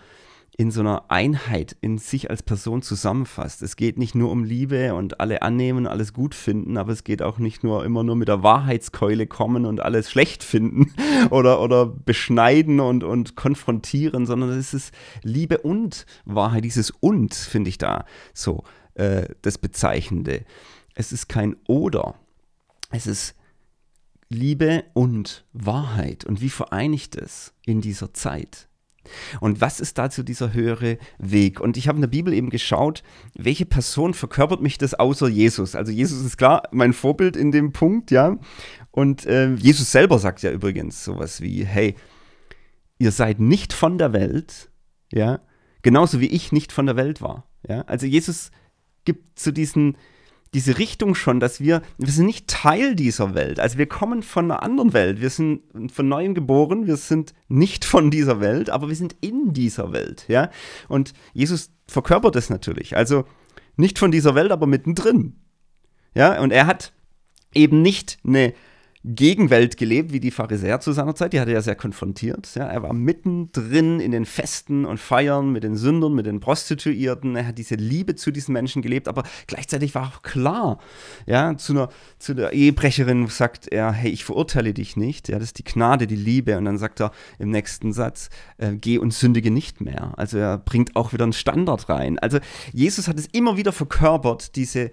in 0.55 0.69
so 0.69 0.81
einer 0.81 1.05
Einheit 1.09 1.75
in 1.81 1.97
sich 1.97 2.29
als 2.29 2.43
Person 2.43 2.83
zusammenfasst. 2.83 3.63
Es 3.63 3.75
geht 3.75 3.97
nicht 3.97 4.13
nur 4.13 4.29
um 4.29 4.43
Liebe 4.43 4.93
und 4.93 5.19
alle 5.19 5.41
annehmen, 5.41 5.87
alles 5.87 6.13
gut 6.13 6.35
finden, 6.35 6.77
aber 6.77 6.91
es 6.91 7.03
geht 7.03 7.23
auch 7.23 7.39
nicht 7.39 7.63
nur 7.63 7.83
immer 7.83 8.03
nur 8.03 8.15
mit 8.15 8.27
der 8.27 8.43
Wahrheitskeule 8.43 9.25
kommen 9.25 9.65
und 9.65 9.81
alles 9.81 10.11
schlecht 10.11 10.43
finden 10.43 10.93
oder, 11.31 11.59
oder 11.59 11.87
beschneiden 11.87 12.79
und, 12.79 13.03
und 13.03 13.35
konfrontieren, 13.35 14.27
sondern 14.27 14.51
es 14.51 14.75
ist 14.75 14.93
Liebe 15.23 15.57
und 15.59 16.05
Wahrheit. 16.25 16.65
Dieses 16.65 16.91
und 16.91 17.33
finde 17.33 17.69
ich 17.69 17.79
da 17.79 18.05
so 18.33 18.63
äh, 18.93 19.23
das 19.41 19.57
Bezeichnende. 19.57 20.45
Es 20.93 21.11
ist 21.11 21.27
kein 21.27 21.55
Oder. 21.67 22.15
Es 22.91 23.07
ist 23.07 23.35
Liebe 24.29 24.83
und 24.93 25.45
Wahrheit. 25.53 26.25
Und 26.25 26.41
wie 26.41 26.49
vereinigt 26.49 27.15
es 27.15 27.53
in 27.65 27.81
dieser 27.81 28.13
Zeit? 28.13 28.67
Und 29.41 29.59
was 29.59 29.79
ist 29.79 29.97
dazu 29.97 30.23
dieser 30.23 30.53
höhere 30.53 30.97
Weg? 31.17 31.59
Und 31.59 31.75
ich 31.75 31.87
habe 31.87 31.97
in 31.97 32.01
der 32.01 32.07
Bibel 32.07 32.33
eben 32.33 32.49
geschaut, 32.49 33.03
welche 33.35 33.65
Person 33.65 34.13
verkörpert 34.13 34.61
mich 34.61 34.77
das 34.77 34.93
außer 34.93 35.27
Jesus? 35.27 35.75
Also 35.75 35.91
Jesus 35.91 36.23
ist 36.23 36.37
klar 36.37 36.63
mein 36.71 36.93
Vorbild 36.93 37.35
in 37.35 37.51
dem 37.51 37.73
Punkt, 37.73 38.11
ja. 38.11 38.37
Und 38.91 39.25
äh, 39.25 39.53
Jesus 39.55 39.91
selber 39.91 40.19
sagt 40.19 40.41
ja 40.41 40.51
übrigens 40.51 41.03
sowas 41.03 41.41
wie, 41.41 41.65
hey, 41.65 41.95
ihr 42.97 43.11
seid 43.11 43.39
nicht 43.39 43.73
von 43.73 43.97
der 43.97 44.13
Welt, 44.13 44.69
ja, 45.11 45.41
genauso 45.81 46.19
wie 46.21 46.27
ich 46.27 46.51
nicht 46.51 46.71
von 46.71 46.85
der 46.85 46.95
Welt 46.95 47.21
war. 47.21 47.47
Ja? 47.67 47.81
Also 47.81 48.05
Jesus 48.05 48.51
gibt 49.05 49.37
zu 49.37 49.51
diesen 49.51 49.97
diese 50.53 50.77
Richtung 50.77 51.15
schon, 51.15 51.39
dass 51.39 51.59
wir, 51.59 51.81
wir 51.97 52.11
sind 52.11 52.27
nicht 52.27 52.47
Teil 52.47 52.95
dieser 52.95 53.33
Welt. 53.33 53.59
Also 53.59 53.77
wir 53.77 53.87
kommen 53.87 54.21
von 54.21 54.45
einer 54.45 54.61
anderen 54.61 54.93
Welt. 54.93 55.19
Wir 55.19 55.29
sind 55.29 55.61
von 55.91 56.07
neuem 56.07 56.35
geboren. 56.35 56.85
Wir 56.85 56.97
sind 56.97 57.33
nicht 57.47 57.85
von 57.85 58.11
dieser 58.11 58.39
Welt, 58.39 58.69
aber 58.69 58.87
wir 58.87 58.95
sind 58.95 59.15
in 59.21 59.53
dieser 59.53 59.91
Welt. 59.93 60.25
Ja? 60.27 60.49
Und 60.87 61.13
Jesus 61.33 61.71
verkörpert 61.87 62.35
es 62.35 62.49
natürlich. 62.49 62.95
Also 62.95 63.25
nicht 63.77 63.97
von 63.97 64.11
dieser 64.11 64.35
Welt, 64.35 64.51
aber 64.51 64.67
mittendrin. 64.67 65.39
Ja? 66.13 66.39
Und 66.39 66.51
er 66.51 66.67
hat 66.67 66.93
eben 67.53 67.81
nicht 67.81 68.19
eine 68.25 68.53
Gegenwelt 69.05 69.75
gelebt, 69.75 70.13
wie 70.13 70.21
die 70.21 70.31
Pharisäer 70.31 70.79
zu 70.79 70.93
seiner 70.93 71.13
Zeit. 71.13 71.33
Die 71.33 71.39
hatte 71.41 71.51
er 71.51 71.61
sehr 71.61 71.75
konfrontiert. 71.75 72.55
Ja. 72.55 72.67
Er 72.67 72.83
war 72.83 72.93
mittendrin 72.93 73.99
in 73.99 74.11
den 74.11 74.25
Festen 74.25 74.85
und 74.85 74.97
Feiern 74.97 75.51
mit 75.51 75.65
den 75.65 75.75
Sündern, 75.75 76.13
mit 76.13 76.25
den 76.25 76.39
Prostituierten. 76.39 77.35
Er 77.35 77.47
hat 77.47 77.57
diese 77.57 77.75
Liebe 77.75 78.15
zu 78.15 78.31
diesen 78.31 78.53
Menschen 78.53 78.81
gelebt, 78.81 79.09
aber 79.09 79.23
gleichzeitig 79.47 79.93
war 79.93 80.07
auch 80.07 80.21
klar, 80.21 80.79
ja, 81.25 81.57
zu, 81.57 81.73
einer, 81.73 81.89
zu 82.17 82.33
der 82.33 82.53
Ehebrecherin 82.53 83.27
sagt 83.27 83.67
er, 83.67 83.91
hey, 83.91 84.09
ich 84.09 84.23
verurteile 84.23 84.73
dich 84.73 84.95
nicht. 84.95 85.27
Ja, 85.27 85.37
das 85.37 85.49
ist 85.49 85.59
die 85.59 85.65
Gnade, 85.65 86.07
die 86.07 86.15
Liebe. 86.15 86.57
Und 86.57 86.63
dann 86.63 86.77
sagt 86.77 87.01
er 87.01 87.11
im 87.39 87.49
nächsten 87.49 87.91
Satz, 87.91 88.29
äh, 88.57 88.73
geh 88.73 88.99
und 88.99 89.13
sündige 89.13 89.51
nicht 89.51 89.81
mehr. 89.81 90.13
Also 90.17 90.37
er 90.37 90.57
bringt 90.57 90.95
auch 90.95 91.11
wieder 91.11 91.23
einen 91.23 91.33
Standard 91.33 91.89
rein. 91.89 92.19
Also 92.19 92.39
Jesus 92.71 93.09
hat 93.09 93.19
es 93.19 93.27
immer 93.27 93.57
wieder 93.57 93.73
verkörpert, 93.73 94.55
diese 94.55 94.91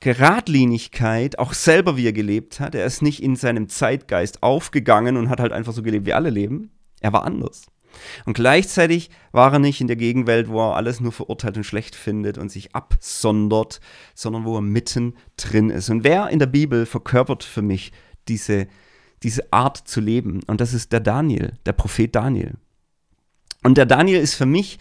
Geradlinigkeit, 0.00 1.38
auch 1.38 1.54
selber 1.54 1.96
wie 1.96 2.06
er 2.06 2.12
gelebt 2.12 2.60
hat. 2.60 2.74
Er 2.74 2.84
ist 2.84 3.02
nicht 3.02 3.22
in 3.22 3.36
seinem 3.36 3.68
Zeitgeist 3.68 4.42
aufgegangen 4.42 5.16
und 5.16 5.30
hat 5.30 5.40
halt 5.40 5.52
einfach 5.52 5.72
so 5.72 5.82
gelebt, 5.82 6.06
wie 6.06 6.12
alle 6.12 6.30
leben. 6.30 6.70
Er 7.00 7.12
war 7.12 7.24
anders. 7.24 7.66
Und 8.24 8.34
gleichzeitig 8.34 9.10
war 9.32 9.52
er 9.52 9.58
nicht 9.58 9.80
in 9.80 9.86
der 9.86 9.96
Gegenwelt, 9.96 10.48
wo 10.48 10.60
er 10.60 10.76
alles 10.76 11.00
nur 11.00 11.12
verurteilt 11.12 11.56
und 11.56 11.64
schlecht 11.64 11.94
findet 11.94 12.38
und 12.38 12.50
sich 12.50 12.74
absondert, 12.74 13.80
sondern 14.14 14.44
wo 14.44 14.56
er 14.56 14.62
mitten 14.62 15.14
drin 15.36 15.70
ist. 15.70 15.88
Und 15.88 16.04
wer 16.04 16.28
in 16.28 16.38
der 16.38 16.46
Bibel 16.46 16.86
verkörpert 16.86 17.44
für 17.44 17.62
mich 17.62 17.92
diese, 18.28 18.66
diese 19.22 19.52
Art 19.52 19.76
zu 19.88 20.00
leben? 20.00 20.42
Und 20.46 20.60
das 20.60 20.74
ist 20.74 20.92
der 20.92 21.00
Daniel, 21.00 21.54
der 21.64 21.72
Prophet 21.72 22.14
Daniel. 22.14 22.54
Und 23.62 23.78
der 23.78 23.86
Daniel 23.86 24.20
ist 24.20 24.34
für 24.34 24.46
mich 24.46 24.78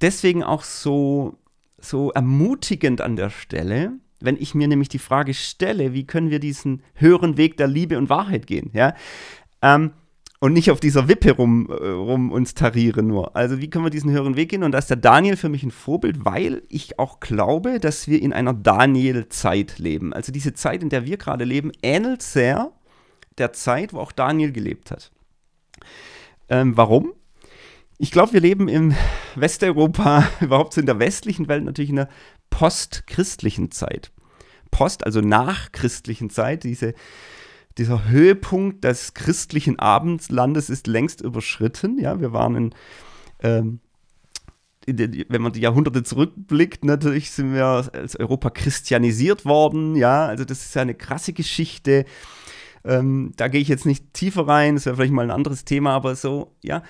deswegen 0.00 0.42
auch 0.42 0.62
so, 0.62 1.38
so 1.78 2.10
ermutigend 2.12 3.00
an 3.00 3.16
der 3.16 3.30
Stelle, 3.30 3.92
wenn 4.20 4.36
ich 4.36 4.54
mir 4.54 4.68
nämlich 4.68 4.88
die 4.88 4.98
Frage 4.98 5.34
stelle, 5.34 5.92
wie 5.92 6.06
können 6.06 6.30
wir 6.30 6.40
diesen 6.40 6.82
höheren 6.94 7.36
Weg 7.36 7.56
der 7.56 7.66
Liebe 7.66 7.98
und 7.98 8.08
Wahrheit 8.08 8.46
gehen, 8.46 8.70
ja, 8.72 8.94
ähm, 9.62 9.92
und 10.42 10.54
nicht 10.54 10.70
auf 10.70 10.80
dieser 10.80 11.06
Wippe 11.06 11.32
rum, 11.32 11.68
äh, 11.68 11.86
rum 11.86 12.32
uns 12.32 12.54
tarieren 12.54 13.06
nur. 13.06 13.36
Also 13.36 13.60
wie 13.60 13.68
können 13.68 13.84
wir 13.84 13.90
diesen 13.90 14.10
höheren 14.10 14.36
Weg 14.36 14.48
gehen? 14.48 14.64
Und 14.64 14.72
da 14.72 14.78
ist 14.78 14.88
der 14.88 14.96
Daniel 14.96 15.36
für 15.36 15.50
mich 15.50 15.62
ein 15.62 15.70
Vorbild, 15.70 16.24
weil 16.24 16.62
ich 16.70 16.98
auch 16.98 17.20
glaube, 17.20 17.78
dass 17.78 18.08
wir 18.08 18.22
in 18.22 18.32
einer 18.32 18.54
Daniel-Zeit 18.54 19.78
leben. 19.78 20.14
Also 20.14 20.32
diese 20.32 20.54
Zeit, 20.54 20.82
in 20.82 20.88
der 20.88 21.04
wir 21.04 21.18
gerade 21.18 21.44
leben, 21.44 21.72
ähnelt 21.82 22.22
sehr 22.22 22.72
der 23.36 23.52
Zeit, 23.52 23.92
wo 23.92 23.98
auch 23.98 24.12
Daniel 24.12 24.50
gelebt 24.50 24.90
hat. 24.90 25.12
Ähm, 26.48 26.76
warum? 26.76 27.12
Ich 27.98 28.10
glaube, 28.10 28.32
wir 28.32 28.40
leben 28.40 28.68
im 28.68 28.94
Westeuropa, 29.34 30.26
überhaupt 30.40 30.72
so 30.72 30.80
in 30.80 30.86
der 30.86 30.98
westlichen 30.98 31.48
Welt, 31.48 31.64
natürlich 31.64 31.90
in 31.90 31.98
einer 31.98 32.08
postchristlichen 32.50 33.70
Zeit. 33.70 34.12
Post, 34.70 35.04
also 35.04 35.20
nach 35.20 35.72
christlichen 35.72 36.30
Zeit, 36.30 36.64
diese, 36.64 36.94
dieser 37.78 38.08
Höhepunkt 38.08 38.84
des 38.84 39.14
christlichen 39.14 39.78
Abendslandes 39.78 40.70
ist 40.70 40.86
längst 40.86 41.20
überschritten. 41.20 41.98
Ja, 41.98 42.20
wir 42.20 42.32
waren 42.32 42.54
in, 42.54 42.74
ähm, 43.42 43.80
in 44.86 44.96
den, 44.96 45.24
wenn 45.28 45.42
man 45.42 45.52
die 45.52 45.60
Jahrhunderte 45.60 46.02
zurückblickt, 46.02 46.84
natürlich 46.84 47.30
sind 47.30 47.54
wir 47.54 47.90
als 47.92 48.16
Europa 48.16 48.50
christianisiert 48.50 49.44
worden. 49.44 49.96
Ja, 49.96 50.26
also 50.26 50.44
das 50.44 50.64
ist 50.66 50.74
ja 50.74 50.82
eine 50.82 50.94
krasse 50.94 51.32
Geschichte. 51.32 52.04
Ähm, 52.84 53.32
da 53.36 53.48
gehe 53.48 53.60
ich 53.60 53.68
jetzt 53.68 53.86
nicht 53.86 54.14
tiefer 54.14 54.48
rein, 54.48 54.76
das 54.76 54.86
wäre 54.86 54.96
vielleicht 54.96 55.12
mal 55.12 55.22
ein 55.22 55.30
anderes 55.30 55.64
Thema, 55.64 55.94
aber 55.94 56.16
so, 56.16 56.56
ja, 56.62 56.82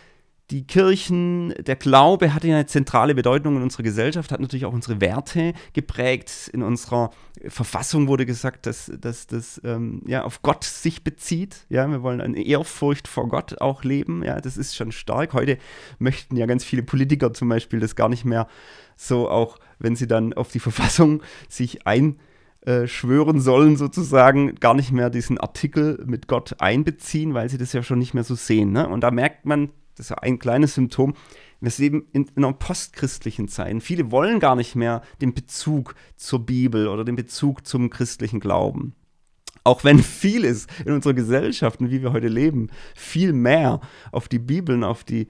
die 0.50 0.66
Kirchen, 0.66 1.54
der 1.60 1.76
Glaube 1.76 2.34
hatte 2.34 2.48
ja 2.48 2.56
eine 2.56 2.66
zentrale 2.66 3.14
Bedeutung 3.14 3.56
in 3.56 3.62
unserer 3.62 3.84
Gesellschaft, 3.84 4.32
hat 4.32 4.40
natürlich 4.40 4.66
auch 4.66 4.72
unsere 4.72 5.00
Werte 5.00 5.52
geprägt. 5.72 6.50
In 6.52 6.62
unserer 6.62 7.10
Verfassung 7.46 8.08
wurde 8.08 8.26
gesagt, 8.26 8.66
dass 8.66 8.90
das 9.00 9.60
ähm, 9.64 10.02
ja, 10.06 10.24
auf 10.24 10.42
Gott 10.42 10.64
sich 10.64 11.04
bezieht. 11.04 11.66
Ja, 11.68 11.88
wir 11.88 12.02
wollen 12.02 12.20
eine 12.20 12.42
Ehrfurcht 12.42 13.06
vor 13.06 13.28
Gott 13.28 13.60
auch 13.60 13.84
leben. 13.84 14.24
Ja, 14.24 14.40
das 14.40 14.56
ist 14.56 14.74
schon 14.74 14.90
stark. 14.90 15.34
Heute 15.34 15.56
möchten 15.98 16.36
ja 16.36 16.46
ganz 16.46 16.64
viele 16.64 16.82
Politiker 16.82 17.32
zum 17.32 17.48
Beispiel 17.48 17.78
das 17.78 17.94
gar 17.94 18.08
nicht 18.08 18.24
mehr 18.24 18.48
so, 18.96 19.30
auch 19.30 19.58
wenn 19.78 19.94
sie 19.94 20.08
dann 20.08 20.32
auf 20.32 20.50
die 20.50 20.60
Verfassung 20.60 21.22
sich 21.48 21.86
ein 21.86 22.18
äh, 22.62 22.86
schwören 22.88 23.40
sollen, 23.40 23.76
sozusagen, 23.76 24.56
gar 24.56 24.74
nicht 24.74 24.90
mehr 24.92 25.10
diesen 25.10 25.38
Artikel 25.38 26.02
mit 26.06 26.26
Gott 26.26 26.56
einbeziehen, 26.58 27.34
weil 27.34 27.48
sie 27.48 27.56
das 27.56 27.72
ja 27.72 27.82
schon 27.82 27.98
nicht 28.00 28.14
mehr 28.14 28.24
so 28.24 28.34
sehen. 28.34 28.72
Ne? 28.72 28.86
Und 28.88 29.00
da 29.00 29.10
merkt 29.10 29.46
man, 29.46 29.70
das 30.00 30.06
ist 30.06 30.10
ja 30.10 30.18
ein 30.18 30.38
kleines 30.38 30.74
Symptom, 30.74 31.14
wir 31.60 31.70
leben 31.76 32.06
in, 32.12 32.24
in 32.34 32.44
einer 32.44 32.54
postchristlichen 32.54 33.48
Zeit. 33.48 33.82
Viele 33.82 34.10
wollen 34.10 34.40
gar 34.40 34.56
nicht 34.56 34.74
mehr 34.74 35.02
den 35.20 35.34
Bezug 35.34 35.94
zur 36.16 36.46
Bibel 36.46 36.88
oder 36.88 37.04
den 37.04 37.16
Bezug 37.16 37.66
zum 37.66 37.90
christlichen 37.90 38.40
Glauben. 38.40 38.94
Auch 39.62 39.84
wenn 39.84 39.98
vieles 39.98 40.68
in 40.86 40.92
unserer 40.92 41.12
Gesellschaft 41.12 41.80
und 41.80 41.90
wie 41.90 42.00
wir 42.00 42.14
heute 42.14 42.28
leben, 42.28 42.68
viel 42.94 43.34
mehr 43.34 43.82
auf 44.10 44.26
die 44.26 44.38
Bibel 44.38 44.74
und 44.74 44.84
auf 44.84 45.04
die 45.04 45.28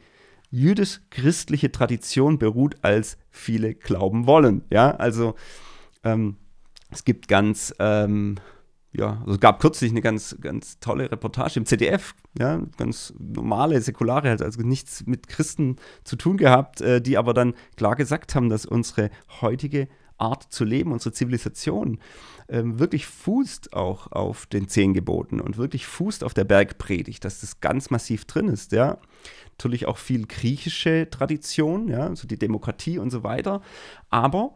jüdisch-christliche 0.51 1.73
Tradition 1.73 2.39
beruht, 2.39 2.77
als 2.83 3.19
viele 3.31 3.75
glauben 3.75 4.29
wollen. 4.29 4.63
Ja, 4.71 4.93
also 4.93 5.35
ähm, 6.05 6.37
es 6.93 7.05
gibt 7.05 7.27
ganz, 7.27 7.75
ähm, 7.81 8.37
ja, 8.93 9.19
also 9.21 9.33
es 9.35 9.41
gab 9.41 9.61
kürzlich 9.61 9.93
eine 9.93 10.01
ganz, 10.01 10.37
ganz 10.41 10.81
tolle 10.81 11.11
Reportage 11.11 11.61
im 11.61 11.67
ZDF, 11.67 12.15
ja, 12.39 12.61
ganz 12.77 13.15
normale, 13.19 13.81
säkulare, 13.81 14.31
hat 14.31 14.43
also 14.43 14.63
nichts 14.63 15.07
mit 15.07 15.29
Christen 15.29 15.77
zu 16.03 16.17
tun 16.17 16.37
gehabt, 16.37 16.81
äh, 16.81 17.01
die 17.01 17.17
aber 17.17 17.33
dann 17.33 17.55
klar 17.77 17.95
gesagt 17.95 18.35
haben, 18.35 18.49
dass 18.49 18.67
unsere 18.67 19.11
heutige 19.41 19.89
Art 20.19 20.53
zu 20.53 20.65
leben, 20.65 20.93
unsere 20.93 21.13
Zivilisation, 21.13 21.99
ähm, 22.49 22.79
wirklich 22.79 23.07
fußt 23.07 23.75
auch 23.75 24.11
auf 24.11 24.47
den 24.47 24.69
zehn 24.69 24.93
Geboten 24.93 25.41
und 25.41 25.57
wirklich 25.57 25.87
fußt 25.87 26.25
auf 26.25 26.35
der 26.35 26.45
Bergpredigt, 26.45 27.25
dass 27.25 27.41
das 27.41 27.61
ganz 27.61 27.91
massiv 27.91 28.25
drin 28.25 28.49
ist, 28.49 28.73
ja. 28.73 28.99
Natürlich 29.53 29.87
auch 29.87 29.99
viel 29.99 30.27
griechische 30.27 31.09
Tradition, 31.11 31.89
ja, 31.89 32.09
also 32.09 32.27
die 32.27 32.39
Demokratie 32.39 32.99
und 32.99 33.11
so 33.11 33.23
weiter, 33.23 33.63
aber 34.11 34.55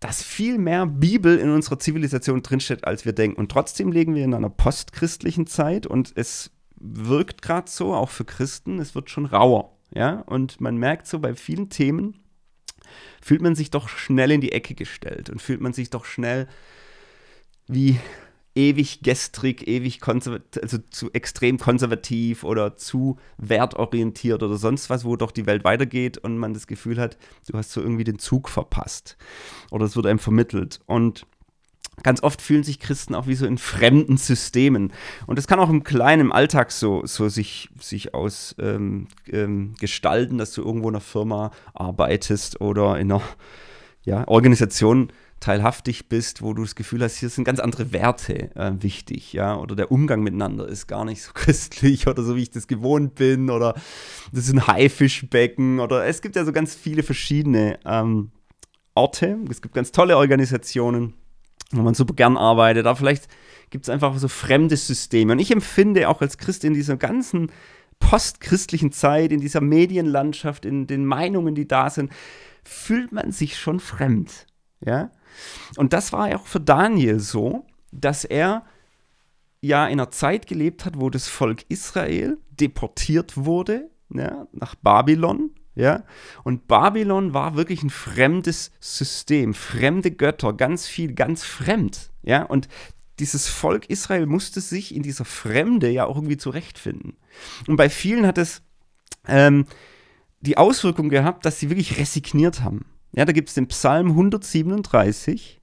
dass 0.00 0.22
viel 0.22 0.58
mehr 0.58 0.86
Bibel 0.86 1.38
in 1.38 1.50
unserer 1.50 1.78
Zivilisation 1.78 2.42
drinsteht, 2.42 2.86
als 2.86 3.04
wir 3.04 3.12
denken. 3.12 3.38
Und 3.38 3.50
trotzdem 3.50 3.92
leben 3.92 4.14
wir 4.14 4.24
in 4.24 4.34
einer 4.34 4.50
postchristlichen 4.50 5.46
Zeit 5.46 5.86
und 5.86 6.12
es 6.16 6.50
wirkt 6.78 7.40
gerade 7.42 7.70
so, 7.70 7.94
auch 7.94 8.10
für 8.10 8.24
Christen, 8.24 8.78
es 8.78 8.94
wird 8.94 9.10
schon 9.10 9.26
rauer. 9.26 9.76
Ja? 9.94 10.20
Und 10.26 10.60
man 10.60 10.76
merkt 10.76 11.06
so 11.06 11.18
bei 11.18 11.34
vielen 11.34 11.70
Themen, 11.70 12.20
fühlt 13.22 13.42
man 13.42 13.54
sich 13.54 13.70
doch 13.70 13.88
schnell 13.88 14.30
in 14.30 14.40
die 14.40 14.52
Ecke 14.52 14.74
gestellt 14.74 15.30
und 15.30 15.40
fühlt 15.40 15.60
man 15.60 15.72
sich 15.72 15.90
doch 15.90 16.04
schnell 16.04 16.46
wie 17.66 17.98
ewig 18.56 19.02
gestrig, 19.02 19.68
ewig 19.68 20.00
konservativ, 20.00 20.62
also 20.62 20.78
zu 20.90 21.12
extrem 21.12 21.58
konservativ 21.58 22.42
oder 22.42 22.76
zu 22.76 23.18
wertorientiert 23.36 24.42
oder 24.42 24.56
sonst 24.56 24.90
was, 24.90 25.04
wo 25.04 25.16
doch 25.16 25.30
die 25.30 25.46
Welt 25.46 25.62
weitergeht 25.62 26.18
und 26.18 26.38
man 26.38 26.54
das 26.54 26.66
Gefühl 26.66 26.98
hat, 26.98 27.18
du 27.48 27.56
hast 27.56 27.72
so 27.72 27.80
irgendwie 27.80 28.04
den 28.04 28.18
Zug 28.18 28.48
verpasst. 28.48 29.16
Oder 29.70 29.84
es 29.84 29.94
wird 29.94 30.06
einem 30.06 30.18
vermittelt. 30.18 30.80
Und 30.86 31.26
ganz 32.02 32.22
oft 32.22 32.40
fühlen 32.40 32.62
sich 32.62 32.80
Christen 32.80 33.14
auch 33.14 33.26
wie 33.26 33.34
so 33.34 33.46
in 33.46 33.58
fremden 33.58 34.16
Systemen. 34.16 34.92
Und 35.26 35.38
das 35.38 35.46
kann 35.46 35.60
auch 35.60 35.70
im 35.70 35.84
kleinen 35.84 36.32
Alltag 36.32 36.72
so, 36.72 37.04
so 37.04 37.28
sich, 37.28 37.68
sich 37.78 38.14
aus 38.14 38.56
ähm, 38.58 39.08
ähm, 39.28 39.74
dass 39.80 40.52
du 40.52 40.62
irgendwo 40.62 40.88
in 40.88 40.94
einer 40.94 41.00
Firma 41.00 41.50
arbeitest 41.74 42.60
oder 42.60 42.98
in 42.98 43.12
einer 43.12 43.22
ja, 44.04 44.26
Organisation 44.28 45.12
teilhaftig 45.40 46.08
bist, 46.08 46.42
wo 46.42 46.54
du 46.54 46.62
das 46.62 46.74
Gefühl 46.74 47.02
hast, 47.02 47.16
hier 47.16 47.28
sind 47.28 47.44
ganz 47.44 47.60
andere 47.60 47.92
Werte 47.92 48.54
äh, 48.56 48.72
wichtig, 48.80 49.32
ja, 49.32 49.56
oder 49.56 49.76
der 49.76 49.92
Umgang 49.92 50.22
miteinander 50.22 50.66
ist 50.66 50.86
gar 50.86 51.04
nicht 51.04 51.22
so 51.22 51.32
christlich 51.34 52.06
oder 52.06 52.22
so, 52.22 52.36
wie 52.36 52.42
ich 52.42 52.50
das 52.50 52.66
gewohnt 52.66 53.14
bin, 53.14 53.50
oder 53.50 53.74
das 54.32 54.46
ist 54.46 54.54
ein 54.54 54.66
Haifischbecken, 54.66 55.80
oder 55.80 56.06
es 56.06 56.22
gibt 56.22 56.36
ja 56.36 56.44
so 56.44 56.52
ganz 56.52 56.74
viele 56.74 57.02
verschiedene 57.02 57.78
ähm, 57.84 58.30
Orte, 58.94 59.38
es 59.50 59.60
gibt 59.60 59.74
ganz 59.74 59.92
tolle 59.92 60.16
Organisationen, 60.16 61.14
wo 61.70 61.82
man 61.82 61.94
super 61.94 62.14
gern 62.14 62.36
arbeitet, 62.36 62.86
aber 62.86 62.96
vielleicht 62.96 63.28
gibt 63.70 63.84
es 63.84 63.90
einfach 63.90 64.16
so 64.18 64.28
fremde 64.28 64.76
Systeme. 64.76 65.32
Und 65.32 65.38
ich 65.38 65.50
empfinde 65.50 66.08
auch 66.08 66.20
als 66.20 66.38
Christ 66.38 66.64
in 66.64 66.74
dieser 66.74 66.96
ganzen 66.96 67.50
postchristlichen 67.98 68.92
Zeit, 68.92 69.32
in 69.32 69.40
dieser 69.40 69.60
Medienlandschaft, 69.60 70.64
in 70.64 70.86
den 70.86 71.04
Meinungen, 71.04 71.54
die 71.54 71.66
da 71.66 71.90
sind, 71.90 72.12
fühlt 72.62 73.12
man 73.12 73.32
sich 73.32 73.58
schon 73.58 73.80
fremd. 73.80 74.46
Ja? 74.84 75.10
Und 75.76 75.92
das 75.92 76.12
war 76.12 76.30
ja 76.30 76.36
auch 76.36 76.46
für 76.46 76.60
Daniel 76.60 77.20
so, 77.20 77.66
dass 77.92 78.24
er 78.24 78.64
ja 79.60 79.86
in 79.86 80.00
einer 80.00 80.10
Zeit 80.10 80.46
gelebt 80.46 80.84
hat, 80.84 81.00
wo 81.00 81.10
das 81.10 81.28
Volk 81.28 81.64
Israel 81.68 82.38
deportiert 82.50 83.36
wurde 83.36 83.90
ja, 84.10 84.46
nach 84.52 84.74
Babylon. 84.76 85.50
Ja, 85.74 86.04
und 86.42 86.68
Babylon 86.68 87.34
war 87.34 87.54
wirklich 87.54 87.82
ein 87.82 87.90
fremdes 87.90 88.70
System, 88.80 89.52
fremde 89.52 90.10
Götter, 90.10 90.54
ganz 90.54 90.86
viel, 90.86 91.12
ganz 91.12 91.44
fremd. 91.44 92.10
Ja, 92.22 92.44
und 92.44 92.66
dieses 93.18 93.48
Volk 93.48 93.90
Israel 93.90 94.24
musste 94.24 94.62
sich 94.62 94.94
in 94.94 95.02
dieser 95.02 95.26
Fremde 95.26 95.90
ja 95.90 96.06
auch 96.06 96.16
irgendwie 96.16 96.38
zurechtfinden. 96.38 97.18
Und 97.66 97.76
bei 97.76 97.90
vielen 97.90 98.26
hat 98.26 98.38
es 98.38 98.62
ähm, 99.28 99.66
die 100.40 100.56
Auswirkung 100.56 101.10
gehabt, 101.10 101.44
dass 101.44 101.60
sie 101.60 101.68
wirklich 101.68 101.98
resigniert 101.98 102.62
haben. 102.62 102.86
Ja, 103.16 103.24
da 103.24 103.32
gibt 103.32 103.48
es 103.48 103.54
den 103.54 103.66
Psalm 103.68 104.10
137. 104.10 105.60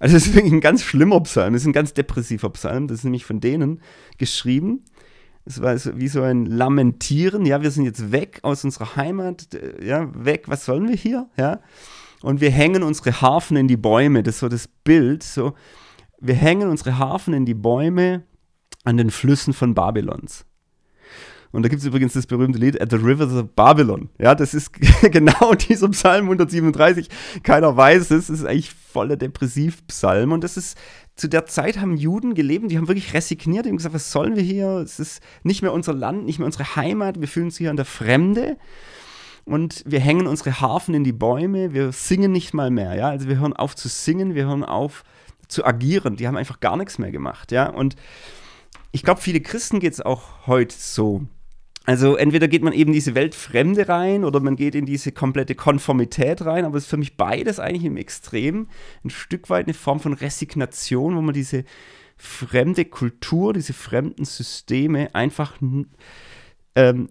Also 0.00 0.14
das 0.14 0.26
ist 0.26 0.34
wirklich 0.34 0.52
ein 0.52 0.60
ganz 0.60 0.82
schlimmer 0.82 1.20
Psalm, 1.20 1.52
das 1.52 1.62
ist 1.62 1.68
ein 1.68 1.74
ganz 1.74 1.94
depressiver 1.94 2.50
Psalm, 2.50 2.88
das 2.88 2.98
ist 2.98 3.04
nämlich 3.04 3.24
von 3.24 3.40
denen 3.40 3.80
geschrieben. 4.18 4.84
Es 5.44 5.60
war 5.62 5.76
wie 5.96 6.08
so 6.08 6.22
ein 6.22 6.46
Lamentieren, 6.46 7.44
ja, 7.46 7.62
wir 7.62 7.70
sind 7.70 7.84
jetzt 7.84 8.10
weg 8.10 8.40
aus 8.42 8.64
unserer 8.64 8.96
Heimat, 8.96 9.48
ja, 9.82 10.10
weg, 10.14 10.44
was 10.46 10.64
sollen 10.64 10.88
wir 10.88 10.96
hier, 10.96 11.28
ja? 11.36 11.60
Und 12.22 12.40
wir 12.40 12.50
hängen 12.50 12.82
unsere 12.82 13.20
Harfen 13.20 13.56
in 13.56 13.68
die 13.68 13.76
Bäume, 13.76 14.22
das 14.22 14.36
ist 14.36 14.40
so 14.40 14.48
das 14.48 14.68
Bild, 14.68 15.22
so, 15.22 15.54
wir 16.18 16.34
hängen 16.34 16.68
unsere 16.68 16.98
Harfen 16.98 17.32
in 17.34 17.46
die 17.46 17.54
Bäume 17.54 18.24
an 18.84 18.96
den 18.96 19.10
Flüssen 19.10 19.52
von 19.52 19.74
Babylons. 19.74 20.46
Und 21.52 21.64
da 21.64 21.68
gibt 21.68 21.80
es 21.80 21.86
übrigens 21.86 22.12
das 22.12 22.26
berühmte 22.26 22.58
Lied 22.58 22.80
At 22.80 22.90
the 22.90 22.96
Rivers 22.96 23.32
of 23.32 23.48
Babylon. 23.56 24.08
Ja, 24.18 24.34
das 24.34 24.54
ist 24.54 24.72
genau 25.02 25.54
dieser 25.54 25.88
Psalm 25.88 26.26
137. 26.26 27.08
Keiner 27.42 27.76
weiß 27.76 28.12
es. 28.12 28.28
Es 28.28 28.40
ist 28.40 28.44
eigentlich 28.44 28.70
voller 28.70 29.16
Depressivpsalm. 29.16 30.30
Und 30.30 30.44
das 30.44 30.56
ist, 30.56 30.78
zu 31.16 31.28
der 31.28 31.46
Zeit 31.46 31.80
haben 31.80 31.96
Juden 31.96 32.34
gelebt, 32.34 32.70
die 32.70 32.78
haben 32.78 32.88
wirklich 32.88 33.14
resigniert, 33.14 33.64
die 33.64 33.70
haben 33.70 33.76
gesagt, 33.76 33.94
was 33.94 34.12
sollen 34.12 34.36
wir 34.36 34.42
hier? 34.42 34.68
Es 34.76 35.00
ist 35.00 35.22
nicht 35.42 35.62
mehr 35.62 35.72
unser 35.72 35.92
Land, 35.92 36.24
nicht 36.24 36.38
mehr 36.38 36.46
unsere 36.46 36.76
Heimat. 36.76 37.20
Wir 37.20 37.28
fühlen 37.28 37.46
uns 37.46 37.58
hier 37.58 37.70
an 37.70 37.76
der 37.76 37.84
Fremde. 37.84 38.56
Und 39.44 39.82
wir 39.84 39.98
hängen 39.98 40.28
unsere 40.28 40.60
Harfen 40.60 40.94
in 40.94 41.02
die 41.02 41.12
Bäume. 41.12 41.72
Wir 41.74 41.90
singen 41.90 42.30
nicht 42.30 42.54
mal 42.54 42.70
mehr. 42.70 42.94
Ja, 42.94 43.08
also 43.08 43.28
wir 43.28 43.40
hören 43.40 43.54
auf 43.54 43.74
zu 43.74 43.88
singen, 43.88 44.36
wir 44.36 44.46
hören 44.46 44.64
auf 44.64 45.02
zu 45.48 45.64
agieren. 45.64 46.14
Die 46.14 46.28
haben 46.28 46.36
einfach 46.36 46.60
gar 46.60 46.76
nichts 46.76 46.98
mehr 46.98 47.10
gemacht. 47.10 47.50
Ja, 47.50 47.68
und 47.68 47.96
ich 48.92 49.02
glaube, 49.02 49.20
viele 49.20 49.40
Christen 49.40 49.80
geht 49.80 49.92
es 49.92 50.00
auch 50.00 50.46
heute 50.46 50.76
so. 50.78 51.26
Also 51.86 52.16
entweder 52.16 52.46
geht 52.46 52.62
man 52.62 52.72
eben 52.72 52.92
diese 52.92 53.14
Weltfremde 53.14 53.88
rein 53.88 54.24
oder 54.24 54.40
man 54.40 54.56
geht 54.56 54.74
in 54.74 54.84
diese 54.84 55.12
komplette 55.12 55.54
Konformität 55.54 56.44
rein, 56.44 56.64
aber 56.64 56.76
es 56.76 56.84
ist 56.84 56.90
für 56.90 56.98
mich 56.98 57.16
beides 57.16 57.58
eigentlich 57.58 57.84
im 57.84 57.96
Extrem 57.96 58.68
ein 59.02 59.10
Stück 59.10 59.48
weit 59.48 59.66
eine 59.66 59.74
Form 59.74 59.98
von 59.98 60.12
Resignation, 60.12 61.16
wo 61.16 61.22
man 61.22 61.34
diese 61.34 61.64
fremde 62.16 62.84
Kultur, 62.84 63.54
diese 63.54 63.72
fremden 63.72 64.26
Systeme 64.26 65.14
einfach 65.14 65.54
ähm, 66.74 67.08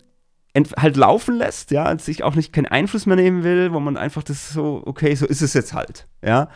halt 0.78 0.98
laufen 0.98 1.36
lässt, 1.36 1.72
ja, 1.72 1.90
und 1.90 2.02
sich 2.02 2.24
auch 2.24 2.36
nicht 2.36 2.54
keinen 2.54 2.68
Einfluss 2.68 3.08
mehr 3.08 3.16
nehmen 3.16 3.44
will, 3.44 3.74
wo 3.74 3.80
man 3.80 3.98
einfach 3.98 4.24
das 4.24 4.50
so, 4.50 4.84
okay, 4.86 5.16
so 5.16 5.26
ist 5.26 5.42
es 5.42 5.54
jetzt 5.54 5.74
halt, 5.74 6.08
ja. 6.24 6.50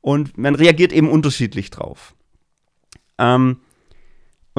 Und 0.00 0.38
man 0.38 0.54
reagiert 0.54 0.92
eben 0.92 1.10
unterschiedlich 1.10 1.70
drauf. 1.70 2.14
Ähm, 3.18 3.58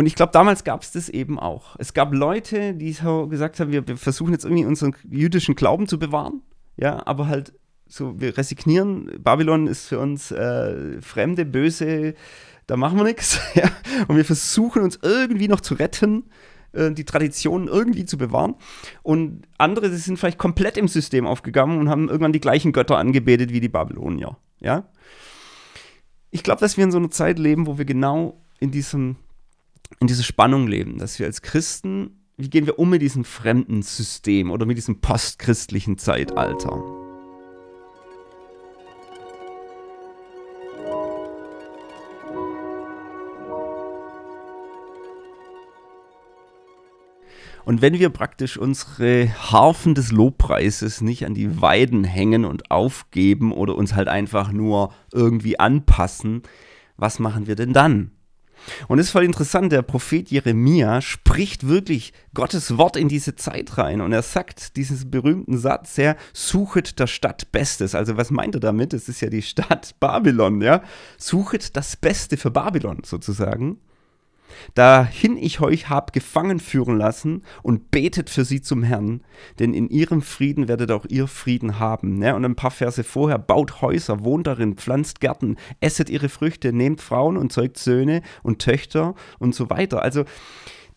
und 0.01 0.07
ich 0.07 0.15
glaube, 0.15 0.31
damals 0.31 0.63
gab 0.63 0.81
es 0.81 0.91
das 0.91 1.09
eben 1.09 1.37
auch. 1.37 1.75
Es 1.77 1.93
gab 1.93 2.11
Leute, 2.11 2.73
die 2.73 2.91
so 2.91 3.27
gesagt 3.27 3.59
haben, 3.59 3.71
wir, 3.71 3.87
wir 3.87 3.97
versuchen 3.97 4.31
jetzt 4.31 4.45
irgendwie 4.45 4.65
unseren 4.65 4.95
jüdischen 5.07 5.53
Glauben 5.53 5.87
zu 5.87 5.99
bewahren, 5.99 6.41
ja, 6.75 7.05
aber 7.05 7.27
halt 7.27 7.53
so, 7.85 8.19
wir 8.19 8.35
resignieren. 8.35 9.11
Babylon 9.19 9.67
ist 9.67 9.85
für 9.85 9.99
uns 9.99 10.31
äh, 10.31 10.99
Fremde, 11.03 11.45
Böse, 11.45 12.15
da 12.65 12.77
machen 12.77 12.97
wir 12.97 13.03
nichts. 13.03 13.39
Ja? 13.53 13.69
Und 14.07 14.15
wir 14.15 14.25
versuchen 14.25 14.81
uns 14.81 14.97
irgendwie 15.03 15.47
noch 15.47 15.61
zu 15.61 15.75
retten, 15.75 16.23
äh, 16.71 16.89
die 16.89 17.05
Traditionen 17.05 17.67
irgendwie 17.67 18.05
zu 18.05 18.17
bewahren. 18.17 18.55
Und 19.03 19.43
andere, 19.59 19.91
die 19.91 19.97
sind 19.97 20.17
vielleicht 20.17 20.39
komplett 20.39 20.77
im 20.77 20.87
System 20.87 21.27
aufgegangen 21.27 21.77
und 21.77 21.89
haben 21.89 22.07
irgendwann 22.07 22.33
die 22.33 22.39
gleichen 22.39 22.71
Götter 22.71 22.97
angebetet 22.97 23.53
wie 23.53 23.59
die 23.59 23.69
Babylonier. 23.69 24.35
Ja? 24.61 24.89
Ich 26.31 26.41
glaube, 26.41 26.61
dass 26.61 26.75
wir 26.75 26.85
in 26.85 26.91
so 26.91 26.97
einer 26.97 27.11
Zeit 27.11 27.37
leben, 27.37 27.67
wo 27.67 27.77
wir 27.77 27.85
genau 27.85 28.41
in 28.59 28.71
diesem 28.71 29.17
in 29.99 30.07
dieser 30.07 30.23
Spannung 30.23 30.67
leben, 30.67 30.97
dass 30.97 31.19
wir 31.19 31.25
als 31.25 31.41
Christen, 31.41 32.21
wie 32.37 32.49
gehen 32.49 32.65
wir 32.65 32.79
um 32.79 32.89
mit 32.89 33.01
diesem 33.01 33.23
fremden 33.23 33.81
System 33.81 34.51
oder 34.51 34.65
mit 34.65 34.77
diesem 34.77 35.01
postchristlichen 35.01 35.97
Zeitalter? 35.97 36.81
Und 47.63 47.81
wenn 47.81 47.99
wir 47.99 48.09
praktisch 48.09 48.57
unsere 48.57 49.29
Harfen 49.29 49.93
des 49.93 50.11
Lobpreises 50.11 51.01
nicht 51.01 51.25
an 51.25 51.33
die 51.33 51.61
Weiden 51.61 52.03
hängen 52.03 52.43
und 52.43 52.71
aufgeben 52.71 53.51
oder 53.51 53.75
uns 53.75 53.93
halt 53.93 54.07
einfach 54.07 54.51
nur 54.51 54.93
irgendwie 55.13 55.59
anpassen, 55.59 56.41
was 56.97 57.19
machen 57.19 57.47
wir 57.47 57.55
denn 57.55 57.73
dann? 57.73 58.11
Und 58.87 58.99
es 58.99 59.07
ist 59.07 59.11
voll 59.11 59.23
interessant, 59.23 59.71
der 59.71 59.81
Prophet 59.81 60.29
Jeremia 60.29 61.01
spricht 61.01 61.67
wirklich 61.67 62.13
Gottes 62.33 62.77
Wort 62.77 62.95
in 62.95 63.07
diese 63.07 63.35
Zeit 63.35 63.77
rein 63.77 64.01
und 64.01 64.11
er 64.13 64.21
sagt 64.21 64.75
diesen 64.75 65.09
berühmten 65.09 65.57
Satz, 65.57 65.97
er 65.97 66.15
suchet 66.33 66.99
der 66.99 67.07
Stadt 67.07 67.51
Bestes. 67.51 67.95
Also 67.95 68.17
was 68.17 68.31
meint 68.31 68.55
er 68.55 68.61
damit? 68.61 68.93
Es 68.93 69.09
ist 69.09 69.21
ja 69.21 69.29
die 69.29 69.41
Stadt 69.41 69.95
Babylon, 69.99 70.61
ja? 70.61 70.81
Suchet 71.17 71.75
das 71.75 71.95
Beste 71.95 72.37
für 72.37 72.51
Babylon 72.51 73.01
sozusagen 73.03 73.77
dahin 74.73 75.37
ich 75.37 75.61
euch 75.61 75.89
hab 75.89 76.13
gefangen 76.13 76.59
führen 76.59 76.97
lassen 76.97 77.43
und 77.63 77.91
betet 77.91 78.29
für 78.29 78.45
sie 78.45 78.61
zum 78.61 78.83
Herrn, 78.83 79.21
denn 79.59 79.73
in 79.73 79.89
ihrem 79.89 80.21
Frieden 80.21 80.67
werdet 80.67 80.91
auch 80.91 81.05
ihr 81.05 81.27
Frieden 81.27 81.79
haben. 81.79 82.17
Ne? 82.17 82.35
Und 82.35 82.45
ein 82.45 82.55
paar 82.55 82.71
Verse 82.71 83.03
vorher, 83.03 83.37
baut 83.37 83.81
Häuser, 83.81 84.23
wohnt 84.23 84.47
darin, 84.47 84.75
pflanzt 84.75 85.19
Gärten, 85.19 85.57
esset 85.79 86.09
ihre 86.09 86.29
Früchte, 86.29 86.73
nehmt 86.73 87.01
Frauen 87.01 87.37
und 87.37 87.51
zeugt 87.51 87.77
Söhne 87.77 88.21
und 88.43 88.59
Töchter 88.59 89.15
und 89.39 89.55
so 89.55 89.69
weiter. 89.69 90.01
Also 90.01 90.25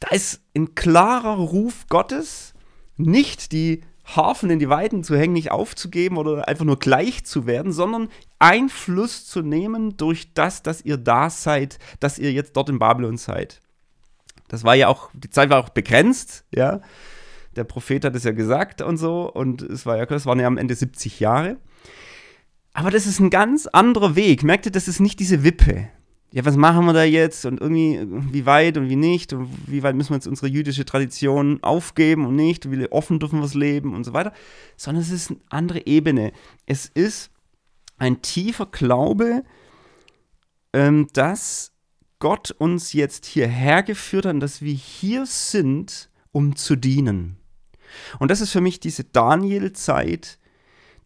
da 0.00 0.08
ist 0.14 0.42
ein 0.56 0.74
klarer 0.74 1.36
Ruf 1.36 1.86
Gottes, 1.88 2.54
nicht 2.96 3.52
die 3.52 3.80
Hafen 4.04 4.50
in 4.50 4.58
die 4.58 4.68
Weiden 4.68 5.02
zu 5.02 5.16
hängen, 5.16 5.32
nicht 5.32 5.50
aufzugeben 5.50 6.18
oder 6.18 6.46
einfach 6.46 6.64
nur 6.64 6.78
gleich 6.78 7.24
zu 7.24 7.46
werden, 7.46 7.72
sondern 7.72 8.08
Einfluss 8.38 9.26
zu 9.26 9.40
nehmen 9.40 9.96
durch 9.96 10.34
das, 10.34 10.62
dass 10.62 10.82
ihr 10.82 10.98
da 10.98 11.30
seid, 11.30 11.78
dass 12.00 12.18
ihr 12.18 12.32
jetzt 12.32 12.56
dort 12.56 12.68
in 12.68 12.78
Babylon 12.78 13.16
seid. 13.16 13.60
Das 14.48 14.62
war 14.62 14.74
ja 14.74 14.88
auch, 14.88 15.10
die 15.14 15.30
Zeit 15.30 15.50
war 15.50 15.58
auch 15.58 15.70
begrenzt, 15.70 16.44
ja. 16.54 16.80
Der 17.56 17.64
Prophet 17.64 18.04
hat 18.04 18.16
es 18.16 18.24
ja 18.24 18.32
gesagt 18.32 18.82
und 18.82 18.96
so, 18.96 19.30
und 19.32 19.62
es 19.62 19.86
war 19.86 19.96
ja, 19.96 20.04
es 20.04 20.26
waren 20.26 20.40
ja 20.40 20.48
am 20.48 20.58
Ende 20.58 20.74
70 20.74 21.20
Jahre. 21.20 21.56
Aber 22.72 22.90
das 22.90 23.06
ist 23.06 23.20
ein 23.20 23.30
ganz 23.30 23.66
anderer 23.68 24.16
Weg. 24.16 24.42
Merkt 24.42 24.66
ihr, 24.66 24.72
das 24.72 24.88
ist 24.88 24.98
nicht 24.98 25.20
diese 25.20 25.44
Wippe 25.44 25.88
ja, 26.34 26.44
was 26.44 26.56
machen 26.56 26.84
wir 26.84 26.92
da 26.92 27.04
jetzt 27.04 27.46
und 27.46 27.60
irgendwie, 27.60 28.00
wie 28.32 28.44
weit 28.44 28.76
und 28.76 28.88
wie 28.88 28.96
nicht 28.96 29.32
und 29.32 29.48
wie 29.68 29.84
weit 29.84 29.94
müssen 29.94 30.10
wir 30.10 30.16
jetzt 30.16 30.26
unsere 30.26 30.48
jüdische 30.48 30.84
Tradition 30.84 31.62
aufgeben 31.62 32.26
und 32.26 32.34
nicht, 32.34 32.68
wie 32.72 32.90
offen 32.90 33.20
dürfen 33.20 33.38
wir 33.38 33.44
es 33.44 33.54
leben 33.54 33.94
und 33.94 34.02
so 34.02 34.14
weiter, 34.14 34.32
sondern 34.76 35.04
es 35.04 35.12
ist 35.12 35.30
eine 35.30 35.38
andere 35.48 35.86
Ebene. 35.86 36.32
Es 36.66 36.86
ist 36.86 37.30
ein 37.98 38.20
tiefer 38.20 38.66
Glaube, 38.66 39.44
ähm, 40.72 41.06
dass 41.12 41.70
Gott 42.18 42.50
uns 42.50 42.94
jetzt 42.94 43.26
hierher 43.26 43.84
geführt 43.84 44.26
hat 44.26 44.34
und 44.34 44.40
dass 44.40 44.60
wir 44.60 44.74
hier 44.74 45.26
sind, 45.26 46.10
um 46.32 46.56
zu 46.56 46.74
dienen. 46.74 47.36
Und 48.18 48.32
das 48.32 48.40
ist 48.40 48.50
für 48.50 48.60
mich 48.60 48.80
diese 48.80 49.04
Daniel-Zeit, 49.04 50.40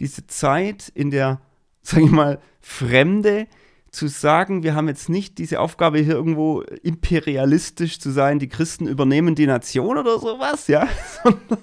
diese 0.00 0.26
Zeit, 0.26 0.88
in 0.94 1.10
der, 1.10 1.42
sage 1.82 2.04
ich 2.06 2.10
mal, 2.10 2.40
Fremde 2.62 3.46
zu 3.90 4.08
sagen, 4.08 4.62
wir 4.62 4.74
haben 4.74 4.88
jetzt 4.88 5.08
nicht 5.08 5.38
diese 5.38 5.60
Aufgabe 5.60 5.98
hier 5.98 6.14
irgendwo 6.14 6.60
imperialistisch 6.60 7.98
zu 7.98 8.10
sein, 8.10 8.38
die 8.38 8.48
Christen 8.48 8.86
übernehmen 8.86 9.34
die 9.34 9.46
Nation 9.46 9.96
oder 9.96 10.18
sowas, 10.18 10.68
ja, 10.68 10.88
sondern 11.22 11.58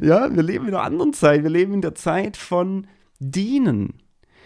ja, 0.00 0.34
wir 0.34 0.42
leben 0.42 0.68
in 0.68 0.74
einer 0.74 0.84
anderen 0.84 1.12
Zeit, 1.12 1.42
wir 1.42 1.50
leben 1.50 1.74
in 1.74 1.82
der 1.82 1.94
Zeit 1.94 2.36
von 2.36 2.86
dienen. 3.18 4.00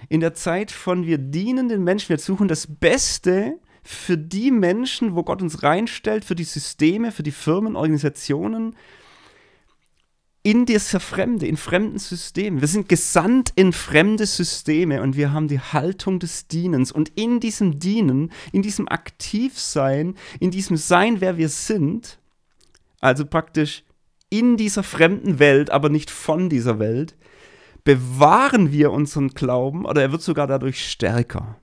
In 0.08 0.20
der 0.20 0.34
Zeit 0.34 0.70
von 0.70 1.06
wir 1.06 1.18
dienen 1.18 1.68
den 1.68 1.82
Menschen, 1.82 2.10
wir 2.10 2.18
suchen 2.18 2.48
das 2.48 2.66
Beste 2.66 3.58
für 3.82 4.16
die 4.16 4.50
Menschen, 4.50 5.16
wo 5.16 5.22
Gott 5.22 5.42
uns 5.42 5.62
reinstellt, 5.62 6.24
für 6.24 6.34
die 6.34 6.44
Systeme, 6.44 7.10
für 7.10 7.22
die 7.22 7.32
Firmen, 7.32 7.74
Organisationen, 7.74 8.76
in 10.42 10.66
dieser 10.66 11.00
Fremde, 11.00 11.46
in 11.46 11.56
fremden 11.56 11.98
Systemen. 11.98 12.60
Wir 12.60 12.68
sind 12.68 12.88
gesandt 12.88 13.52
in 13.56 13.72
fremde 13.72 14.24
Systeme 14.24 15.02
und 15.02 15.16
wir 15.16 15.32
haben 15.32 15.48
die 15.48 15.60
Haltung 15.60 16.20
des 16.20 16.46
Dienens. 16.46 16.92
Und 16.92 17.10
in 17.16 17.40
diesem 17.40 17.78
Dienen, 17.78 18.32
in 18.52 18.62
diesem 18.62 18.88
Aktivsein, 18.88 20.14
in 20.40 20.50
diesem 20.50 20.76
Sein, 20.76 21.20
wer 21.20 21.36
wir 21.36 21.48
sind, 21.48 22.18
also 23.00 23.26
praktisch 23.26 23.84
in 24.30 24.56
dieser 24.56 24.82
fremden 24.82 25.38
Welt, 25.38 25.70
aber 25.70 25.88
nicht 25.88 26.10
von 26.10 26.48
dieser 26.48 26.78
Welt, 26.78 27.16
bewahren 27.84 28.72
wir 28.72 28.92
unseren 28.92 29.28
Glauben 29.28 29.86
oder 29.86 30.02
er 30.02 30.12
wird 30.12 30.22
sogar 30.22 30.46
dadurch 30.46 30.88
stärker. 30.90 31.58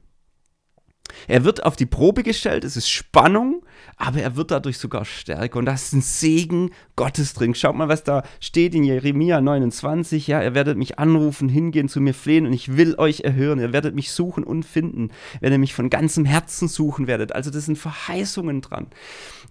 Er 1.27 1.43
wird 1.43 1.63
auf 1.65 1.75
die 1.75 1.85
Probe 1.85 2.23
gestellt, 2.23 2.63
es 2.63 2.77
ist 2.77 2.89
Spannung, 2.89 3.63
aber 3.97 4.21
er 4.21 4.35
wird 4.35 4.51
dadurch 4.51 4.77
sogar 4.77 5.05
stärker. 5.05 5.59
Und 5.59 5.65
da 5.65 5.73
ist 5.73 5.93
ein 5.93 6.01
Segen 6.01 6.71
Gottes 6.95 7.33
drin. 7.33 7.55
Schaut 7.55 7.75
mal, 7.75 7.87
was 7.87 8.03
da 8.03 8.23
steht 8.39 8.75
in 8.75 8.83
Jeremia 8.83 9.41
29. 9.41 10.27
Ja, 10.27 10.43
ihr 10.43 10.53
werdet 10.53 10.77
mich 10.77 10.99
anrufen, 10.99 11.49
hingehen, 11.49 11.89
zu 11.89 12.01
mir 12.01 12.13
flehen 12.13 12.45
und 12.45 12.53
ich 12.53 12.77
will 12.77 12.95
euch 12.97 13.21
erhören. 13.21 13.59
Ihr 13.59 13.73
werdet 13.73 13.95
mich 13.95 14.11
suchen 14.11 14.43
und 14.43 14.63
finden, 14.63 15.11
wenn 15.39 15.51
ihr 15.51 15.59
mich 15.59 15.73
von 15.73 15.89
ganzem 15.89 16.25
Herzen 16.25 16.67
suchen 16.67 17.07
werdet. 17.07 17.33
Also 17.33 17.49
das 17.49 17.65
sind 17.65 17.77
Verheißungen 17.77 18.61
dran, 18.61 18.87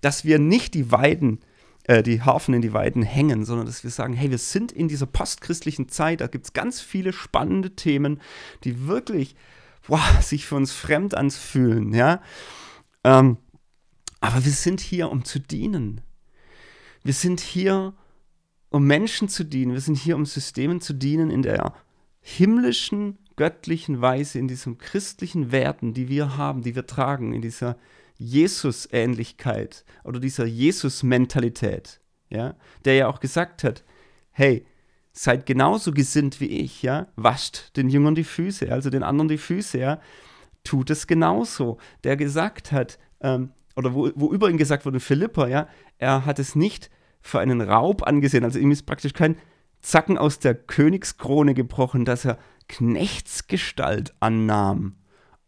dass 0.01 0.25
wir 0.25 0.39
nicht 0.39 0.75
die 0.75 0.93
Weiden 0.93 1.41
äh, 1.85 2.03
die 2.03 2.23
Hafen 2.23 2.55
in 2.55 2.63
die 2.63 2.73
Weiden 2.73 3.03
hängen, 3.03 3.45
sondern 3.45 3.67
dass 3.67 3.85
wir 3.85 3.91
sagen, 3.91 4.15
hey, 4.15 4.31
wir 4.31 4.39
sind 4.39 4.73
in 4.73 4.89
dieser 4.89 5.07
postchristlichen 5.07 5.89
Zeit, 5.89 6.21
da 6.21 6.27
gibt 6.27 6.47
es 6.47 6.53
ganz 6.53 6.81
viele 6.81 7.13
spannende 7.13 7.71
Themen, 7.77 8.21
die 8.65 8.87
wirklich 8.87 9.37
wow, 9.87 10.23
sich 10.23 10.47
für 10.47 10.57
uns 10.57 10.73
fremd 10.73 11.15
anfühlen, 11.15 11.93
ja. 11.93 12.23
Ähm, 13.03 13.39
aber 14.21 14.45
wir 14.45 14.53
sind 14.53 14.81
hier, 14.81 15.11
um 15.11 15.25
zu 15.25 15.39
dienen. 15.39 16.01
Wir 17.03 17.13
sind 17.13 17.41
hier, 17.41 17.93
um 18.71 18.87
Menschen 18.87 19.29
zu 19.29 19.45
dienen. 19.45 19.75
Wir 19.75 19.81
sind 19.81 19.99
hier, 19.99 20.17
um 20.17 20.25
Systemen 20.25 20.81
zu 20.81 20.95
dienen 20.95 21.31
in 21.31 21.43
der 21.43 21.75
himmlischen, 22.21 23.19
göttlichen 23.37 24.01
Weise, 24.01 24.39
in 24.39 24.49
diesen 24.49 24.79
christlichen 24.79 25.53
Werten, 25.53 25.93
die 25.93 26.09
wir 26.09 26.39
haben, 26.39 26.63
die 26.63 26.75
wir 26.75 26.87
tragen, 26.87 27.35
in 27.35 27.43
dieser 27.43 27.77
Jesus-Ähnlichkeit 28.17 29.85
oder 30.05 30.21
dieser 30.21 30.47
Jesus-Mentalität, 30.47 32.01
ja, 32.31 32.57
der 32.85 32.95
ja 32.95 33.09
auch 33.09 33.21
gesagt 33.21 33.65
hat, 33.65 33.85
hey, 34.31 34.67
seid 35.17 35.47
genauso 35.47 35.93
gesinnt 35.93 36.41
wie 36.41 36.49
ich, 36.49 36.83
ja, 36.83 37.07
wascht 37.15 37.77
den 37.77 37.89
Jüngern 37.89 38.17
die 38.17 38.25
Füße, 38.25 38.71
also 38.71 38.91
den 38.91 39.05
anderen 39.05 39.29
die 39.29 39.39
Füße, 39.39 39.79
ja, 39.79 40.01
tut 40.65 40.91
es 40.91 41.07
genauso. 41.07 41.79
Der 42.03 42.17
gesagt 42.17 42.73
hat, 42.73 42.99
ähm, 43.21 43.51
oder 43.77 43.95
wo, 43.95 44.11
wo 44.17 44.33
über 44.33 44.51
ihn 44.51 44.59
gesagt 44.59 44.85
wurde, 44.85 45.01
Philippa, 45.01 45.47
ja, 45.47 45.69
er 45.99 46.27
hat 46.27 46.41
es 46.41 46.57
nicht 46.57 46.91
für 47.21 47.39
einen 47.39 47.61
Raub 47.61 48.07
angesehen, 48.07 48.45
also 48.45 48.59
ihm 48.59 48.73
ist 48.73 48.87
praktisch 48.87 49.13
kein 49.13 49.37
Zacken 49.81 50.19
aus 50.19 50.41
der 50.41 50.55
Königskrone 50.55 51.55
gebrochen, 51.55 52.05
dass 52.05 52.25
er 52.25 52.39
Knechtsgestalt 52.69 54.15
annahm 54.19 54.97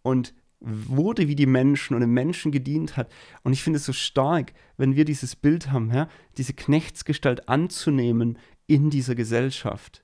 und 0.03 0.33
wurde 0.61 1.29
wie 1.29 1.35
die 1.35 1.47
Menschen 1.47 1.95
und 1.95 2.01
den 2.01 2.11
Menschen 2.11 2.53
gedient 2.53 2.97
hat. 2.97 3.11
Und 3.43 3.53
ich 3.53 3.63
finde 3.63 3.79
es 3.79 3.85
so 3.85 3.93
stark, 3.93 4.53
wenn 4.77 4.97
wir 4.97 5.05
dieses 5.05 5.37
Bild 5.37 5.71
haben, 5.71 5.93
ja, 5.93 6.09
diese 6.37 6.55
Knechtsgestalt 6.55 7.49
anzunehmen 7.49 8.39
in 8.67 8.91
dieser 8.91 9.15
Gesellschaft. 9.15 10.03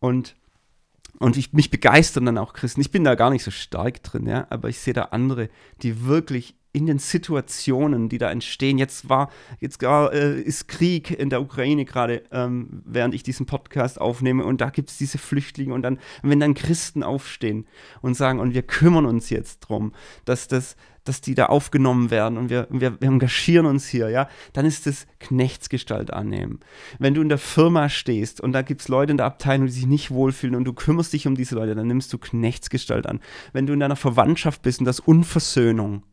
Und, 0.00 0.36
und 1.18 1.36
ich, 1.36 1.52
mich 1.52 1.70
begeistern 1.70 2.26
dann 2.26 2.38
auch 2.38 2.52
Christen. 2.52 2.80
Ich 2.80 2.90
bin 2.90 3.04
da 3.04 3.14
gar 3.14 3.30
nicht 3.30 3.44
so 3.44 3.50
stark 3.50 4.02
drin, 4.02 4.26
ja, 4.26 4.46
aber 4.50 4.68
ich 4.68 4.78
sehe 4.78 4.94
da 4.94 5.04
andere, 5.04 5.48
die 5.82 6.04
wirklich 6.04 6.54
in 6.72 6.86
den 6.86 6.98
Situationen, 6.98 8.08
die 8.08 8.18
da 8.18 8.30
entstehen. 8.30 8.78
Jetzt 8.78 9.08
war, 9.08 9.30
jetzt 9.60 9.82
äh, 9.82 10.40
ist 10.40 10.68
Krieg 10.68 11.10
in 11.10 11.28
der 11.28 11.42
Ukraine 11.42 11.84
gerade, 11.84 12.22
ähm, 12.32 12.82
während 12.86 13.14
ich 13.14 13.22
diesen 13.22 13.46
Podcast 13.46 14.00
aufnehme, 14.00 14.44
und 14.44 14.60
da 14.60 14.70
gibt 14.70 14.88
es 14.88 14.96
diese 14.96 15.18
Flüchtlinge 15.18 15.74
und 15.74 15.82
dann, 15.82 15.98
wenn 16.22 16.40
dann 16.40 16.54
Christen 16.54 17.02
aufstehen 17.02 17.66
und 18.00 18.14
sagen, 18.14 18.40
und 18.40 18.54
wir 18.54 18.62
kümmern 18.62 19.04
uns 19.04 19.28
jetzt 19.28 19.60
drum, 19.60 19.92
dass 20.24 20.48
das, 20.48 20.76
dass 21.04 21.20
die 21.20 21.34
da 21.34 21.46
aufgenommen 21.46 22.10
werden 22.10 22.38
und 22.38 22.50
wir, 22.50 22.66
wir, 22.70 23.00
wir 23.00 23.08
engagieren 23.08 23.66
uns 23.66 23.88
hier, 23.88 24.08
ja, 24.08 24.28
dann 24.52 24.64
ist 24.64 24.86
das 24.86 25.06
Knechtsgestalt 25.20 26.12
annehmen. 26.12 26.60
Wenn 26.98 27.14
du 27.14 27.22
in 27.22 27.28
der 27.28 27.38
Firma 27.38 27.88
stehst 27.88 28.40
und 28.40 28.52
da 28.52 28.62
gibt 28.62 28.82
es 28.82 28.88
Leute 28.88 29.10
in 29.10 29.16
der 29.16 29.26
Abteilung, 29.26 29.66
die 29.66 29.72
sich 29.72 29.86
nicht 29.86 30.10
wohlfühlen 30.10 30.54
und 30.54 30.64
du 30.64 30.72
kümmerst 30.72 31.12
dich 31.12 31.26
um 31.26 31.34
diese 31.34 31.54
Leute, 31.54 31.74
dann 31.74 31.86
nimmst 31.86 32.12
du 32.12 32.18
Knechtsgestalt 32.18 33.06
an. 33.06 33.20
Wenn 33.52 33.66
du 33.66 33.72
in 33.72 33.80
deiner 33.80 33.96
Verwandtschaft 33.96 34.62
bist 34.62 34.80
und 34.80 34.86
das 34.86 35.00
Unversöhnung, 35.00 36.04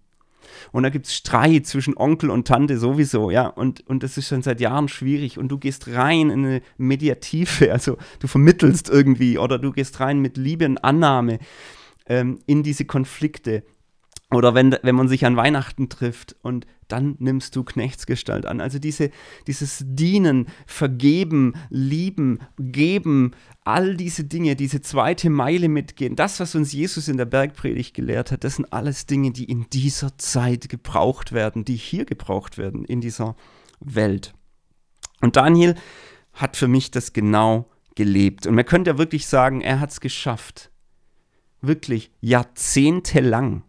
und 0.71 0.83
da 0.83 0.89
gibt 0.89 1.05
es 1.05 1.15
Streit 1.15 1.65
zwischen 1.65 1.97
Onkel 1.97 2.29
und 2.29 2.47
Tante 2.47 2.77
sowieso, 2.77 3.31
ja. 3.31 3.47
Und, 3.47 3.87
und 3.87 4.03
das 4.03 4.17
ist 4.17 4.27
schon 4.27 4.41
seit 4.41 4.59
Jahren 4.59 4.87
schwierig. 4.87 5.37
Und 5.37 5.49
du 5.49 5.57
gehst 5.57 5.87
rein 5.87 6.29
in 6.29 6.45
eine 6.45 6.61
Mediative, 6.77 7.71
also 7.71 7.97
du 8.19 8.27
vermittelst 8.27 8.89
irgendwie 8.89 9.37
oder 9.37 9.57
du 9.57 9.71
gehst 9.71 9.99
rein 9.99 10.19
mit 10.19 10.37
Liebe 10.37 10.65
und 10.65 10.77
Annahme 10.83 11.39
ähm, 12.07 12.39
in 12.45 12.63
diese 12.63 12.85
Konflikte. 12.85 13.63
Oder 14.31 14.53
wenn, 14.53 14.77
wenn 14.83 14.95
man 14.95 15.07
sich 15.07 15.25
an 15.25 15.35
Weihnachten 15.35 15.89
trifft 15.89 16.35
und 16.43 16.67
dann 16.87 17.15
nimmst 17.19 17.55
du 17.55 17.63
Knechtsgestalt 17.63 18.45
an. 18.45 18.61
Also 18.61 18.77
diese, 18.77 19.09
dieses 19.47 19.83
Dienen, 19.87 20.47
Vergeben, 20.67 21.53
Lieben, 21.69 22.39
Geben, 22.57 23.31
all 23.63 23.97
diese 23.97 24.25
Dinge, 24.25 24.55
diese 24.55 24.81
zweite 24.81 25.31
Meile 25.31 25.67
mitgehen, 25.67 26.15
das, 26.15 26.39
was 26.39 26.53
uns 26.53 26.73
Jesus 26.73 27.07
in 27.07 27.17
der 27.17 27.25
Bergpredigt 27.25 27.95
gelehrt 27.95 28.31
hat, 28.31 28.43
das 28.43 28.57
sind 28.57 28.71
alles 28.71 29.07
Dinge, 29.07 29.31
die 29.31 29.45
in 29.45 29.67
dieser 29.71 30.15
Zeit 30.19 30.69
gebraucht 30.69 31.31
werden, 31.31 31.65
die 31.65 31.75
hier 31.75 32.05
gebraucht 32.05 32.59
werden, 32.59 32.85
in 32.85 33.01
dieser 33.01 33.35
Welt. 33.79 34.33
Und 35.21 35.37
Daniel 35.37 35.73
hat 36.33 36.55
für 36.55 36.67
mich 36.67 36.91
das 36.91 37.13
genau 37.13 37.69
gelebt. 37.95 38.45
Und 38.45 38.55
man 38.55 38.65
könnte 38.65 38.91
ja 38.91 38.97
wirklich 38.99 39.25
sagen, 39.27 39.61
er 39.61 39.79
hat 39.79 39.89
es 39.89 40.01
geschafft, 40.01 40.71
wirklich 41.61 42.11
jahrzehntelang 42.21 43.63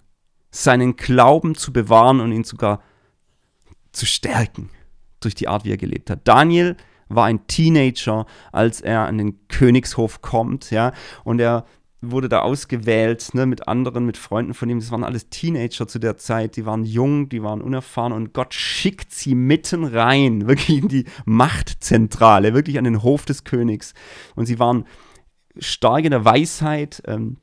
seinen 0.50 0.96
Glauben 0.96 1.54
zu 1.54 1.72
bewahren 1.72 2.20
und 2.20 2.32
ihn 2.32 2.44
sogar 2.44 2.82
zu 3.92 4.06
stärken 4.06 4.70
durch 5.20 5.34
die 5.34 5.48
Art, 5.48 5.64
wie 5.64 5.72
er 5.72 5.76
gelebt 5.76 6.10
hat. 6.10 6.20
Daniel 6.24 6.76
war 7.08 7.26
ein 7.26 7.46
Teenager, 7.46 8.26
als 8.52 8.80
er 8.80 9.06
an 9.06 9.18
den 9.18 9.48
Königshof 9.48 10.22
kommt, 10.22 10.70
ja, 10.70 10.92
und 11.24 11.40
er 11.40 11.66
wurde 12.02 12.28
da 12.28 12.40
ausgewählt, 12.40 13.34
ne, 13.34 13.44
mit 13.46 13.68
anderen, 13.68 14.06
mit 14.06 14.16
Freunden 14.16 14.54
von 14.54 14.70
ihm. 14.70 14.78
Das 14.80 14.90
waren 14.90 15.04
alles 15.04 15.28
Teenager 15.28 15.86
zu 15.86 15.98
der 15.98 16.16
Zeit, 16.16 16.56
die 16.56 16.64
waren 16.64 16.84
jung, 16.84 17.28
die 17.28 17.42
waren 17.42 17.60
unerfahren 17.60 18.12
und 18.12 18.32
Gott 18.32 18.54
schickt 18.54 19.12
sie 19.12 19.34
mitten 19.34 19.84
rein, 19.84 20.46
wirklich 20.46 20.78
in 20.82 20.88
die 20.88 21.04
Machtzentrale, 21.26 22.54
wirklich 22.54 22.78
an 22.78 22.84
den 22.84 23.02
Hof 23.02 23.26
des 23.26 23.44
Königs. 23.44 23.92
Und 24.34 24.46
sie 24.46 24.58
waren 24.58 24.86
stark 25.58 26.04
in 26.04 26.12
der 26.12 26.24
Weisheit, 26.24 27.02
ähm, 27.06 27.36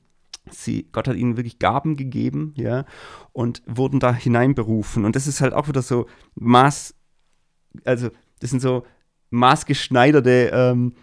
Sie, 0.51 0.87
Gott 0.91 1.07
hat 1.07 1.15
ihnen 1.15 1.37
wirklich 1.37 1.59
Gaben 1.59 1.95
gegeben, 1.95 2.53
ja, 2.55 2.85
und 3.33 3.61
wurden 3.65 3.99
da 3.99 4.13
hineinberufen. 4.13 5.05
Und 5.05 5.15
das 5.15 5.27
ist 5.27 5.41
halt 5.41 5.53
auch 5.53 5.67
wieder 5.67 5.81
so 5.81 6.07
Maß, 6.35 6.95
also 7.83 8.09
das 8.39 8.49
sind 8.49 8.61
so 8.61 8.83
maßgeschneiderte 9.29 10.51
ähm, 10.53 10.93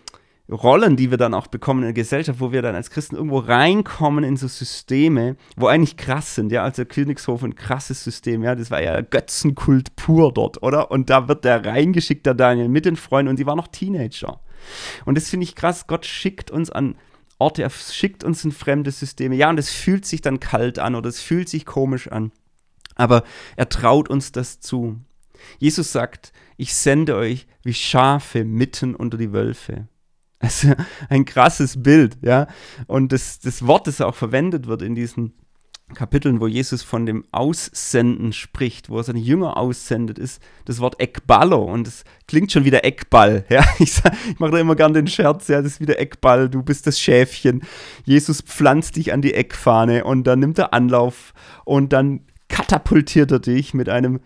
Rollen, 0.51 0.97
die 0.97 1.11
wir 1.11 1.17
dann 1.17 1.33
auch 1.33 1.47
bekommen 1.47 1.81
in 1.81 1.87
der 1.87 1.95
Gesellschaft, 1.95 2.39
wo 2.39 2.53
wir 2.53 2.61
dann 2.61 2.75
als 2.75 2.91
Christen 2.91 3.17
irgendwo 3.17 3.39
reinkommen 3.39 4.25
in 4.25 4.37
so 4.37 4.47
Systeme, 4.47 5.37
wo 5.57 5.69
eigentlich 5.69 5.97
krass 5.97 6.35
sind, 6.35 6.53
ja, 6.53 6.63
also 6.63 6.85
Königshof 6.85 7.43
ein 7.43 7.55
krasses 7.55 8.05
System, 8.05 8.43
ja, 8.43 8.55
das 8.55 8.71
war 8.71 8.83
ja 8.83 9.01
Götzenkult 9.01 9.97
pur 9.97 10.33
dort, 10.35 10.63
oder? 10.63 10.91
Und 10.91 11.09
da 11.09 11.29
wird 11.29 11.47
der 11.47 11.65
reingeschickt, 11.65 12.27
der 12.27 12.35
Daniel, 12.35 12.69
mit 12.69 12.85
den 12.85 12.97
Freunden 12.97 13.31
und 13.31 13.39
die 13.39 13.47
waren 13.47 13.57
noch 13.57 13.69
Teenager. 13.69 14.41
Und 15.07 15.17
das 15.17 15.31
finde 15.31 15.45
ich 15.45 15.55
krass, 15.55 15.87
Gott 15.87 16.05
schickt 16.05 16.51
uns 16.51 16.69
an 16.69 16.97
Orte, 17.45 17.63
er 17.63 17.71
schickt 17.71 18.25
uns 18.25 18.45
in 18.45 18.53
fremde 18.53 18.91
Systeme. 18.91 19.37
Ja, 19.37 19.51
und 19.51 19.59
es 19.59 19.71
fühlt 19.71 20.07
sich 20.07 20.21
dann 20.21 20.41
kalt 20.41 20.79
an 20.79 20.95
oder 20.95 21.09
es 21.09 21.21
fühlt 21.21 21.49
sich 21.49 21.67
komisch 21.67 22.09
an. 22.09 22.33
Aber 22.95 23.25
er 23.57 23.69
traut 23.69 24.09
uns 24.09 24.33
das 24.33 24.61
zu. 24.61 25.01
Jesus 25.59 25.93
sagt, 25.93 26.33
ich 26.57 26.75
sende 26.75 27.17
euch 27.17 27.47
wie 27.63 27.75
Schafe 27.75 28.45
mitten 28.45 28.95
unter 28.95 29.19
die 29.19 29.33
Wölfe. 29.33 29.89
Also 30.39 30.75
ein 31.09 31.25
krasses 31.25 31.83
Bild, 31.83 32.19
ja. 32.23 32.49
Und 32.87 33.13
das, 33.13 33.41
das 33.41 33.67
Wort, 33.67 33.87
das 33.87 34.01
auch 34.01 34.15
verwendet 34.15 34.67
wird 34.67 34.83
in 34.83 34.95
diesen 34.95 35.33
Kapiteln, 35.93 36.41
wo 36.41 36.47
Jesus 36.47 36.83
von 36.83 37.05
dem 37.05 37.25
Aussenden 37.31 38.33
spricht, 38.33 38.89
wo 38.89 38.97
er 38.97 39.05
seine 39.05 39.19
Jünger 39.19 39.59
aussendet, 39.59 40.19
ist 40.19 40.43
das 40.65 40.81
Wort 40.81 41.01
Ekballo 41.01 41.63
und 41.63 41.87
es 41.87 42.05
klingt 42.27 42.51
schon 42.51 42.65
wieder 42.65 42.85
Eckball. 42.85 43.45
Ja? 43.51 43.65
Ich, 43.79 44.01
ich 44.31 44.39
mache 44.39 44.53
da 44.53 44.59
immer 44.59 44.77
gern 44.77 44.95
den 44.95 45.07
Scherz, 45.07 45.49
ja, 45.49 45.61
das 45.61 45.73
ist 45.73 45.81
wieder 45.81 45.99
Eckball, 45.99 46.49
du 46.49 46.63
bist 46.63 46.87
das 46.87 46.99
Schäfchen. 46.99 47.63
Jesus 48.05 48.41
pflanzt 48.41 48.97
dich 48.97 49.13
an 49.13 49.21
die 49.21 49.35
Eckfahne 49.35 50.05
und 50.05 50.25
dann 50.25 50.41
nimmt 50.41 50.59
er 50.59 50.73
Anlauf 50.73 51.35
und 51.65 51.93
dann 51.93 52.23
katapultiert 52.49 53.31
er 53.31 53.39
dich 53.41 53.75
mit 53.75 53.89
einem 53.89 54.21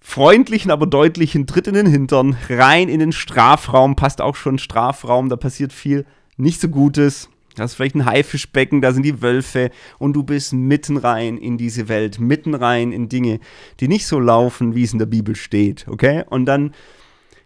freundlichen, 0.00 0.70
aber 0.70 0.86
deutlichen 0.86 1.46
Tritt 1.46 1.66
in 1.66 1.74
den 1.74 1.86
Hintern 1.86 2.36
rein 2.48 2.88
in 2.88 3.00
den 3.00 3.12
Strafraum, 3.12 3.96
passt 3.96 4.20
auch 4.20 4.36
schon 4.36 4.58
Strafraum, 4.58 5.28
da 5.28 5.36
passiert 5.36 5.72
viel 5.72 6.06
nicht 6.36 6.60
so 6.60 6.68
Gutes 6.68 7.28
da 7.60 7.66
ist 7.66 7.74
vielleicht 7.74 7.94
ein 7.94 8.06
Haifischbecken, 8.06 8.80
da 8.80 8.92
sind 8.92 9.04
die 9.04 9.20
Wölfe 9.20 9.70
und 9.98 10.14
du 10.14 10.22
bist 10.22 10.54
mitten 10.54 10.96
rein 10.96 11.36
in 11.36 11.58
diese 11.58 11.88
Welt, 11.88 12.18
mitten 12.18 12.54
rein 12.54 12.90
in 12.90 13.10
Dinge, 13.10 13.38
die 13.80 13.88
nicht 13.88 14.06
so 14.06 14.18
laufen, 14.18 14.74
wie 14.74 14.82
es 14.82 14.94
in 14.94 14.98
der 14.98 15.04
Bibel 15.04 15.36
steht, 15.36 15.86
okay? 15.86 16.24
Und 16.30 16.46
dann 16.46 16.72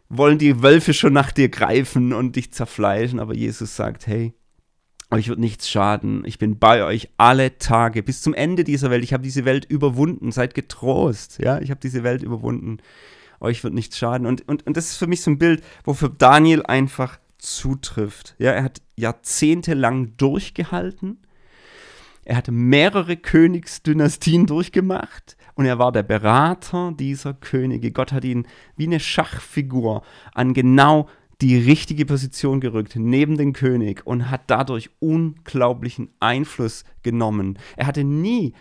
wollen 0.08 0.38
die 0.38 0.62
Wölfe 0.62 0.94
schon 0.94 1.12
nach 1.12 1.32
dir 1.32 1.48
greifen 1.48 2.12
und 2.12 2.36
dich 2.36 2.52
zerfleischen, 2.52 3.18
aber 3.18 3.34
Jesus 3.34 3.74
sagt, 3.74 4.06
hey, 4.06 4.34
euch 5.10 5.28
wird 5.28 5.40
nichts 5.40 5.68
schaden. 5.68 6.22
Ich 6.26 6.38
bin 6.38 6.60
bei 6.60 6.84
euch 6.84 7.08
alle 7.16 7.58
Tage 7.58 8.04
bis 8.04 8.22
zum 8.22 8.34
Ende 8.34 8.62
dieser 8.62 8.90
Welt. 8.90 9.02
Ich 9.02 9.12
habe 9.12 9.22
diese 9.22 9.44
Welt 9.44 9.64
überwunden. 9.64 10.32
Seid 10.32 10.54
getrost. 10.54 11.38
Ja, 11.40 11.60
ich 11.60 11.70
habe 11.70 11.80
diese 11.80 12.02
Welt 12.02 12.22
überwunden. 12.22 12.78
Euch 13.40 13.62
wird 13.62 13.74
nichts 13.74 13.98
schaden. 13.98 14.26
Und, 14.26 14.48
und, 14.48 14.66
und 14.66 14.76
das 14.76 14.86
ist 14.86 14.96
für 14.96 15.06
mich 15.06 15.22
so 15.22 15.30
ein 15.30 15.38
Bild, 15.38 15.62
wofür 15.84 16.08
Daniel 16.08 16.62
einfach 16.62 17.18
zutrifft. 17.44 18.34
Ja, 18.38 18.52
er 18.52 18.64
hat 18.64 18.82
jahrzehntelang 18.96 20.16
durchgehalten. 20.16 21.18
Er 22.24 22.36
hat 22.36 22.48
mehrere 22.50 23.16
Königsdynastien 23.16 24.46
durchgemacht 24.46 25.36
und 25.54 25.66
er 25.66 25.78
war 25.78 25.92
der 25.92 26.02
Berater 26.02 26.92
dieser 26.98 27.34
Könige. 27.34 27.90
Gott 27.92 28.12
hat 28.12 28.24
ihn 28.24 28.46
wie 28.76 28.86
eine 28.86 28.98
Schachfigur 28.98 30.02
an 30.32 30.54
genau 30.54 31.08
die 31.42 31.58
richtige 31.58 32.06
Position 32.06 32.60
gerückt, 32.60 32.96
neben 32.96 33.36
den 33.36 33.52
König 33.52 34.06
und 34.06 34.30
hat 34.30 34.42
dadurch 34.46 34.88
unglaublichen 35.00 36.08
Einfluss 36.20 36.84
genommen. 37.02 37.58
Er 37.76 37.86
hatte 37.86 38.04
nie 38.04 38.54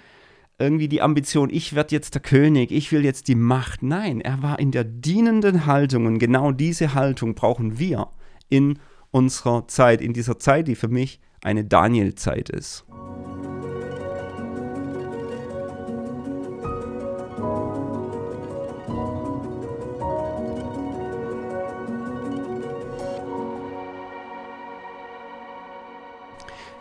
irgendwie 0.60 0.89
die 0.89 1.02
Ambition, 1.02 1.50
ich 1.50 1.74
werde 1.74 1.96
jetzt 1.96 2.15
der 2.15 2.22
König, 2.22 2.72
ich 2.72 2.91
will 2.91 3.06
jetzt 3.06 3.28
die 3.28 3.36
Macht. 3.36 3.82
Nein, 3.82 4.19
er 4.19 4.41
war 4.41 4.60
in 4.60 4.72
der 4.72 4.84
dienenden 4.84 5.65
Haltung 5.65 6.06
und 6.06 6.19
genau 6.19 6.52
diese 6.52 6.93
Haltung 6.93 7.36
brauchen 7.36 7.80
wir 7.80 8.10
in 8.54 8.78
unserer 9.10 9.68
Zeit, 9.68 10.00
in 10.00 10.13
dieser 10.13 10.38
Zeit, 10.38 10.68
die 10.68 10.76
für 10.76 10.88
mich 10.88 11.20
eine 11.44 11.66
Daniel-Zeit 11.66 12.50
ist. 12.50 12.86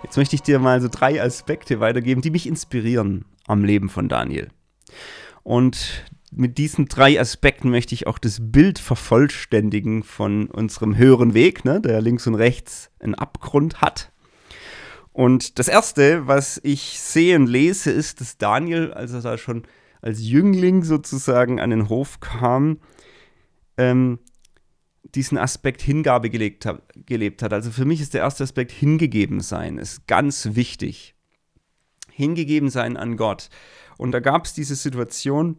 Jetzt 0.03 0.19
möchte 0.19 0.37
ich 0.37 0.43
dir 0.43 0.59
mal 0.59 0.79
so 0.83 0.89
drei 0.91 1.23
Aspekte 1.23 1.81
weitergeben, 1.81 2.21
die 2.21 2.31
mich 2.31 2.47
inspirieren 2.47 3.25
am 3.47 3.65
Leben 3.65 3.89
von 3.89 4.11
Daniel. 4.11 4.49
Und 5.43 6.05
mit 6.35 6.57
diesen 6.57 6.87
drei 6.87 7.21
Aspekten 7.21 7.71
möchte 7.71 7.95
ich 7.95 8.07
auch 8.07 8.19
das 8.19 8.39
Bild 8.41 8.79
vervollständigen 8.79 10.03
von 10.03 10.47
unserem 10.47 10.97
höheren 10.97 11.35
Weg, 11.35 11.65
ne, 11.65 11.81
der 11.81 12.01
links 12.01 12.27
und 12.27 12.35
rechts 12.35 12.91
einen 13.01 13.15
Abgrund 13.15 13.83
hat. 13.83 14.11
Und 15.13 15.59
das 15.59 15.69
Erste, 15.69 16.27
was 16.27 16.59
ich 16.65 16.99
sehe 16.99 17.37
und 17.37 17.47
lese, 17.47 17.91
ist, 17.91 18.23
dass 18.23 18.39
Daniel, 18.39 18.95
als 18.95 19.13
er 19.13 19.21
da 19.21 19.37
schon 19.37 19.65
als 20.01 20.27
Jüngling 20.27 20.83
sozusagen 20.85 21.61
an 21.61 21.69
den 21.69 21.91
Hof 21.91 22.21
kam, 22.21 22.79
ähm, 23.77 24.19
diesen 25.15 25.37
Aspekt 25.37 25.83
Hingabe 25.83 26.31
gelegt 26.31 26.65
hat, 26.65 26.83
gelebt 27.07 27.43
hat. 27.43 27.53
Also 27.53 27.71
für 27.71 27.85
mich 27.85 28.01
ist 28.01 28.15
der 28.15 28.23
erste 28.23 28.45
Aspekt 28.45 28.73
hingegeben 28.73 29.41
sein, 29.41 29.77
ist 29.77 30.07
ganz 30.07 30.51
wichtig. 30.53 31.15
Hingegeben 32.11 32.71
sein 32.71 32.97
an 32.97 33.19
Gott. 33.19 33.51
Und 33.99 34.13
da 34.13 34.21
gab 34.21 34.47
es 34.47 34.55
diese 34.55 34.77
Situation, 34.77 35.59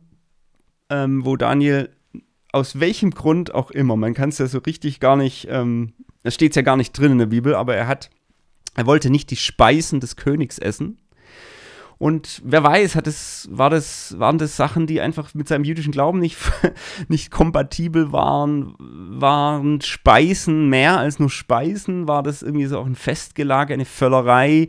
ähm, 0.93 1.25
wo 1.25 1.36
Daniel 1.36 1.89
aus 2.51 2.79
welchem 2.79 3.10
Grund 3.10 3.53
auch 3.56 3.71
immer, 3.71 3.95
man 3.95 4.13
kann 4.13 4.29
es 4.29 4.38
ja 4.38 4.45
so 4.45 4.60
richtig 4.60 4.99
gar 4.99 5.15
nicht, 5.15 5.47
ähm, 5.49 5.93
es 6.21 6.36
steht 6.36 6.56
ja 6.56 6.62
gar 6.62 6.77
nicht 6.77 6.91
drin 6.93 7.13
in 7.13 7.17
der 7.17 7.25
Bibel, 7.25 7.56
aber 7.56 7.75
er 7.75 7.88
hat, 7.88 8.12
er 8.75 8.86
wollte 8.86 9.10
nicht 9.10 9.32
die 9.32 9.36
Speisen 9.36 9.99
des 9.99 10.15
Königs 10.15 10.60
essen. 10.60 10.99
Und 11.97 12.41
wer 12.43 12.63
weiß, 12.63 12.95
hat 12.95 13.08
es, 13.08 13.47
war 13.51 13.71
das, 13.71 14.19
waren 14.19 14.38
das 14.38 14.56
Sachen, 14.56 14.86
die 14.86 15.01
einfach 15.01 15.34
mit 15.34 15.47
seinem 15.47 15.63
jüdischen 15.63 15.91
Glauben 15.91 16.19
nicht, 16.19 16.38
nicht 17.08 17.32
kompatibel 17.32 18.12
waren? 18.12 18.75
Waren 18.77 19.82
Speisen 19.82 20.69
mehr 20.69 20.99
als 20.99 21.17
nur 21.17 21.29
Speisen? 21.29 22.08
War 22.08 22.21
das 22.21 22.43
irgendwie 22.43 22.65
so 22.65 22.77
auch 22.77 22.86
ein 22.86 22.95
Festgelage, 22.95 23.73
eine 23.73 23.86
Völlerei? 23.86 24.67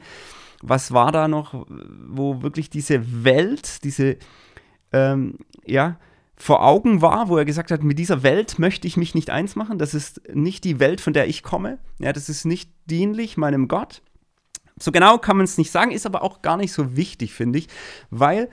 Was 0.63 0.93
war 0.93 1.13
da 1.13 1.29
noch, 1.29 1.67
wo 2.09 2.41
wirklich 2.43 2.71
diese 2.71 3.25
Welt, 3.25 3.85
diese, 3.85 4.17
ähm, 4.93 5.39
ja, 5.67 5.99
vor 6.37 6.65
Augen 6.65 7.01
war, 7.01 7.29
wo 7.29 7.37
er 7.37 7.45
gesagt 7.45 7.71
hat, 7.71 7.83
mit 7.83 7.99
dieser 7.99 8.23
Welt 8.23 8.59
möchte 8.59 8.89
ich 8.89 8.97
mich 8.97 9.15
nicht 9.15 9.31
eins 9.31 9.57
machen, 9.57 9.79
das 9.79 9.95
ist 9.95 10.21
nicht 10.33 10.65
die 10.65 10.81
Welt, 10.81 11.01
von 11.01 11.13
der 11.13 11.29
ich 11.29 11.43
komme, 11.43 11.79
ja, 11.99 12.13
das 12.13 12.29
ist 12.29 12.45
nicht 12.45 12.71
dienlich 12.87 13.37
meinem 13.37 13.69
Gott. 13.69 14.03
So 14.79 14.91
genau 14.91 15.19
kann 15.19 15.37
man 15.37 15.45
es 15.45 15.59
nicht 15.59 15.71
sagen, 15.71 15.93
ist 15.93 16.07
aber 16.07 16.23
auch 16.23 16.43
gar 16.43 16.57
nicht 16.57 16.73
so 16.73 16.97
wichtig, 16.97 17.33
finde 17.33 17.61
ich, 17.61 17.69
weil 18.11 18.49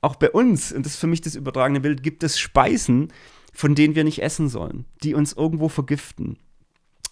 auch 0.00 0.14
bei 0.14 0.30
uns, 0.30 0.72
und 0.72 0.86
das 0.86 0.94
ist 0.94 1.00
für 1.00 1.08
mich 1.08 1.20
das 1.20 1.34
übertragene 1.34 1.80
Bild, 1.80 2.04
gibt 2.04 2.22
es 2.22 2.38
Speisen, 2.38 3.12
von 3.52 3.74
denen 3.74 3.96
wir 3.96 4.04
nicht 4.04 4.22
essen 4.22 4.48
sollen, 4.48 4.84
die 5.02 5.14
uns 5.14 5.32
irgendwo 5.32 5.68
vergiften. 5.68 6.38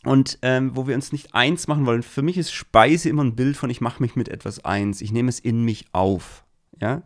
Und 0.05 0.39
ähm, 0.43 0.77
wo 0.77 0.87
wir 0.87 0.95
uns 0.95 1.11
nicht 1.11 1.35
eins 1.35 1.67
machen 1.67 1.85
wollen. 1.85 2.05
Für 2.05 2.23
mich 2.23 2.39
ist 2.39 2.53
Speise 2.53 3.09
immer 3.09 3.25
ein 3.25 3.35
Bild 3.35 3.57
von, 3.57 3.71
ich 3.71 3.81
mache 3.81 4.01
mich 4.01 4.15
mit 4.15 4.29
etwas 4.29 4.65
eins, 4.65 5.01
ich 5.01 5.11
nehme 5.11 5.29
es 5.29 5.41
in 5.41 5.65
mich 5.65 5.87
auf. 5.91 6.45
Ja? 6.81 7.03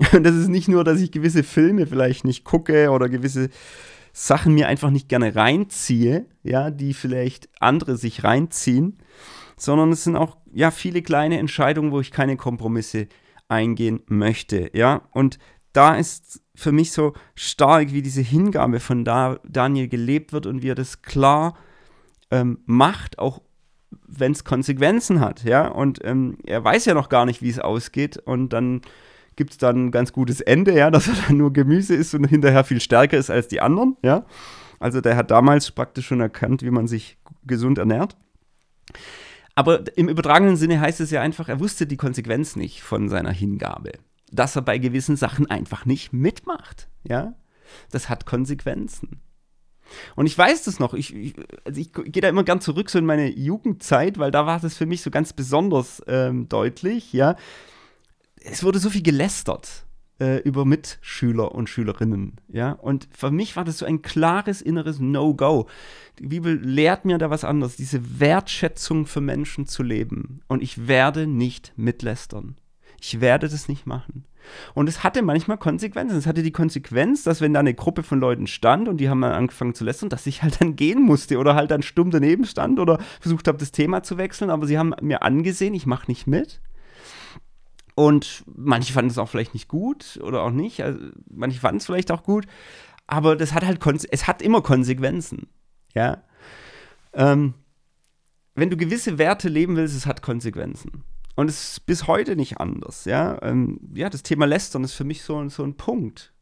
Und 0.12 0.24
das 0.24 0.34
ist 0.34 0.48
nicht 0.48 0.68
nur, 0.68 0.84
dass 0.84 1.00
ich 1.00 1.12
gewisse 1.12 1.42
Filme 1.42 1.86
vielleicht 1.86 2.24
nicht 2.24 2.44
gucke 2.44 2.90
oder 2.90 3.08
gewisse 3.08 3.50
Sachen 4.12 4.54
mir 4.54 4.66
einfach 4.66 4.90
nicht 4.90 5.08
gerne 5.08 5.36
reinziehe, 5.36 6.26
ja, 6.42 6.70
die 6.70 6.94
vielleicht 6.94 7.48
andere 7.60 7.96
sich 7.96 8.24
reinziehen, 8.24 8.98
sondern 9.56 9.92
es 9.92 10.04
sind 10.04 10.16
auch 10.16 10.36
ja 10.52 10.70
viele 10.70 11.02
kleine 11.02 11.38
Entscheidungen, 11.38 11.92
wo 11.92 12.00
ich 12.00 12.10
keine 12.10 12.36
Kompromisse 12.36 13.08
eingehen 13.48 14.00
möchte, 14.06 14.70
ja. 14.72 15.02
Und 15.12 15.38
da 15.72 15.94
ist 15.94 16.42
für 16.54 16.72
mich 16.72 16.92
so 16.92 17.12
stark, 17.34 17.92
wie 17.92 18.02
diese 18.02 18.22
Hingabe 18.22 18.80
von 18.80 19.04
da 19.04 19.38
Daniel 19.46 19.86
gelebt 19.86 20.32
wird 20.32 20.46
und 20.46 20.62
wie 20.62 20.70
er 20.70 20.74
das 20.74 21.02
klar 21.02 21.56
ähm, 22.30 22.58
macht, 22.66 23.18
auch 23.18 23.42
wenn 24.06 24.32
es 24.32 24.44
Konsequenzen 24.44 25.20
hat, 25.20 25.44
ja. 25.44 25.68
Und 25.68 26.00
ähm, 26.04 26.38
er 26.46 26.64
weiß 26.64 26.86
ja 26.86 26.94
noch 26.94 27.10
gar 27.10 27.26
nicht, 27.26 27.42
wie 27.42 27.50
es 27.50 27.60
ausgeht 27.60 28.16
und 28.16 28.52
dann 28.52 28.80
gibt 29.40 29.52
es 29.52 29.56
dann 29.56 29.86
ein 29.86 29.90
ganz 29.90 30.12
gutes 30.12 30.42
Ende, 30.42 30.76
ja, 30.76 30.90
dass 30.90 31.08
er 31.08 31.14
dann 31.14 31.38
nur 31.38 31.50
Gemüse 31.50 31.94
ist 31.94 32.12
und 32.12 32.24
hinterher 32.24 32.62
viel 32.62 32.78
stärker 32.78 33.16
ist 33.16 33.30
als 33.30 33.48
die 33.48 33.62
anderen, 33.62 33.96
ja. 34.02 34.26
Also 34.78 35.00
der 35.00 35.16
hat 35.16 35.30
damals 35.30 35.70
praktisch 35.70 36.06
schon 36.06 36.20
erkannt, 36.20 36.62
wie 36.62 36.70
man 36.70 36.86
sich 36.86 37.16
gesund 37.46 37.78
ernährt. 37.78 38.18
Aber 39.54 39.82
im 39.96 40.10
übertragenen 40.10 40.56
Sinne 40.56 40.78
heißt 40.78 41.00
es 41.00 41.10
ja 41.10 41.22
einfach, 41.22 41.48
er 41.48 41.58
wusste 41.58 41.86
die 41.86 41.96
Konsequenz 41.96 42.54
nicht 42.54 42.82
von 42.82 43.08
seiner 43.08 43.32
Hingabe. 43.32 43.92
Dass 44.30 44.56
er 44.56 44.62
bei 44.62 44.76
gewissen 44.76 45.16
Sachen 45.16 45.50
einfach 45.50 45.86
nicht 45.86 46.12
mitmacht, 46.12 46.90
ja. 47.02 47.32
Das 47.90 48.10
hat 48.10 48.26
Konsequenzen. 48.26 49.22
Und 50.16 50.26
ich 50.26 50.36
weiß 50.36 50.64
das 50.64 50.80
noch, 50.80 50.92
ich, 50.92 51.14
ich, 51.14 51.34
also 51.64 51.80
ich 51.80 51.94
gehe 51.94 52.20
da 52.20 52.28
immer 52.28 52.44
gern 52.44 52.60
zurück 52.60 52.90
so 52.90 52.98
in 52.98 53.06
meine 53.06 53.30
Jugendzeit, 53.30 54.18
weil 54.18 54.30
da 54.30 54.44
war 54.44 54.60
das 54.60 54.76
für 54.76 54.86
mich 54.86 55.00
so 55.00 55.10
ganz 55.10 55.32
besonders 55.32 56.02
ähm, 56.08 56.46
deutlich, 56.50 57.14
ja 57.14 57.36
es 58.44 58.64
wurde 58.64 58.78
so 58.78 58.90
viel 58.90 59.02
gelästert 59.02 59.86
äh, 60.20 60.38
über 60.38 60.64
Mitschüler 60.64 61.54
und 61.54 61.68
Schülerinnen, 61.68 62.36
ja. 62.48 62.72
Und 62.72 63.08
für 63.12 63.30
mich 63.30 63.56
war 63.56 63.64
das 63.64 63.78
so 63.78 63.86
ein 63.86 64.02
klares 64.02 64.60
inneres 64.62 65.00
No-Go. 65.00 65.66
Die 66.18 66.26
Bibel 66.26 66.58
lehrt 66.58 67.04
mir 67.04 67.18
da 67.18 67.30
was 67.30 67.44
anderes, 67.44 67.76
diese 67.76 68.20
Wertschätzung 68.20 69.06
für 69.06 69.20
Menschen 69.20 69.66
zu 69.66 69.82
leben. 69.82 70.40
Und 70.48 70.62
ich 70.62 70.86
werde 70.86 71.26
nicht 71.26 71.72
mitlästern. 71.76 72.56
Ich 73.00 73.20
werde 73.20 73.48
das 73.48 73.68
nicht 73.68 73.86
machen. 73.86 74.24
Und 74.74 74.88
es 74.88 75.02
hatte 75.02 75.22
manchmal 75.22 75.58
Konsequenzen. 75.58 76.18
Es 76.18 76.26
hatte 76.26 76.42
die 76.42 76.52
Konsequenz, 76.52 77.22
dass 77.22 77.40
wenn 77.40 77.54
da 77.54 77.60
eine 77.60 77.74
Gruppe 77.74 78.02
von 78.02 78.20
Leuten 78.20 78.46
stand 78.46 78.88
und 78.88 78.98
die 78.98 79.08
haben 79.08 79.20
dann 79.20 79.32
angefangen 79.32 79.74
zu 79.74 79.84
lästern, 79.84 80.08
dass 80.10 80.26
ich 80.26 80.42
halt 80.42 80.60
dann 80.60 80.76
gehen 80.76 81.02
musste 81.02 81.38
oder 81.38 81.54
halt 81.54 81.70
dann 81.70 81.82
stumm 81.82 82.10
daneben 82.10 82.44
stand 82.44 82.78
oder 82.78 82.98
versucht 83.20 83.48
habe, 83.48 83.58
das 83.58 83.72
Thema 83.72 84.02
zu 84.02 84.18
wechseln. 84.18 84.50
Aber 84.50 84.66
sie 84.66 84.78
haben 84.78 84.94
mir 85.00 85.22
angesehen, 85.22 85.74
ich 85.74 85.86
mache 85.86 86.10
nicht 86.10 86.26
mit. 86.26 86.60
Und 88.00 88.44
manche 88.46 88.94
fanden 88.94 89.10
es 89.10 89.18
auch 89.18 89.28
vielleicht 89.28 89.52
nicht 89.52 89.68
gut 89.68 90.18
oder 90.22 90.40
auch 90.40 90.50
nicht. 90.50 90.82
Also 90.82 90.98
manche 91.30 91.60
fanden 91.60 91.76
es 91.76 91.84
vielleicht 91.84 92.10
auch 92.10 92.22
gut. 92.22 92.46
Aber 93.06 93.36
das 93.36 93.52
hat 93.52 93.62
halt, 93.62 93.78
es 94.10 94.26
hat 94.26 94.40
immer 94.40 94.62
Konsequenzen. 94.62 95.48
Ja. 95.94 96.24
Ähm, 97.12 97.52
wenn 98.54 98.70
du 98.70 98.78
gewisse 98.78 99.18
Werte 99.18 99.50
leben 99.50 99.76
willst, 99.76 99.94
es 99.94 100.06
hat 100.06 100.22
Konsequenzen. 100.22 101.04
Und 101.36 101.50
es 101.50 101.72
ist 101.72 101.84
bis 101.84 102.06
heute 102.06 102.36
nicht 102.36 102.56
anders. 102.56 103.04
Ja, 103.04 103.36
ähm, 103.42 103.78
ja 103.92 104.08
das 104.08 104.22
Thema 104.22 104.46
Lästern 104.46 104.82
ist 104.82 104.94
für 104.94 105.04
mich 105.04 105.22
so, 105.22 105.46
so 105.50 105.62
ein 105.62 105.74
Punkt. 105.74 106.32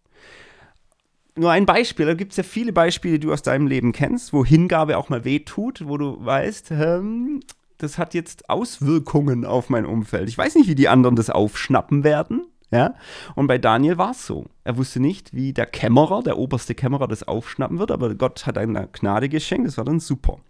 Nur 1.34 1.50
ein 1.50 1.66
Beispiel, 1.66 2.06
da 2.06 2.14
gibt 2.14 2.34
es 2.34 2.36
ja 2.36 2.44
viele 2.44 2.72
Beispiele, 2.72 3.18
die 3.18 3.26
du 3.26 3.32
aus 3.32 3.42
deinem 3.42 3.66
Leben 3.66 3.90
kennst, 3.90 4.32
wo 4.32 4.44
Hingabe 4.44 4.96
auch 4.96 5.08
mal 5.08 5.24
wehtut, 5.24 5.88
wo 5.88 5.96
du 5.96 6.24
weißt, 6.24 6.70
ähm, 6.70 7.40
das 7.78 7.96
hat 7.96 8.14
jetzt 8.14 8.50
Auswirkungen 8.50 9.44
auf 9.44 9.70
mein 9.70 9.86
Umfeld. 9.86 10.28
Ich 10.28 10.36
weiß 10.36 10.56
nicht, 10.56 10.68
wie 10.68 10.74
die 10.74 10.88
anderen 10.88 11.16
das 11.16 11.30
aufschnappen 11.30 12.04
werden. 12.04 12.46
Ja? 12.70 12.94
Und 13.34 13.46
bei 13.46 13.58
Daniel 13.58 13.98
war 13.98 14.10
es 14.10 14.26
so. 14.26 14.46
Er 14.64 14.76
wusste 14.76 15.00
nicht, 15.00 15.32
wie 15.32 15.52
der 15.52 15.66
Kämmerer, 15.66 16.22
der 16.22 16.38
oberste 16.38 16.74
Kämmerer, 16.74 17.08
das 17.08 17.22
aufschnappen 17.22 17.78
wird, 17.78 17.90
aber 17.90 18.14
Gott 18.14 18.46
hat 18.46 18.58
eine 18.58 18.88
Gnade 18.92 19.28
geschenkt, 19.28 19.66
das 19.66 19.78
war 19.78 19.84
dann 19.84 20.00
super. 20.00 20.40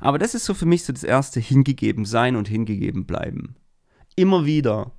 Aber 0.00 0.18
das 0.18 0.34
ist 0.34 0.46
so 0.46 0.54
für 0.54 0.64
mich 0.64 0.84
so 0.84 0.92
das 0.92 1.04
erste 1.04 1.40
hingegeben 1.40 2.04
sein 2.04 2.36
und 2.36 2.48
hingegeben 2.48 3.04
bleiben. 3.04 3.56
Immer 4.16 4.46
wieder 4.46 4.92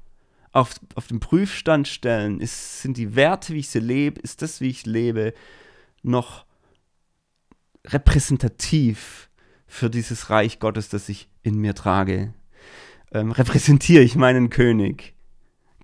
auf, 0.51 0.75
auf 0.95 1.07
den 1.07 1.19
Prüfstand 1.19 1.87
stellen, 1.87 2.39
ist, 2.39 2.81
sind 2.81 2.97
die 2.97 3.15
Werte, 3.15 3.53
wie 3.53 3.59
ich 3.59 3.69
sie 3.69 3.79
lebe, 3.79 4.21
ist 4.21 4.41
das, 4.41 4.61
wie 4.61 4.69
ich 4.69 4.85
lebe, 4.85 5.33
noch 6.03 6.45
repräsentativ 7.85 9.29
für 9.73 9.89
dieses 9.89 10.29
Reich 10.29 10.59
Gottes, 10.59 10.89
das 10.89 11.09
ich 11.09 11.27
in 11.41 11.57
mir 11.57 11.73
trage? 11.73 12.33
Ähm, 13.11 13.31
repräsentiere 13.31 14.03
ich 14.03 14.15
meinen 14.15 14.51
König 14.51 15.15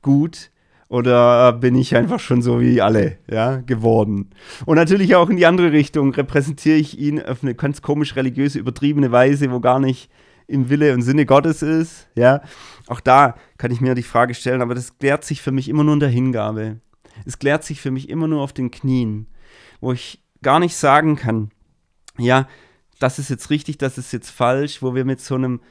gut 0.04 0.52
oder 0.90 1.54
bin 1.54 1.76
ich 1.76 1.96
einfach 1.96 2.20
schon 2.20 2.44
so 2.44 2.62
wie 2.62 2.82
alle, 2.82 3.18
ja, 3.30 3.58
geworden? 3.58 4.30
Und 4.66 4.76
natürlich 4.76 5.16
auch 5.16 5.30
in 5.30 5.38
die 5.38 5.48
andere 5.48 5.72
Richtung, 5.72 6.14
repräsentiere 6.14 6.78
ich 6.78 7.00
ihn 7.00 7.22
auf 7.22 7.42
eine 7.42 7.56
ganz 7.56 7.82
komisch 7.82 8.16
religiöse, 8.16 8.60
übertriebene 8.60 9.12
Weise, 9.12 9.52
wo 9.52 9.60
gar 9.60 9.80
nicht 9.80 10.10
im 10.46 10.70
Wille 10.70 10.94
und 10.94 11.02
Sinne 11.02 11.26
Gottes 11.26 11.64
ist, 11.64 12.08
ja. 12.16 12.42
Auch 12.88 13.00
da 13.00 13.36
kann 13.58 13.72
ich 13.72 13.82
mir 13.82 13.96
die 13.96 14.04
Frage 14.04 14.36
stellen, 14.36 14.62
aber 14.62 14.76
das 14.76 14.98
klärt 15.00 15.24
sich 15.24 15.42
für 15.42 15.52
mich 15.52 15.68
immer 15.68 15.84
nur 15.84 15.96
in 15.96 16.00
der 16.00 16.10
Hingabe. 16.10 16.80
Es 17.26 17.40
klärt 17.40 17.64
sich 17.64 17.82
für 17.82 17.92
mich 17.92 18.08
immer 18.10 18.28
nur 18.28 18.42
auf 18.42 18.54
den 18.54 18.72
Knien, 18.72 19.28
wo 19.82 19.94
ich 19.94 20.24
gar 20.42 20.60
nicht 20.60 20.76
sagen 20.76 21.16
kann, 21.16 21.52
ja, 22.18 22.48
das 23.00 23.20
ist 23.20 23.30
jetzt 23.30 23.50
richtig, 23.50 23.78
das 23.78 23.98
ist 23.98 24.12
jetzt 24.12 24.30
falsch, 24.30 24.82
wo 24.82 24.94
wir 24.94 25.06
mit 25.06 25.22
so 25.22 25.36
einem 25.36 25.62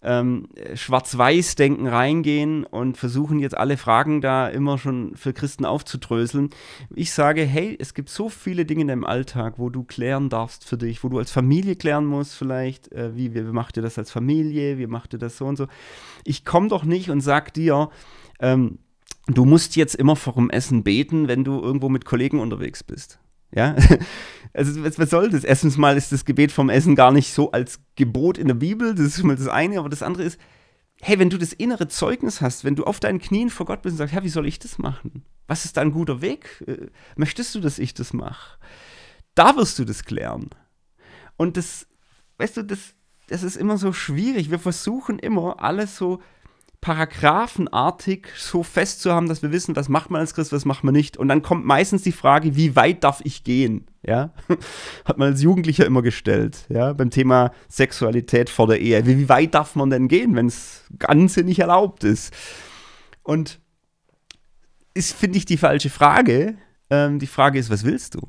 ähm, 0.00 0.48
Schwarz-Weiß-Denken 0.74 1.88
reingehen 1.88 2.64
und 2.64 2.96
versuchen 2.96 3.40
jetzt 3.40 3.56
alle 3.56 3.76
Fragen 3.76 4.20
da 4.20 4.48
immer 4.48 4.78
schon 4.78 5.16
für 5.16 5.32
Christen 5.32 5.64
aufzudröseln. 5.64 6.50
Ich 6.94 7.12
sage, 7.12 7.42
hey, 7.42 7.76
es 7.80 7.94
gibt 7.94 8.08
so 8.08 8.28
viele 8.28 8.64
Dinge 8.64 8.82
in 8.82 8.88
deinem 8.88 9.04
Alltag, 9.04 9.54
wo 9.58 9.70
du 9.70 9.82
klären 9.82 10.28
darfst 10.28 10.64
für 10.64 10.78
dich, 10.78 11.02
wo 11.02 11.08
du 11.08 11.18
als 11.18 11.32
Familie 11.32 11.74
klären 11.74 12.06
musst 12.06 12.34
vielleicht, 12.34 12.92
äh, 12.92 13.16
wie, 13.16 13.34
wie 13.34 13.42
macht 13.42 13.76
ihr 13.76 13.82
das 13.82 13.98
als 13.98 14.12
Familie, 14.12 14.78
wie 14.78 14.86
macht 14.86 15.14
ihr 15.14 15.18
das 15.18 15.36
so 15.36 15.46
und 15.46 15.56
so. 15.56 15.66
Ich 16.24 16.44
komme 16.44 16.68
doch 16.68 16.84
nicht 16.84 17.10
und 17.10 17.20
sag 17.20 17.52
dir, 17.54 17.90
ähm, 18.38 18.78
du 19.26 19.44
musst 19.44 19.74
jetzt 19.74 19.96
immer 19.96 20.14
vor 20.14 20.34
dem 20.34 20.50
Essen 20.50 20.84
beten, 20.84 21.26
wenn 21.26 21.42
du 21.42 21.60
irgendwo 21.60 21.88
mit 21.88 22.04
Kollegen 22.04 22.38
unterwegs 22.38 22.84
bist. 22.84 23.18
Ja, 23.54 23.76
also 24.52 24.84
was, 24.84 25.10
soll 25.10 25.30
das? 25.30 25.44
Erstens 25.44 25.76
mal 25.76 25.96
ist 25.96 26.12
das 26.12 26.24
Gebet 26.24 26.52
vom 26.52 26.70
Essen 26.70 26.94
gar 26.94 27.12
nicht 27.12 27.32
so 27.32 27.50
als 27.50 27.80
Gebot 27.96 28.38
in 28.38 28.48
der 28.48 28.54
Bibel, 28.54 28.94
das 28.94 29.06
ist 29.06 29.22
mal 29.22 29.36
das 29.36 29.48
eine, 29.48 29.78
aber 29.78 29.88
das 29.88 30.02
andere 30.02 30.24
ist, 30.24 30.38
hey, 31.00 31.18
wenn 31.18 31.30
du 31.30 31.38
das 31.38 31.52
innere 31.52 31.88
Zeugnis 31.88 32.40
hast, 32.40 32.64
wenn 32.64 32.74
du 32.74 32.84
auf 32.84 33.00
deinen 33.00 33.20
Knien 33.20 33.50
vor 33.50 33.66
Gott 33.66 33.82
bist 33.82 33.94
und 33.94 33.98
sagst, 33.98 34.14
Herr, 34.14 34.24
wie 34.24 34.28
soll 34.28 34.46
ich 34.46 34.58
das 34.58 34.78
machen? 34.78 35.24
Was 35.46 35.64
ist 35.64 35.76
da 35.76 35.80
ein 35.80 35.92
guter 35.92 36.20
Weg? 36.20 36.62
Äh, 36.66 36.88
möchtest 37.16 37.54
du, 37.54 37.60
dass 37.60 37.78
ich 37.78 37.94
das 37.94 38.12
mache? 38.12 38.58
Da 39.34 39.56
wirst 39.56 39.78
du 39.78 39.84
das 39.84 40.04
klären. 40.04 40.50
Und 41.36 41.56
das, 41.56 41.86
weißt 42.38 42.58
du, 42.58 42.64
das, 42.64 42.94
das 43.28 43.42
ist 43.42 43.56
immer 43.56 43.78
so 43.78 43.92
schwierig. 43.92 44.50
Wir 44.50 44.58
versuchen 44.58 45.18
immer, 45.18 45.62
alles 45.62 45.96
so 45.96 46.20
paragraphenartig 46.88 48.28
so 48.34 48.62
fest 48.62 49.02
zu 49.02 49.12
haben, 49.12 49.28
dass 49.28 49.42
wir 49.42 49.52
wissen, 49.52 49.76
was 49.76 49.90
macht 49.90 50.10
man 50.10 50.22
als 50.22 50.32
Christ, 50.32 50.54
was 50.54 50.64
macht 50.64 50.84
man 50.84 50.94
nicht. 50.94 51.18
Und 51.18 51.28
dann 51.28 51.42
kommt 51.42 51.66
meistens 51.66 52.00
die 52.00 52.12
Frage, 52.12 52.56
wie 52.56 52.76
weit 52.76 53.04
darf 53.04 53.20
ich 53.24 53.44
gehen? 53.44 53.84
Ja, 54.02 54.32
hat 55.04 55.18
man 55.18 55.32
als 55.32 55.42
Jugendlicher 55.42 55.84
immer 55.84 56.00
gestellt, 56.00 56.64
ja, 56.70 56.94
beim 56.94 57.10
Thema 57.10 57.50
Sexualität 57.68 58.48
vor 58.48 58.68
der 58.68 58.80
Ehe. 58.80 59.04
Wie, 59.04 59.18
wie 59.18 59.28
weit 59.28 59.52
darf 59.52 59.76
man 59.76 59.90
denn 59.90 60.08
gehen, 60.08 60.34
wenn 60.34 60.46
es 60.46 60.84
Ganze 60.98 61.42
nicht 61.42 61.58
erlaubt 61.58 62.04
ist? 62.04 62.32
Und 63.22 63.60
ist, 64.94 65.12
finde 65.12 65.36
ich, 65.36 65.44
die 65.44 65.58
falsche 65.58 65.90
Frage. 65.90 66.56
Ähm, 66.88 67.18
die 67.18 67.26
Frage 67.26 67.58
ist, 67.58 67.68
was 67.68 67.84
willst 67.84 68.14
du? 68.14 68.20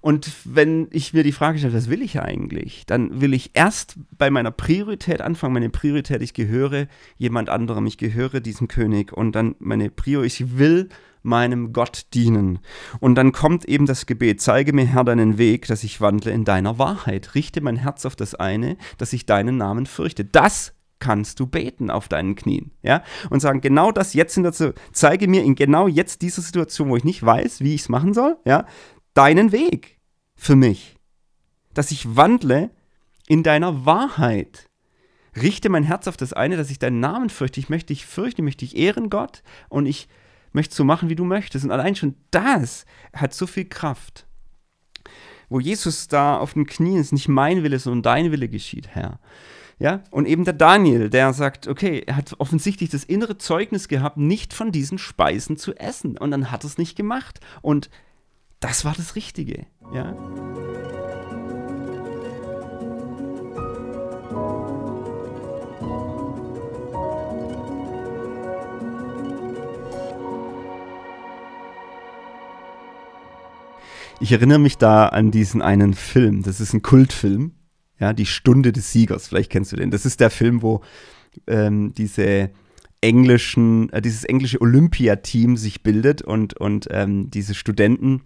Und 0.00 0.30
wenn 0.44 0.88
ich 0.90 1.12
mir 1.12 1.22
die 1.22 1.32
Frage 1.32 1.58
stelle, 1.58 1.74
was 1.74 1.90
will 1.90 2.02
ich 2.02 2.20
eigentlich, 2.20 2.84
dann 2.86 3.20
will 3.20 3.34
ich 3.34 3.50
erst 3.54 3.96
bei 4.16 4.30
meiner 4.30 4.50
Priorität 4.50 5.20
anfangen. 5.20 5.54
Meine 5.54 5.70
Priorität, 5.70 6.22
ich 6.22 6.34
gehöre 6.34 6.86
jemand 7.16 7.48
anderem, 7.48 7.86
ich 7.86 7.98
gehöre 7.98 8.40
diesem 8.40 8.68
König. 8.68 9.12
Und 9.12 9.32
dann 9.32 9.54
meine 9.58 9.90
Priorität, 9.90 10.40
ich 10.40 10.58
will 10.58 10.88
meinem 11.26 11.72
Gott 11.72 12.06
dienen. 12.14 12.60
Und 13.00 13.16
dann 13.16 13.32
kommt 13.32 13.64
eben 13.66 13.84
das 13.84 14.06
Gebet, 14.06 14.40
zeige 14.40 14.72
mir 14.72 14.86
Herr 14.86 15.04
deinen 15.04 15.38
Weg, 15.38 15.66
dass 15.66 15.84
ich 15.84 16.00
wandle 16.00 16.32
in 16.32 16.44
deiner 16.44 16.78
Wahrheit. 16.78 17.34
Richte 17.34 17.60
mein 17.60 17.76
Herz 17.76 18.06
auf 18.06 18.16
das 18.16 18.34
eine, 18.34 18.76
dass 18.96 19.12
ich 19.12 19.26
deinen 19.26 19.56
Namen 19.56 19.86
fürchte. 19.86 20.24
Das 20.24 20.72
kannst 20.98 21.40
du 21.40 21.46
beten 21.46 21.90
auf 21.90 22.08
deinen 22.08 22.36
Knien, 22.36 22.70
ja, 22.82 23.02
und 23.28 23.40
sagen, 23.40 23.60
genau 23.60 23.92
das 23.92 24.14
jetzt 24.14 24.36
in 24.38 24.44
der, 24.44 24.52
zeige 24.92 25.28
mir 25.28 25.44
in 25.44 25.54
genau 25.54 25.88
jetzt 25.88 26.22
dieser 26.22 26.40
Situation, 26.40 26.88
wo 26.88 26.96
ich 26.96 27.04
nicht 27.04 27.22
weiß, 27.22 27.60
wie 27.60 27.74
ich 27.74 27.82
es 27.82 27.88
machen 27.88 28.14
soll, 28.14 28.38
ja, 28.46 28.64
deinen 29.16 29.52
Weg 29.52 29.98
für 30.34 30.56
mich. 30.56 30.96
Dass 31.74 31.90
ich 31.90 32.16
wandle 32.16 32.70
in 33.26 33.42
deiner 33.42 33.84
Wahrheit. 33.84 34.68
Richte 35.34 35.68
mein 35.68 35.84
Herz 35.84 36.06
auf 36.08 36.16
das 36.16 36.32
eine, 36.32 36.56
dass 36.56 36.70
ich 36.70 36.78
deinen 36.78 37.00
Namen 37.00 37.28
fürchte. 37.28 37.60
Ich 37.60 37.68
möchte 37.68 37.88
dich 37.88 38.06
fürchten, 38.06 38.42
ich 38.42 38.44
möchte 38.44 38.64
dich 38.64 38.76
ehren, 38.76 39.10
Gott. 39.10 39.42
Und 39.68 39.86
ich 39.86 40.08
möchte 40.52 40.74
so 40.74 40.84
machen, 40.84 41.08
wie 41.08 41.16
du 41.16 41.24
möchtest. 41.24 41.64
Und 41.64 41.70
allein 41.70 41.96
schon 41.96 42.14
das 42.30 42.86
hat 43.12 43.34
so 43.34 43.46
viel 43.46 43.66
Kraft. 43.66 44.26
Wo 45.48 45.60
Jesus 45.60 46.08
da 46.08 46.38
auf 46.38 46.54
den 46.54 46.66
Knien 46.66 47.00
ist, 47.00 47.12
nicht 47.12 47.28
mein 47.28 47.62
Wille, 47.62 47.78
sondern 47.78 48.02
dein 48.02 48.32
Wille 48.32 48.48
geschieht, 48.48 48.88
Herr. 48.88 49.20
Ja, 49.78 50.02
und 50.10 50.26
eben 50.26 50.44
der 50.44 50.54
Daniel, 50.54 51.10
der 51.10 51.34
sagt, 51.34 51.68
okay, 51.68 52.02
er 52.06 52.16
hat 52.16 52.34
offensichtlich 52.38 52.88
das 52.88 53.04
innere 53.04 53.36
Zeugnis 53.36 53.88
gehabt, 53.88 54.16
nicht 54.16 54.54
von 54.54 54.72
diesen 54.72 54.96
Speisen 54.96 55.58
zu 55.58 55.74
essen. 55.74 56.16
Und 56.16 56.30
dann 56.30 56.50
hat 56.50 56.64
er 56.64 56.68
es 56.68 56.78
nicht 56.78 56.96
gemacht. 56.96 57.40
Und 57.60 57.90
das 58.60 58.84
war 58.84 58.94
das 58.96 59.16
Richtige. 59.16 59.66
Ja. 59.92 60.14
Ich 74.18 74.32
erinnere 74.32 74.58
mich 74.58 74.78
da 74.78 75.06
an 75.06 75.30
diesen 75.30 75.60
einen 75.60 75.94
Film. 75.94 76.42
Das 76.42 76.60
ist 76.60 76.72
ein 76.72 76.82
Kultfilm. 76.82 77.52
Ja, 77.98 78.12
die 78.12 78.26
Stunde 78.26 78.72
des 78.72 78.92
Siegers. 78.92 79.28
Vielleicht 79.28 79.50
kennst 79.50 79.72
du 79.72 79.76
den. 79.76 79.90
Das 79.90 80.06
ist 80.06 80.20
der 80.20 80.30
Film, 80.30 80.62
wo 80.62 80.82
ähm, 81.46 81.92
diese 81.94 82.50
englischen, 83.00 83.90
äh, 83.90 84.00
dieses 84.00 84.24
englische 84.24 84.60
Olympiateam 84.60 85.56
sich 85.56 85.82
bildet 85.82 86.22
und, 86.22 86.54
und 86.54 86.88
ähm, 86.90 87.30
diese 87.30 87.54
Studenten, 87.54 88.22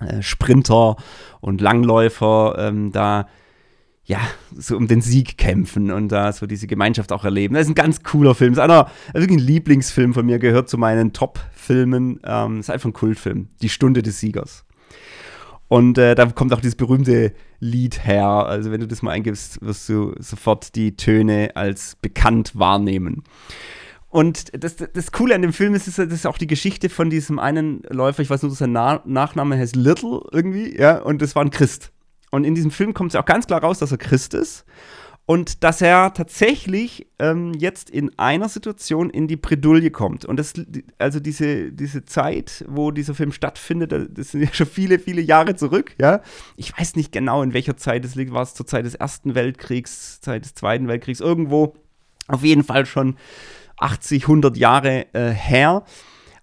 äh, 0.00 0.22
Sprinter 0.22 0.96
und 1.40 1.60
Langläufer 1.60 2.56
ähm, 2.58 2.92
da 2.92 3.26
ja, 4.06 4.20
so 4.54 4.76
um 4.76 4.86
den 4.86 5.00
Sieg 5.00 5.38
kämpfen 5.38 5.90
und 5.90 6.10
da 6.10 6.30
so 6.32 6.46
diese 6.46 6.66
Gemeinschaft 6.66 7.10
auch 7.10 7.24
erleben. 7.24 7.54
Das 7.54 7.64
ist 7.64 7.70
ein 7.70 7.74
ganz 7.74 8.02
cooler 8.02 8.34
Film. 8.34 8.54
Das 8.54 8.62
ist 8.62 8.70
einer, 8.70 8.90
wirklich 9.14 9.38
ein 9.38 9.46
Lieblingsfilm 9.46 10.12
von 10.12 10.26
mir, 10.26 10.38
gehört 10.38 10.68
zu 10.68 10.76
meinen 10.76 11.14
Top-Filmen. 11.14 12.20
Ähm, 12.22 12.60
ist 12.60 12.70
einfach 12.70 12.90
ein 12.90 12.92
Kultfilm. 12.92 13.48
Die 13.62 13.70
Stunde 13.70 14.02
des 14.02 14.20
Siegers. 14.20 14.66
Und 15.68 15.96
äh, 15.96 16.14
da 16.14 16.26
kommt 16.26 16.52
auch 16.52 16.60
dieses 16.60 16.76
berühmte 16.76 17.32
Lied 17.60 18.04
her. 18.04 18.26
Also 18.26 18.70
wenn 18.70 18.80
du 18.80 18.86
das 18.86 19.00
mal 19.00 19.12
eingibst, 19.12 19.62
wirst 19.62 19.88
du 19.88 20.14
sofort 20.18 20.74
die 20.74 20.96
Töne 20.96 21.52
als 21.54 21.96
bekannt 21.96 22.52
wahrnehmen. 22.54 23.24
Und 24.14 24.62
das, 24.62 24.76
das 24.76 25.10
Coole 25.10 25.34
an 25.34 25.42
dem 25.42 25.52
Film 25.52 25.74
ist, 25.74 25.88
das 25.88 25.98
ist 25.98 26.24
auch 26.24 26.38
die 26.38 26.46
Geschichte 26.46 26.88
von 26.88 27.10
diesem 27.10 27.40
einen 27.40 27.82
Läufer, 27.90 28.22
ich 28.22 28.30
weiß 28.30 28.42
nur, 28.42 28.50
dass 28.50 28.60
sein 28.60 28.70
Na 28.70 29.02
Nachname 29.04 29.58
heißt 29.58 29.74
Little 29.74 30.20
irgendwie, 30.30 30.78
ja, 30.78 30.98
und 30.98 31.20
das 31.20 31.34
war 31.34 31.44
ein 31.44 31.50
Christ. 31.50 31.90
Und 32.30 32.44
in 32.44 32.54
diesem 32.54 32.70
Film 32.70 32.94
kommt 32.94 33.10
es 33.10 33.16
auch 33.16 33.24
ganz 33.24 33.48
klar 33.48 33.60
raus, 33.60 33.80
dass 33.80 33.90
er 33.90 33.98
Christ 33.98 34.34
ist 34.34 34.64
und 35.26 35.64
dass 35.64 35.82
er 35.82 36.14
tatsächlich 36.14 37.08
ähm, 37.18 37.54
jetzt 37.54 37.90
in 37.90 38.16
einer 38.16 38.48
Situation 38.48 39.10
in 39.10 39.26
die 39.26 39.34
Bredouille 39.34 39.90
kommt. 39.90 40.24
Und 40.24 40.36
das, 40.36 40.52
also 40.96 41.18
diese, 41.18 41.72
diese 41.72 42.04
Zeit, 42.04 42.64
wo 42.68 42.92
dieser 42.92 43.16
Film 43.16 43.32
stattfindet, 43.32 44.16
das 44.16 44.30
sind 44.30 44.42
ja 44.42 44.52
schon 44.52 44.68
viele, 44.68 45.00
viele 45.00 45.22
Jahre 45.22 45.56
zurück, 45.56 45.96
ja. 46.00 46.20
Ich 46.54 46.78
weiß 46.78 46.94
nicht 46.94 47.10
genau, 47.10 47.42
in 47.42 47.52
welcher 47.52 47.76
Zeit 47.76 48.04
es 48.04 48.14
liegt. 48.14 48.32
War 48.32 48.42
es 48.42 48.54
zur 48.54 48.68
Zeit 48.68 48.84
des 48.84 48.94
Ersten 48.94 49.34
Weltkriegs, 49.34 50.20
Zeit 50.20 50.44
des 50.44 50.54
Zweiten 50.54 50.86
Weltkriegs, 50.86 51.18
irgendwo. 51.18 51.74
Auf 52.28 52.44
jeden 52.44 52.62
Fall 52.62 52.86
schon 52.86 53.16
80, 53.78 54.24
100 54.24 54.56
Jahre 54.56 55.12
äh, 55.14 55.30
her. 55.30 55.84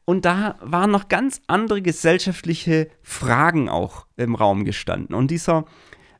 Und 0.06 0.26
da 0.26 0.56
waren 0.62 0.92
noch 0.92 1.08
ganz 1.08 1.42
andere 1.48 1.82
gesellschaftliche 1.82 2.90
Fragen 3.02 3.70
auch 3.70 4.08
im 4.18 4.36
Raum 4.36 4.66
gestanden. 4.66 5.16
Und 5.16 5.32
dieser 5.32 5.66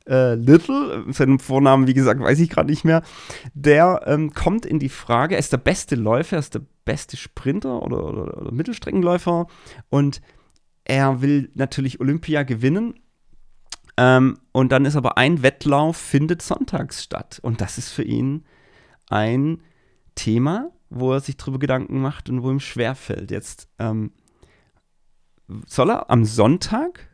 äh, 0.08 0.34
Little, 0.34 1.04
seinen 1.12 1.38
Vornamen, 1.38 1.86
wie 1.86 1.94
gesagt, 1.94 2.20
weiß 2.20 2.38
ich 2.40 2.50
gerade 2.50 2.70
nicht 2.70 2.84
mehr, 2.84 3.02
der 3.54 4.02
ähm, 4.06 4.32
kommt 4.32 4.66
in 4.66 4.78
die 4.78 4.88
Frage, 4.88 5.34
er 5.34 5.40
ist 5.40 5.52
der 5.52 5.58
beste 5.58 5.94
Läufer, 5.94 6.36
er 6.36 6.40
ist 6.40 6.54
der 6.54 6.62
beste 6.84 7.16
Sprinter 7.16 7.82
oder, 7.82 8.04
oder, 8.04 8.38
oder 8.38 8.52
Mittelstreckenläufer 8.52 9.46
und 9.90 10.20
er 10.84 11.22
will 11.22 11.50
natürlich 11.54 12.00
Olympia 12.00 12.42
gewinnen. 12.42 12.94
Ähm, 13.96 14.38
und 14.52 14.72
dann 14.72 14.84
ist 14.84 14.96
aber 14.96 15.18
ein 15.18 15.42
Wettlauf, 15.42 15.96
findet 15.96 16.42
sonntags 16.42 17.02
statt. 17.02 17.38
Und 17.42 17.60
das 17.60 17.78
ist 17.78 17.90
für 17.90 18.02
ihn 18.02 18.44
ein 19.08 19.62
Thema, 20.14 20.70
wo 20.94 21.12
er 21.12 21.20
sich 21.20 21.36
darüber 21.36 21.58
Gedanken 21.58 22.00
macht 22.00 22.28
und 22.28 22.42
wo 22.42 22.50
ihm 22.50 22.60
schwerfällt. 22.60 23.30
Jetzt 23.30 23.68
ähm, 23.78 24.12
soll 25.66 25.90
er 25.90 26.10
am 26.10 26.24
Sonntag 26.24 27.08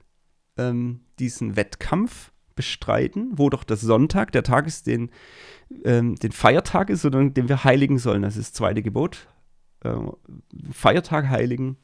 ähm, 0.57 1.01
diesen 1.19 1.57
Wettkampf 1.57 2.33
bestreiten, 2.55 3.31
wo 3.37 3.51
doch 3.51 3.63
das 3.63 3.81
Sonntag, 3.81 4.33
der 4.33 4.43
Tag 4.43 4.67
ist, 4.67 4.87
den, 4.87 5.11
ähm, 5.85 6.17
den 6.17 6.33
Feiertag 6.33 6.91
ist, 6.91 7.03
sondern 7.03 7.33
den 7.33 7.49
wir 7.49 7.63
heiligen 7.65 7.99
sollen. 7.99 8.23
Das 8.23 8.37
ist 8.37 8.49
das 8.49 8.53
zweite 8.55 8.83
Gebot. 8.83 9.29
Äh, 9.85 9.95
Feiertag 10.73 11.29
heiligen 11.29 11.77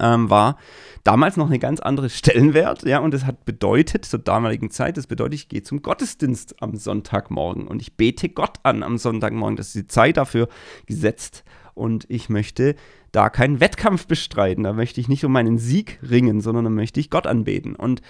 ähm, 0.00 0.30
war 0.30 0.58
damals 1.04 1.36
noch 1.36 1.46
eine 1.46 1.58
ganz 1.58 1.80
andere 1.80 2.10
Stellenwert, 2.10 2.82
ja, 2.84 2.98
und 2.98 3.12
das 3.12 3.26
hat 3.26 3.44
bedeutet, 3.44 4.04
zur 4.04 4.18
damaligen 4.18 4.70
Zeit, 4.70 4.96
das 4.96 5.06
bedeutet, 5.06 5.34
ich 5.34 5.48
gehe 5.48 5.62
zum 5.62 5.82
Gottesdienst 5.82 6.62
am 6.62 6.76
Sonntagmorgen 6.76 7.68
und 7.68 7.82
ich 7.82 7.96
bete 7.96 8.28
Gott 8.28 8.58
an 8.62 8.82
am 8.82 8.98
Sonntagmorgen. 8.98 9.56
Das 9.56 9.68
ist 9.68 9.76
die 9.76 9.86
Zeit 9.86 10.16
dafür 10.16 10.48
gesetzt 10.86 11.44
und 11.74 12.06
ich 12.08 12.28
möchte 12.28 12.74
da 13.12 13.28
keinen 13.28 13.60
Wettkampf 13.60 14.06
bestreiten. 14.06 14.64
Da 14.64 14.72
möchte 14.72 15.00
ich 15.00 15.08
nicht 15.08 15.24
um 15.24 15.32
meinen 15.32 15.58
Sieg 15.58 15.98
ringen, 16.02 16.40
sondern 16.40 16.64
da 16.64 16.70
möchte 16.70 17.00
ich 17.00 17.10
Gott 17.10 17.26
anbeten. 17.26 17.76
Und 17.76 18.00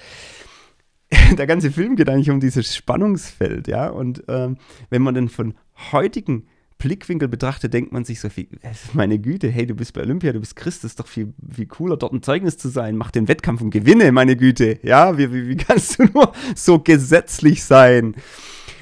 der 1.39 1.47
ganze 1.47 1.71
Film 1.71 1.97
geht 1.97 2.09
eigentlich 2.09 2.31
um 2.31 2.41
dieses 2.41 2.75
Spannungsfeld, 2.75 3.69
ja. 3.69 3.89
Und 3.89 4.25
ähm, 4.29 4.57
wenn 4.91 5.03
man 5.03 5.15
dann 5.15 5.29
von 5.29 5.55
heutigen 5.93 6.47
Blickwinkel 6.85 7.29
betrachtet, 7.29 7.73
denkt 7.73 7.93
man 7.93 8.05
sich 8.05 8.21
so 8.21 8.29
viel, 8.29 8.47
meine 8.93 9.19
Güte, 9.19 9.49
hey, 9.49 9.67
du 9.67 9.75
bist 9.75 9.95
bei 9.95 10.03
Olympia, 10.03 10.35
du 10.35 10.41
bist 10.41 10.55
Christ, 10.55 10.85
das 10.85 10.93
ist 10.93 11.01
doch 11.01 11.07
viel, 11.07 11.33
viel 11.51 11.65
cooler, 11.65 11.97
dort 11.97 12.13
ein 12.13 12.23
Zeugnis 12.23 12.59
zu 12.59 12.69
sein, 12.69 12.99
mach 12.99 13.11
den 13.11 13.27
Wettkampf 13.27 13.63
und 13.63 13.71
gewinne, 13.71 14.13
meine 14.13 14.37
Güte. 14.37 14.79
Ja, 14.83 15.17
wie, 15.17 15.33
wie, 15.33 15.49
wie 15.49 15.57
kannst 15.57 15.99
du 15.99 16.05
nur 16.15 16.33
so 16.55 16.79
gesetzlich 16.79 17.65
sein? 17.65 18.15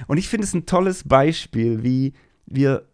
Und 0.09 0.19
ich 0.19 0.29
finde 0.29 0.49
es 0.49 0.53
ein 0.53 0.67
tolles 0.67 1.05
Beispiel, 1.05 1.85
wie 1.85 2.15
wir 2.45 2.89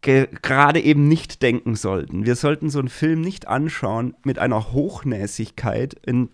gerade 0.00 0.80
eben 0.80 1.08
nicht 1.08 1.42
denken 1.42 1.76
sollten. 1.76 2.24
Wir 2.24 2.34
sollten 2.34 2.70
so 2.70 2.78
einen 2.78 2.88
Film 2.88 3.20
nicht 3.20 3.48
anschauen 3.48 4.16
mit 4.24 4.38
einer 4.38 4.72
Hochnäsigkeit 4.72 5.94
in 6.06 6.30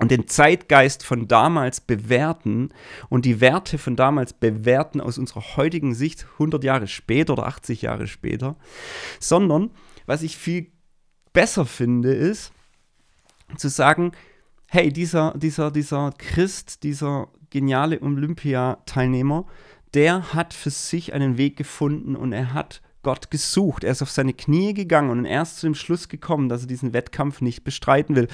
und 0.00 0.10
den 0.10 0.26
Zeitgeist 0.26 1.04
von 1.04 1.28
damals 1.28 1.80
bewerten 1.80 2.70
und 3.10 3.26
die 3.26 3.40
Werte 3.40 3.78
von 3.78 3.96
damals 3.96 4.32
bewerten 4.32 5.00
aus 5.00 5.18
unserer 5.18 5.56
heutigen 5.56 5.94
Sicht 5.94 6.26
100 6.34 6.64
Jahre 6.64 6.88
später 6.88 7.34
oder 7.34 7.46
80 7.46 7.82
Jahre 7.82 8.06
später, 8.06 8.56
sondern 9.20 9.70
was 10.06 10.22
ich 10.22 10.36
viel 10.36 10.72
besser 11.32 11.66
finde, 11.66 12.12
ist 12.12 12.52
zu 13.56 13.68
sagen, 13.68 14.12
hey, 14.66 14.92
dieser, 14.92 15.34
dieser, 15.36 15.70
dieser 15.70 16.12
Christ, 16.16 16.82
dieser 16.82 17.28
geniale 17.50 18.00
Olympiateilnehmer, 18.00 19.46
der 19.92 20.32
hat 20.32 20.54
für 20.54 20.70
sich 20.70 21.12
einen 21.12 21.36
Weg 21.36 21.56
gefunden 21.56 22.16
und 22.16 22.32
er 22.32 22.54
hat 22.54 22.80
Gott 23.02 23.30
gesucht. 23.30 23.84
Er 23.84 23.92
ist 23.92 24.02
auf 24.02 24.10
seine 24.10 24.34
Knie 24.34 24.72
gegangen 24.72 25.10
und 25.10 25.24
er 25.24 25.42
ist 25.42 25.58
zu 25.58 25.66
dem 25.66 25.74
Schluss 25.74 26.08
gekommen, 26.08 26.48
dass 26.48 26.62
er 26.62 26.68
diesen 26.68 26.92
Wettkampf 26.92 27.40
nicht 27.40 27.64
bestreiten 27.64 28.14
will. 28.14 28.28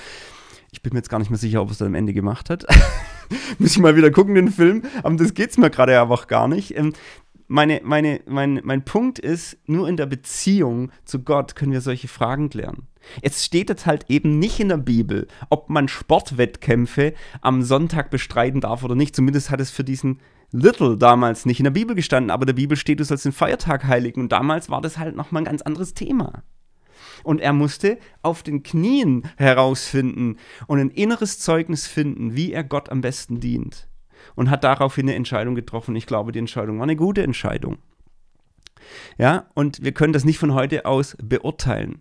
Ich 0.76 0.82
bin 0.82 0.92
mir 0.92 0.98
jetzt 0.98 1.08
gar 1.08 1.18
nicht 1.18 1.30
mehr 1.30 1.38
sicher, 1.38 1.62
ob 1.62 1.70
es 1.70 1.78
dann 1.78 1.88
am 1.88 1.94
Ende 1.94 2.12
gemacht 2.12 2.50
hat. 2.50 2.66
Muss 3.58 3.70
ich 3.70 3.78
mal 3.78 3.96
wieder 3.96 4.10
gucken, 4.10 4.34
den 4.34 4.50
Film. 4.50 4.82
Aber 5.02 5.16
das 5.16 5.32
geht 5.32 5.48
es 5.48 5.56
mir 5.56 5.70
gerade 5.70 5.98
einfach 5.98 6.26
gar 6.26 6.48
nicht. 6.48 6.76
Ähm, 6.76 6.92
meine, 7.48 7.80
meine, 7.82 8.20
mein, 8.26 8.60
mein 8.62 8.84
Punkt 8.84 9.18
ist, 9.18 9.56
nur 9.66 9.88
in 9.88 9.96
der 9.96 10.04
Beziehung 10.04 10.90
zu 11.06 11.24
Gott 11.24 11.56
können 11.56 11.72
wir 11.72 11.80
solche 11.80 12.08
Fragen 12.08 12.50
klären. 12.50 12.88
Jetzt 13.22 13.42
steht 13.42 13.70
es 13.70 13.86
halt 13.86 14.04
eben 14.10 14.38
nicht 14.38 14.60
in 14.60 14.68
der 14.68 14.76
Bibel, 14.76 15.28
ob 15.48 15.70
man 15.70 15.88
Sportwettkämpfe 15.88 17.14
am 17.40 17.62
Sonntag 17.62 18.10
bestreiten 18.10 18.60
darf 18.60 18.84
oder 18.84 18.96
nicht. 18.96 19.16
Zumindest 19.16 19.50
hat 19.50 19.60
es 19.60 19.70
für 19.70 19.84
diesen 19.84 20.20
Little 20.52 20.98
damals 20.98 21.46
nicht 21.46 21.58
in 21.58 21.64
der 21.64 21.70
Bibel 21.70 21.96
gestanden, 21.96 22.30
aber 22.30 22.44
der 22.44 22.52
Bibel 22.52 22.76
steht, 22.76 23.00
du 23.00 23.04
sollst 23.04 23.24
den 23.24 23.32
Feiertag 23.32 23.84
heiligen. 23.84 24.20
Und 24.20 24.32
damals 24.32 24.68
war 24.68 24.82
das 24.82 24.98
halt 24.98 25.16
nochmal 25.16 25.40
ein 25.40 25.46
ganz 25.46 25.62
anderes 25.62 25.94
Thema. 25.94 26.42
Und 27.26 27.40
er 27.40 27.52
musste 27.52 27.98
auf 28.22 28.44
den 28.44 28.62
Knien 28.62 29.24
herausfinden 29.36 30.36
und 30.68 30.78
ein 30.78 30.90
inneres 30.90 31.40
Zeugnis 31.40 31.88
finden, 31.88 32.36
wie 32.36 32.52
er 32.52 32.62
Gott 32.62 32.88
am 32.88 33.00
besten 33.00 33.40
dient. 33.40 33.88
Und 34.36 34.48
hat 34.48 34.62
daraufhin 34.62 35.06
eine 35.06 35.16
Entscheidung 35.16 35.56
getroffen. 35.56 35.96
Ich 35.96 36.06
glaube, 36.06 36.30
die 36.30 36.38
Entscheidung 36.38 36.76
war 36.76 36.84
eine 36.84 36.94
gute 36.94 37.24
Entscheidung. 37.24 37.78
Ja, 39.18 39.46
und 39.54 39.82
wir 39.82 39.90
können 39.90 40.12
das 40.12 40.24
nicht 40.24 40.38
von 40.38 40.54
heute 40.54 40.86
aus 40.86 41.16
beurteilen. 41.20 42.00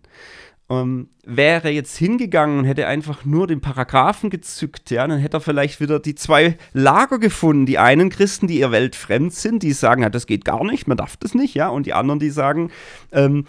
Ähm, 0.70 1.08
wäre 1.24 1.70
jetzt 1.70 1.96
hingegangen 1.96 2.60
und 2.60 2.64
hätte 2.64 2.86
einfach 2.86 3.24
nur 3.24 3.48
den 3.48 3.60
Paragraphen 3.60 4.30
gezückt, 4.30 4.90
ja, 4.92 5.08
dann 5.08 5.18
hätte 5.18 5.38
er 5.38 5.40
vielleicht 5.40 5.80
wieder 5.80 5.98
die 5.98 6.14
zwei 6.14 6.56
Lager 6.72 7.18
gefunden. 7.18 7.66
Die 7.66 7.78
einen 7.78 8.10
Christen, 8.10 8.46
die 8.46 8.60
ihr 8.60 8.70
weltfremd 8.70 9.32
sind, 9.32 9.64
die 9.64 9.72
sagen, 9.72 10.02
ja, 10.02 10.08
das 10.08 10.26
geht 10.26 10.44
gar 10.44 10.64
nicht, 10.64 10.86
man 10.86 10.96
darf 10.96 11.16
das 11.16 11.34
nicht, 11.34 11.54
ja, 11.54 11.68
und 11.68 11.86
die 11.86 11.94
anderen, 11.94 12.20
die 12.20 12.30
sagen, 12.30 12.70
ähm, 13.10 13.46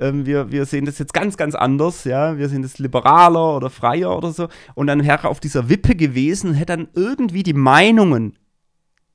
ähm, 0.00 0.26
wir, 0.26 0.50
wir 0.50 0.64
sehen 0.66 0.84
das 0.84 0.98
jetzt 0.98 1.14
ganz, 1.14 1.36
ganz 1.36 1.54
anders, 1.54 2.04
ja, 2.04 2.38
wir 2.38 2.48
sehen 2.48 2.62
das 2.62 2.78
liberaler 2.78 3.56
oder 3.56 3.70
freier 3.70 4.16
oder 4.16 4.32
so. 4.32 4.48
Und 4.74 4.86
dann 4.86 5.04
wäre 5.04 5.24
er 5.24 5.30
auf 5.30 5.40
dieser 5.40 5.68
Wippe 5.68 5.94
gewesen, 5.94 6.54
hätte 6.54 6.76
dann 6.76 6.88
irgendwie 6.94 7.42
die 7.42 7.54
Meinungen 7.54 8.36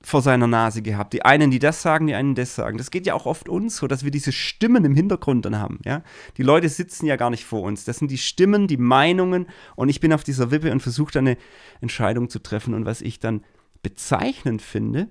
vor 0.06 0.22
seiner 0.22 0.46
Nase 0.46 0.84
gehabt. 0.84 1.14
Die 1.14 1.26
einen, 1.26 1.50
die 1.50 1.58
das 1.58 1.82
sagen, 1.82 2.06
die 2.06 2.14
einen 2.14 2.36
das 2.36 2.54
sagen. 2.54 2.78
Das 2.78 2.92
geht 2.92 3.08
ja 3.08 3.16
auch 3.16 3.26
oft 3.26 3.50
uns 3.50 3.78
so, 3.78 3.88
dass 3.88 4.04
wir 4.04 4.12
diese 4.12 4.32
Stimmen 4.32 4.86
im 4.86 4.94
Hintergrund 4.94 5.46
dann 5.46 5.58
haben. 5.58 5.80
Ja? 5.84 6.04
Die 6.38 6.44
Leute 6.44 6.70
sitzen 6.70 7.08
ja 7.08 7.16
gar 7.16 7.32
nicht 7.32 7.44
vor 7.44 7.64
uns. 7.64 7.86
Das 7.86 7.98
sind 7.98 8.12
die 8.12 8.20
Stimmen, 8.20 8.68
die 8.68 8.78
Meinungen 8.78 9.48
und 9.76 9.90
ich 9.90 10.00
bin 10.00 10.14
auf 10.14 10.24
dieser 10.24 10.52
Wippe 10.52 10.72
und 10.72 10.82
versuche 10.82 11.12
dann 11.12 11.28
eine 11.28 11.38
Entscheidung 11.82 12.30
zu 12.30 12.38
treffen. 12.38 12.76
Und 12.76 12.86
was 12.86 13.02
ich 13.02 13.20
dann 13.20 13.44
bezeichnend 13.82 14.62
finde, 14.62 15.08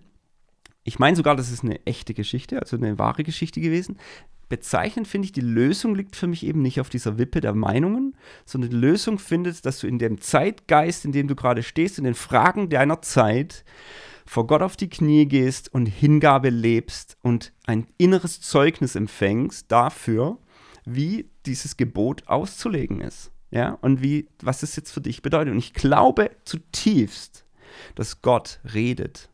ich 0.85 1.01
meine 1.01 1.17
sogar, 1.17 1.35
das 1.35 1.51
ist 1.51 1.65
eine 1.65 1.85
echte 1.87 2.15
Geschichte, 2.15 2.61
also 2.61 2.77
eine 2.77 2.99
wahre 2.99 3.25
Geschichte 3.25 3.61
gewesen. 3.61 3.97
Bezeichnend 4.49 5.09
finde 5.09 5.27
ich, 5.27 5.33
die 5.33 5.41
Lösung 5.41 5.95
liegt 5.95 6.17
für 6.17 6.27
mich 6.27 6.45
eben 6.45 6.63
nicht 6.63 6.81
auf 6.81 6.89
dieser 6.89 7.19
Wippe 7.19 7.41
der 7.41 7.55
Meinungen, 7.55 8.17
sondern 8.45 8.71
die 8.71 8.77
Lösung 8.77 9.19
findet, 9.19 9.65
dass 9.65 9.81
du 9.81 9.87
in 9.87 9.99
dem 9.99 10.21
Zeitgeist, 10.21 11.05
in 11.05 11.13
dem 11.13 11.29
du 11.29 11.35
gerade 11.35 11.63
stehst, 11.63 11.99
in 11.99 12.05
den 12.05 12.15
Fragen 12.15 12.69
deiner 12.69 13.03
Zeit, 13.03 13.65
vor 14.27 14.47
Gott 14.47 14.63
auf 14.63 14.77
die 14.77 14.89
Knie 14.89 15.27
gehst 15.27 15.73
und 15.73 15.87
Hingabe 15.87 16.51
lebst 16.51 17.17
und 17.23 17.53
ein 17.67 17.87
inneres 17.99 18.41
Zeugnis 18.41 18.95
empfängst 18.95 19.71
dafür, 19.71 20.39
wie 20.85 21.31
dieses 21.47 21.77
Gebot 21.77 22.27
auszulegen 22.27 23.01
ist. 23.01 23.31
Ja, 23.51 23.79
und 23.83 24.03
wie, 24.03 24.29
was 24.43 24.65
es 24.65 24.75
jetzt 24.75 24.91
für 24.91 25.01
dich 25.01 25.23
bedeutet. 25.23 25.53
Und 25.53 25.59
ich 25.59 25.75
glaube 25.75 26.31
zutiefst, 26.45 27.45
dass 27.95 28.21
Gott 28.21 28.59
redet. 28.73 29.29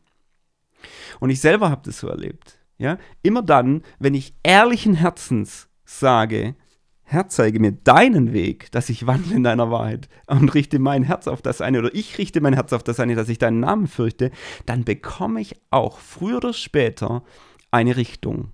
Und 1.19 1.31
ich 1.31 1.41
selber 1.41 1.69
habe 1.69 1.81
das 1.85 1.99
so 1.99 2.07
erlebt. 2.07 2.59
Ja, 2.81 2.97
immer 3.21 3.43
dann, 3.43 3.83
wenn 3.99 4.15
ich 4.15 4.33
ehrlichen 4.41 4.95
Herzens 4.95 5.69
sage, 5.85 6.55
Herr, 7.03 7.27
zeige 7.27 7.59
mir 7.59 7.73
deinen 7.73 8.33
Weg, 8.33 8.71
dass 8.71 8.89
ich 8.89 9.05
wandle 9.05 9.35
in 9.35 9.43
deiner 9.43 9.69
Wahrheit 9.69 10.09
und 10.25 10.51
richte 10.55 10.79
mein 10.79 11.03
Herz 11.03 11.27
auf 11.27 11.43
das 11.43 11.61
eine 11.61 11.77
oder 11.77 11.93
ich 11.93 12.17
richte 12.17 12.41
mein 12.41 12.55
Herz 12.55 12.73
auf 12.73 12.81
das 12.81 12.99
eine, 12.99 13.13
dass 13.13 13.29
ich 13.29 13.37
deinen 13.37 13.59
Namen 13.59 13.85
fürchte, 13.85 14.31
dann 14.65 14.83
bekomme 14.83 15.41
ich 15.41 15.61
auch 15.69 15.99
früher 15.99 16.37
oder 16.37 16.53
später 16.53 17.23
eine 17.69 17.97
Richtung. 17.97 18.51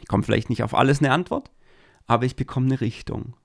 Ich 0.00 0.08
komme 0.08 0.24
vielleicht 0.24 0.50
nicht 0.50 0.64
auf 0.64 0.74
alles 0.74 0.98
eine 0.98 1.12
Antwort, 1.12 1.52
aber 2.08 2.24
ich 2.24 2.34
bekomme 2.34 2.66
eine 2.66 2.80
Richtung. 2.80 3.36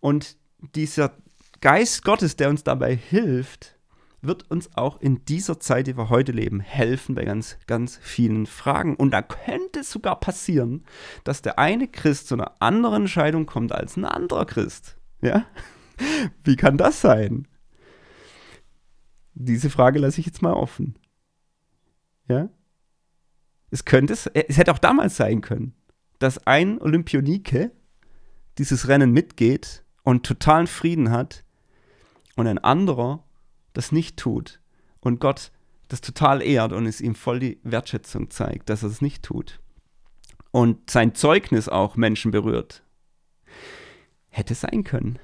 Und 0.00 0.36
dieser 0.74 1.16
Geist 1.62 2.04
Gottes, 2.04 2.36
der 2.36 2.50
uns 2.50 2.62
dabei 2.62 2.94
hilft, 2.94 3.77
wird 4.20 4.50
uns 4.50 4.76
auch 4.76 5.00
in 5.00 5.24
dieser 5.26 5.60
Zeit, 5.60 5.86
die 5.86 5.96
wir 5.96 6.08
heute 6.08 6.32
leben, 6.32 6.60
helfen 6.60 7.14
bei 7.14 7.24
ganz, 7.24 7.56
ganz 7.66 7.98
vielen 8.02 8.46
Fragen. 8.46 8.96
Und 8.96 9.12
da 9.12 9.22
könnte 9.22 9.80
es 9.80 9.90
sogar 9.90 10.18
passieren, 10.18 10.84
dass 11.24 11.42
der 11.42 11.58
eine 11.58 11.86
Christ 11.86 12.28
zu 12.28 12.34
einer 12.34 12.60
anderen 12.60 13.02
Entscheidung 13.02 13.46
kommt 13.46 13.72
als 13.72 13.96
ein 13.96 14.04
anderer 14.04 14.44
Christ. 14.44 14.96
Ja? 15.20 15.46
Wie 16.44 16.56
kann 16.56 16.76
das 16.76 17.00
sein? 17.00 17.46
Diese 19.34 19.70
Frage 19.70 20.00
lasse 20.00 20.18
ich 20.20 20.26
jetzt 20.26 20.42
mal 20.42 20.54
offen. 20.54 20.98
Ja? 22.28 22.48
Es 23.70 23.84
könnte 23.84 24.14
es, 24.14 24.26
es 24.26 24.56
hätte 24.56 24.72
auch 24.72 24.78
damals 24.78 25.16
sein 25.16 25.42
können, 25.42 25.74
dass 26.18 26.44
ein 26.46 26.80
Olympionike 26.80 27.70
dieses 28.58 28.88
Rennen 28.88 29.12
mitgeht 29.12 29.84
und 30.02 30.26
totalen 30.26 30.66
Frieden 30.66 31.10
hat 31.10 31.44
und 32.34 32.48
ein 32.48 32.58
anderer 32.58 33.27
das 33.78 33.92
nicht 33.92 34.16
tut 34.16 34.60
und 34.98 35.20
Gott 35.20 35.52
das 35.86 36.00
total 36.00 36.42
ehrt 36.42 36.72
und 36.72 36.84
es 36.84 37.00
ihm 37.00 37.14
voll 37.14 37.38
die 37.38 37.60
Wertschätzung 37.62 38.28
zeigt, 38.28 38.68
dass 38.68 38.82
er 38.82 38.88
es 38.88 39.00
nicht 39.00 39.22
tut 39.22 39.60
und 40.50 40.90
sein 40.90 41.14
Zeugnis 41.14 41.68
auch 41.68 41.94
Menschen 41.94 42.32
berührt, 42.32 42.82
hätte 44.30 44.56
sein 44.56 44.82
können. 44.82 45.20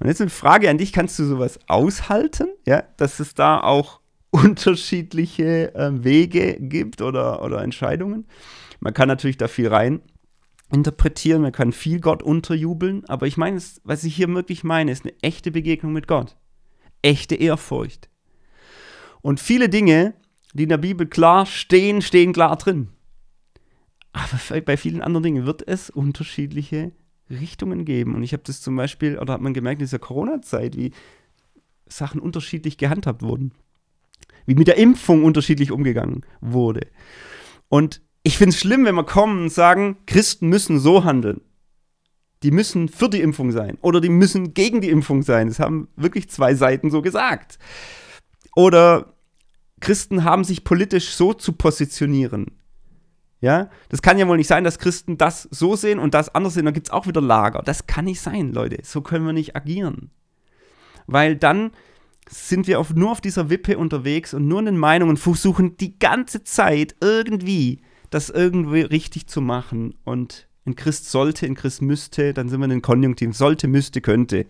Und 0.00 0.06
jetzt 0.06 0.22
eine 0.22 0.30
Frage 0.30 0.70
an 0.70 0.78
dich, 0.78 0.94
kannst 0.94 1.18
du 1.18 1.24
sowas 1.24 1.60
aushalten, 1.66 2.48
ja, 2.66 2.84
dass 2.96 3.20
es 3.20 3.34
da 3.34 3.60
auch 3.60 4.00
unterschiedliche 4.30 5.74
äh, 5.74 5.90
Wege 6.02 6.56
gibt 6.58 7.02
oder, 7.02 7.42
oder 7.42 7.62
Entscheidungen? 7.62 8.26
Man 8.80 8.94
kann 8.94 9.08
natürlich 9.08 9.36
da 9.36 9.46
viel 9.46 9.68
rein 9.68 10.00
interpretieren, 10.72 11.42
man 11.42 11.52
kann 11.52 11.72
viel 11.72 12.00
Gott 12.00 12.22
unterjubeln, 12.22 13.04
aber 13.08 13.26
ich 13.26 13.36
meine, 13.36 13.60
was 13.84 14.04
ich 14.04 14.16
hier 14.16 14.28
wirklich 14.28 14.64
meine, 14.64 14.90
ist 14.90 15.04
eine 15.04 15.14
echte 15.20 15.50
Begegnung 15.50 15.92
mit 15.92 16.08
Gott 16.08 16.36
echte 17.02 17.34
Ehrfurcht. 17.34 18.08
Und 19.20 19.40
viele 19.40 19.68
Dinge, 19.68 20.14
die 20.54 20.64
in 20.64 20.68
der 20.68 20.78
Bibel 20.78 21.06
klar 21.06 21.46
stehen, 21.46 22.02
stehen 22.02 22.32
klar 22.32 22.56
drin. 22.56 22.88
Aber 24.12 24.60
bei 24.62 24.76
vielen 24.76 25.02
anderen 25.02 25.22
Dingen 25.22 25.46
wird 25.46 25.66
es 25.66 25.90
unterschiedliche 25.90 26.92
Richtungen 27.30 27.84
geben. 27.84 28.14
Und 28.14 28.22
ich 28.22 28.32
habe 28.32 28.42
das 28.44 28.62
zum 28.62 28.76
Beispiel, 28.76 29.18
oder 29.18 29.34
hat 29.34 29.40
man 29.40 29.54
gemerkt 29.54 29.80
in 29.80 29.86
dieser 29.86 29.98
Corona-Zeit, 29.98 30.76
wie 30.76 30.92
Sachen 31.86 32.20
unterschiedlich 32.20 32.78
gehandhabt 32.78 33.22
wurden. 33.22 33.52
Wie 34.46 34.54
mit 34.54 34.66
der 34.66 34.78
Impfung 34.78 35.24
unterschiedlich 35.24 35.72
umgegangen 35.72 36.24
wurde. 36.40 36.86
Und 37.68 38.00
ich 38.22 38.38
finde 38.38 38.54
es 38.54 38.60
schlimm, 38.60 38.84
wenn 38.84 38.94
wir 38.94 39.04
kommen 39.04 39.42
und 39.42 39.52
sagen, 39.52 39.98
Christen 40.06 40.48
müssen 40.48 40.78
so 40.78 41.04
handeln 41.04 41.40
die 42.42 42.50
müssen 42.50 42.88
für 42.88 43.08
die 43.08 43.20
Impfung 43.20 43.50
sein 43.50 43.78
oder 43.80 44.00
die 44.00 44.08
müssen 44.08 44.54
gegen 44.54 44.80
die 44.80 44.90
Impfung 44.90 45.22
sein. 45.22 45.48
Das 45.48 45.58
haben 45.58 45.88
wirklich 45.96 46.30
zwei 46.30 46.54
Seiten 46.54 46.90
so 46.90 47.02
gesagt. 47.02 47.58
Oder 48.54 49.14
Christen 49.80 50.24
haben 50.24 50.44
sich 50.44 50.64
politisch 50.64 51.10
so 51.10 51.34
zu 51.34 51.52
positionieren. 51.52 52.58
Ja, 53.40 53.70
das 53.88 54.02
kann 54.02 54.18
ja 54.18 54.26
wohl 54.26 54.36
nicht 54.36 54.48
sein, 54.48 54.64
dass 54.64 54.80
Christen 54.80 55.16
das 55.16 55.48
so 55.52 55.76
sehen 55.76 56.00
und 56.00 56.14
das 56.14 56.34
anders 56.34 56.54
sehen. 56.54 56.64
Dann 56.64 56.74
gibt 56.74 56.88
es 56.88 56.92
auch 56.92 57.06
wieder 57.06 57.20
Lager. 57.20 57.62
Das 57.64 57.86
kann 57.86 58.06
nicht 58.06 58.20
sein, 58.20 58.52
Leute. 58.52 58.78
So 58.82 59.00
können 59.00 59.26
wir 59.26 59.32
nicht 59.32 59.54
agieren. 59.54 60.10
Weil 61.06 61.36
dann 61.36 61.70
sind 62.28 62.66
wir 62.66 62.80
auf, 62.80 62.94
nur 62.94 63.12
auf 63.12 63.20
dieser 63.20 63.48
Wippe 63.48 63.78
unterwegs 63.78 64.34
und 64.34 64.48
nur 64.48 64.58
in 64.58 64.66
den 64.66 64.76
Meinungen 64.76 65.16
versuchen 65.16 65.76
die 65.76 65.98
ganze 65.98 66.42
Zeit 66.44 66.96
irgendwie 67.00 67.80
das 68.10 68.28
irgendwie 68.28 68.80
richtig 68.80 69.28
zu 69.28 69.40
machen 69.40 69.94
und 70.04 70.47
in 70.68 70.76
Christ 70.76 71.10
sollte, 71.10 71.46
in 71.46 71.54
Christ 71.54 71.80
müsste, 71.80 72.34
dann 72.34 72.48
sind 72.48 72.60
wir 72.60 72.64
in 72.64 72.70
den 72.70 72.82
Konjunktiv. 72.82 73.34
Sollte, 73.34 73.68
müsste, 73.68 74.00
könnte. 74.00 74.46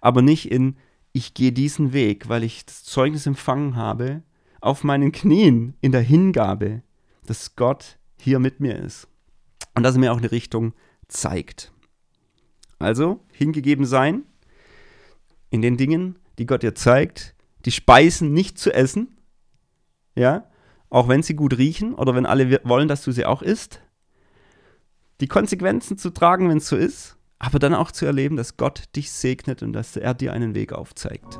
Aber 0.00 0.20
nicht 0.22 0.50
in 0.50 0.76
ich 1.12 1.34
gehe 1.34 1.52
diesen 1.52 1.92
Weg, 1.92 2.28
weil 2.28 2.42
ich 2.42 2.64
das 2.64 2.84
Zeugnis 2.84 3.26
empfangen 3.26 3.76
habe, 3.76 4.22
auf 4.60 4.84
meinen 4.84 5.12
Knien 5.12 5.74
in 5.80 5.92
der 5.92 6.00
Hingabe, 6.00 6.82
dass 7.26 7.56
Gott 7.56 7.98
hier 8.18 8.38
mit 8.38 8.60
mir 8.60 8.76
ist. 8.76 9.08
Und 9.74 9.82
dass 9.82 9.96
er 9.96 10.00
mir 10.00 10.12
auch 10.12 10.18
eine 10.18 10.32
Richtung 10.32 10.72
zeigt. 11.08 11.72
Also, 12.78 13.20
hingegeben 13.32 13.84
sein 13.84 14.22
in 15.50 15.62
den 15.62 15.76
Dingen, 15.76 16.18
die 16.38 16.46
Gott 16.46 16.62
dir 16.62 16.74
zeigt, 16.74 17.34
die 17.64 17.72
Speisen 17.72 18.32
nicht 18.32 18.58
zu 18.58 18.72
essen, 18.72 19.16
ja, 20.14 20.46
auch 20.88 21.08
wenn 21.08 21.22
sie 21.22 21.34
gut 21.34 21.58
riechen 21.58 21.94
oder 21.94 22.14
wenn 22.14 22.26
alle 22.26 22.60
wollen, 22.64 22.88
dass 22.88 23.04
du 23.04 23.12
sie 23.12 23.24
auch 23.24 23.42
isst, 23.42 23.80
die 25.20 25.28
Konsequenzen 25.28 25.98
zu 25.98 26.10
tragen, 26.10 26.48
wenn 26.48 26.58
es 26.58 26.68
so 26.68 26.76
ist, 26.76 27.16
aber 27.38 27.58
dann 27.58 27.74
auch 27.74 27.90
zu 27.90 28.06
erleben, 28.06 28.36
dass 28.36 28.56
Gott 28.56 28.84
dich 28.96 29.10
segnet 29.10 29.62
und 29.62 29.72
dass 29.72 29.96
er 29.96 30.14
dir 30.14 30.32
einen 30.32 30.54
Weg 30.54 30.72
aufzeigt. 30.72 31.38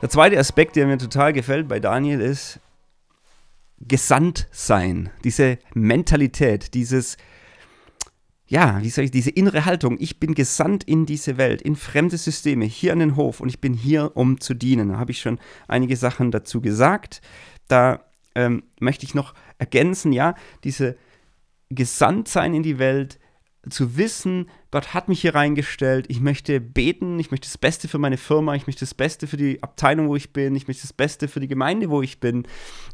Der 0.00 0.08
zweite 0.08 0.38
Aspekt, 0.38 0.76
der 0.76 0.86
mir 0.86 0.98
total 0.98 1.32
gefällt 1.32 1.66
bei 1.66 1.80
Daniel, 1.80 2.20
ist 2.20 2.60
gesandt 3.80 4.46
sein. 4.52 5.10
Diese 5.24 5.58
Mentalität, 5.74 6.74
dieses 6.74 7.16
ja, 8.48 8.82
wie 8.82 8.90
soll 8.90 9.04
ich, 9.04 9.10
diese 9.10 9.30
innere 9.30 9.66
Haltung, 9.66 9.96
ich 10.00 10.18
bin 10.18 10.34
gesandt 10.34 10.84
in 10.84 11.06
diese 11.06 11.36
Welt, 11.36 11.62
in 11.62 11.76
fremde 11.76 12.16
Systeme, 12.16 12.64
hier 12.64 12.92
an 12.92 12.98
den 12.98 13.14
Hof 13.14 13.40
und 13.40 13.48
ich 13.48 13.60
bin 13.60 13.74
hier, 13.74 14.16
um 14.16 14.40
zu 14.40 14.54
dienen. 14.54 14.88
Da 14.88 14.98
habe 14.98 15.12
ich 15.12 15.20
schon 15.20 15.38
einige 15.68 15.96
Sachen 15.96 16.30
dazu 16.30 16.60
gesagt. 16.60 17.20
Da 17.68 18.00
ähm, 18.34 18.62
möchte 18.80 19.04
ich 19.04 19.14
noch 19.14 19.34
ergänzen, 19.58 20.12
ja, 20.12 20.34
diese 20.64 20.96
Gesandtsein 21.68 22.54
in 22.54 22.62
die 22.62 22.78
Welt, 22.78 23.18
zu 23.70 23.96
wissen, 23.96 24.48
Gott 24.70 24.94
hat 24.94 25.08
mich 25.08 25.20
hier 25.20 25.34
reingestellt, 25.34 26.06
ich 26.08 26.20
möchte 26.20 26.60
beten, 26.60 27.18
ich 27.18 27.30
möchte 27.30 27.48
das 27.48 27.58
Beste 27.58 27.88
für 27.88 27.98
meine 27.98 28.16
Firma, 28.16 28.54
ich 28.54 28.66
möchte 28.66 28.80
das 28.80 28.94
Beste 28.94 29.26
für 29.26 29.36
die 29.36 29.62
Abteilung, 29.62 30.08
wo 30.08 30.16
ich 30.16 30.32
bin, 30.32 30.54
ich 30.54 30.68
möchte 30.68 30.82
das 30.82 30.92
Beste 30.92 31.28
für 31.28 31.40
die 31.40 31.48
Gemeinde, 31.48 31.90
wo 31.90 32.02
ich 32.02 32.20
bin. 32.20 32.46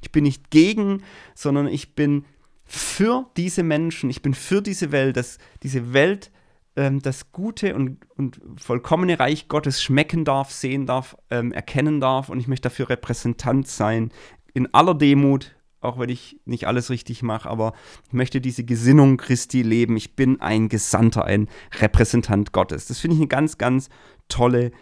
Ich 0.03 0.11
bin 0.11 0.25
nicht 0.25 0.51
gegen, 0.51 1.03
sondern 1.35 1.69
ich 1.69 1.95
bin 1.95 2.25
für 2.65 3.27
diese 3.37 3.63
Menschen, 3.63 4.11
ich 4.11 4.23
bin 4.23 4.35
für 4.35 4.63
diese 4.63 4.93
Welt, 4.93 5.17
dass 5.17 5.39
diese 5.63 5.93
Welt 5.93 6.31
ähm, 6.77 7.01
das 7.01 7.33
gute 7.33 7.75
und, 7.75 7.99
und 8.17 8.41
vollkommene 8.57 9.19
Reich 9.19 9.49
Gottes 9.49 9.83
schmecken 9.83 10.25
darf, 10.25 10.51
sehen 10.51 10.87
darf, 10.87 11.17
ähm, 11.31 11.53
erkennen 11.53 12.01
darf 12.01 12.29
und 12.29 12.41
ich 12.41 12.49
möchte 12.49 12.69
dafür 12.69 12.91
Repräsentant 12.91 13.69
sein, 13.69 14.11
in 14.55 14.73
aller 14.73 14.95
Demut, 14.95 15.55
auch 15.81 15.99
wenn 15.99 16.09
ich 16.09 16.41
nicht 16.47 16.67
alles 16.67 16.91
richtig 16.91 17.23
mache, 17.23 17.49
aber 17.49 17.75
ich 18.07 18.13
möchte 18.13 18.41
diese 18.41 18.65
Gesinnung 18.65 19.19
Christi 19.19 19.63
leben. 19.63 19.97
Ich 19.97 20.17
bin 20.17 20.41
ein 20.41 20.69
Gesandter, 20.69 21.25
ein 21.25 21.49
Repräsentant 21.79 22.53
Gottes. 22.53 22.87
Das 22.87 23.01
finde 23.01 23.17
ich 23.17 23.21
eine 23.21 23.29
ganz, 23.29 23.59
ganz 23.59 23.91
tolle 24.29 24.73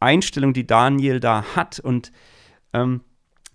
Einstellung, 0.00 0.54
die 0.54 0.66
Daniel 0.66 1.20
da 1.20 1.44
hat 1.54 1.80
und 1.80 2.12
ähm, 2.72 3.02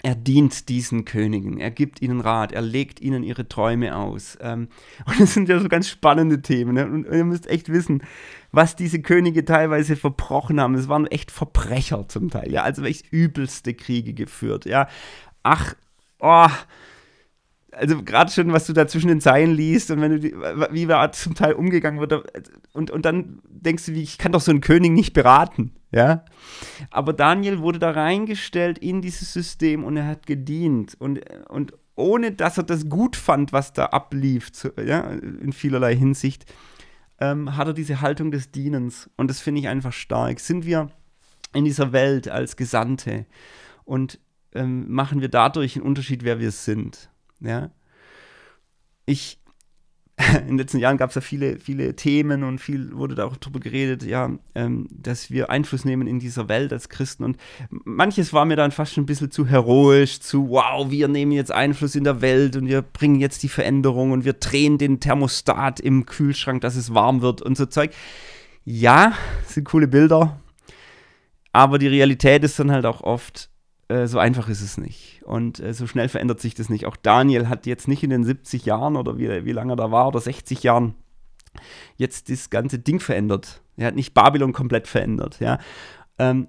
er 0.08 0.16
dient 0.16 0.70
diesen 0.70 1.03
Königen, 1.03 1.58
er 1.58 1.70
gibt 1.70 2.01
ihnen 2.01 2.22
Rat, 2.22 2.53
er 2.53 2.62
legt 2.62 3.01
ihnen 3.01 3.24
ihre 3.24 3.49
Träume 3.49 3.93
aus. 3.93 4.38
Ähm, 4.39 4.70
und 5.05 5.20
das 5.20 5.34
sind 5.34 5.49
ja 5.49 5.60
so 5.60 5.68
ganz 5.68 5.89
spannende 5.89 6.41
Themen. 6.41 6.76
Ne? 6.76 6.88
Und 6.88 7.05
ihr 7.12 7.26
müsst 7.26 7.45
echt 7.47 7.68
wissen, 7.68 8.01
was 8.53 8.78
diese 8.78 9.01
Könige 9.01 9.43
teilweise 9.43 9.97
verbrochen 9.97 10.62
haben. 10.62 10.76
Es 10.76 10.88
waren 10.88 11.08
echt 11.08 11.30
Verbrecher 11.30 12.08
zum 12.08 12.30
Teil, 12.30 12.53
ja. 12.53 12.64
Also 12.64 12.86
echt 12.86 13.12
übelste 13.12 13.74
Kriege 13.74 14.14
geführt, 14.14 14.64
ja. 14.64 14.88
Ach, 15.43 15.76
oh, 16.20 16.47
also 17.74 18.01
gerade 18.01 18.32
schon, 18.32 18.53
was 18.53 18.66
du 18.66 18.72
da 18.72 18.88
zwischen 18.88 19.10
den 19.10 19.20
Zeilen 19.20 19.51
liest 19.51 19.91
und 19.91 19.99
wenn 19.99 20.12
du 20.12 20.20
die, 20.22 20.34
wie 20.72 20.86
da 20.86 21.12
zum 21.12 21.36
Teil 21.36 21.51
umgegangen 21.51 21.99
wird 21.99 22.14
und, 22.72 22.91
und 22.91 23.03
dann 23.03 23.41
denkst 23.49 23.88
du, 23.88 23.93
wie, 23.93 24.03
ich 24.03 24.18
kann 24.18 24.32
doch 24.32 24.39
so 24.39 24.51
einen 24.51 24.62
König 24.62 24.93
nicht 24.93 25.12
beraten 25.12 25.74
ja. 25.92 26.26
Aber 26.92 27.14
Daniel 27.14 27.60
wurde 27.60 27.80
da 27.80 27.92
reingestellt 27.92 28.78
in 28.78 29.02
dieses 29.02 29.34
System 29.34 29.84
und 29.84 29.98
er 29.98 30.08
hat 30.08 30.26
gedient 30.26 30.96
und, 31.00 31.22
und 31.50 31.74
ohne, 31.96 32.32
dass 32.32 32.58
er 32.58 32.64
das 32.64 32.90
gut 32.90 33.16
fand, 33.16 33.54
was 33.54 33.74
da 33.74 33.88
ablief, 33.88 34.52
zu, 34.52 34.72
ja, 34.78 35.02
in 35.10 35.52
vielerlei 35.52 35.96
Hinsicht, 35.96 36.46
ähm, 37.20 37.58
hat 37.58 37.68
er 37.68 37.74
diese 37.74 38.02
Haltung 38.02 38.32
des 38.32 38.52
Dienens 38.52 39.10
und 39.18 39.30
das 39.30 39.40
finde 39.40 39.62
ich 39.62 39.68
einfach 39.68 39.94
stark. 39.94 40.40
Sind 40.40 40.66
wir 40.66 40.90
in 41.54 41.66
dieser 41.66 41.92
Welt 41.92 42.28
als 42.30 42.56
Gesandte 42.56 43.26
und 43.86 44.20
ähm, 44.54 44.92
machen 44.92 45.22
wir 45.22 45.30
dadurch 45.30 45.76
einen 45.76 45.86
Unterschied, 45.86 46.24
wer 46.24 46.40
wir 46.40 46.52
sind. 46.52 47.10
Ja? 47.40 47.72
Ich, 49.06 49.40
in 50.41 50.47
den 50.47 50.57
letzten 50.57 50.80
Jahren 50.80 50.97
gab 50.97 51.09
es 51.09 51.15
ja 51.15 51.22
viele, 51.22 51.59
viele 51.59 51.95
Themen 51.95 52.43
und 52.43 52.59
viel 52.59 52.91
wurde 52.93 53.13
da 53.13 53.26
auch 53.26 53.38
drüber 53.38 53.59
geredet, 53.59 54.03
ja, 54.03 54.32
ähm, 54.55 54.88
dass 54.91 55.30
wir 55.30 55.51
Einfluss 55.51 55.86
nehmen 55.86 56.07
in 56.07 56.20
dieser 56.20 56.49
Welt 56.49 56.74
als 56.74 56.89
Christen. 56.89 57.24
Und 57.24 57.38
manches 57.70 58.34
war 58.34 58.45
mir 58.45 58.55
dann 58.55 58.72
fast 58.72 58.93
schon 58.93 59.03
ein 59.03 59.05
bisschen 59.05 59.30
zu 59.30 59.45
heroisch, 59.45 60.20
zu 60.20 60.49
wow, 60.49 60.89
wir 60.89 61.07
nehmen 61.07 61.34
jetzt 61.34 61.51
Einfluss 61.51 61.95
in 61.95 62.03
der 62.03 62.22
Welt 62.22 62.55
und 62.55 62.68
wir 62.68 62.82
bringen 62.82 63.20
jetzt 63.20 63.43
die 63.43 63.49
Veränderung 63.49 64.11
und 64.11 64.26
wir 64.26 64.34
drehen 64.34 64.80
den 64.80 64.99
Thermostat 64.99 65.80
im 65.80 66.07
Kühlschrank, 66.07 66.61
dass 66.61 66.76
es 66.76 66.95
warm 66.95 67.22
wird 67.22 67.43
und 67.43 67.55
so 67.55 67.68
Zeug. 67.68 67.91
Ja, 68.65 69.13
sind 69.45 69.65
coole 69.65 69.88
Bilder, 69.88 70.39
aber 71.53 71.78
die 71.78 71.88
Realität 71.88 72.43
ist 72.43 72.57
dann 72.57 72.72
halt 72.72 72.88
auch 72.88 73.01
oft, 73.01 73.49
äh, 73.90 74.08
so 74.08 74.20
einfach 74.20 74.50
ist 74.50 74.62
es 74.62 74.78
nicht. 74.78 75.22
Und 75.24 75.60
äh, 75.60 75.74
so 75.74 75.88
schnell 75.88 76.10
verändert 76.10 76.42
sich 76.42 76.56
das 76.56 76.70
nicht. 76.70 76.86
Auch 76.86 76.98
Daniel 76.98 77.48
hat 77.48 77.66
jetzt 77.66 77.88
nicht 77.88 78.04
in 78.04 78.10
den 78.10 78.24
70 78.24 78.66
Jahren 78.66 78.96
oder 78.98 79.18
wie, 79.18 79.46
wie 79.46 79.52
lange 79.52 79.74
er 79.74 79.78
da 79.78 79.92
war 79.92 80.08
oder 80.08 80.20
60 80.20 80.64
Jahren 80.64 80.96
jetzt 81.96 82.30
das 82.30 82.50
ganze 82.50 82.80
Ding 82.80 83.00
verändert. 83.00 83.62
Er 83.78 83.88
hat 83.88 83.96
nicht 83.96 84.14
Babylon 84.14 84.54
komplett 84.54 84.88
verändert. 84.88 85.40
Ja. 85.40 85.60
Ähm, 86.20 86.48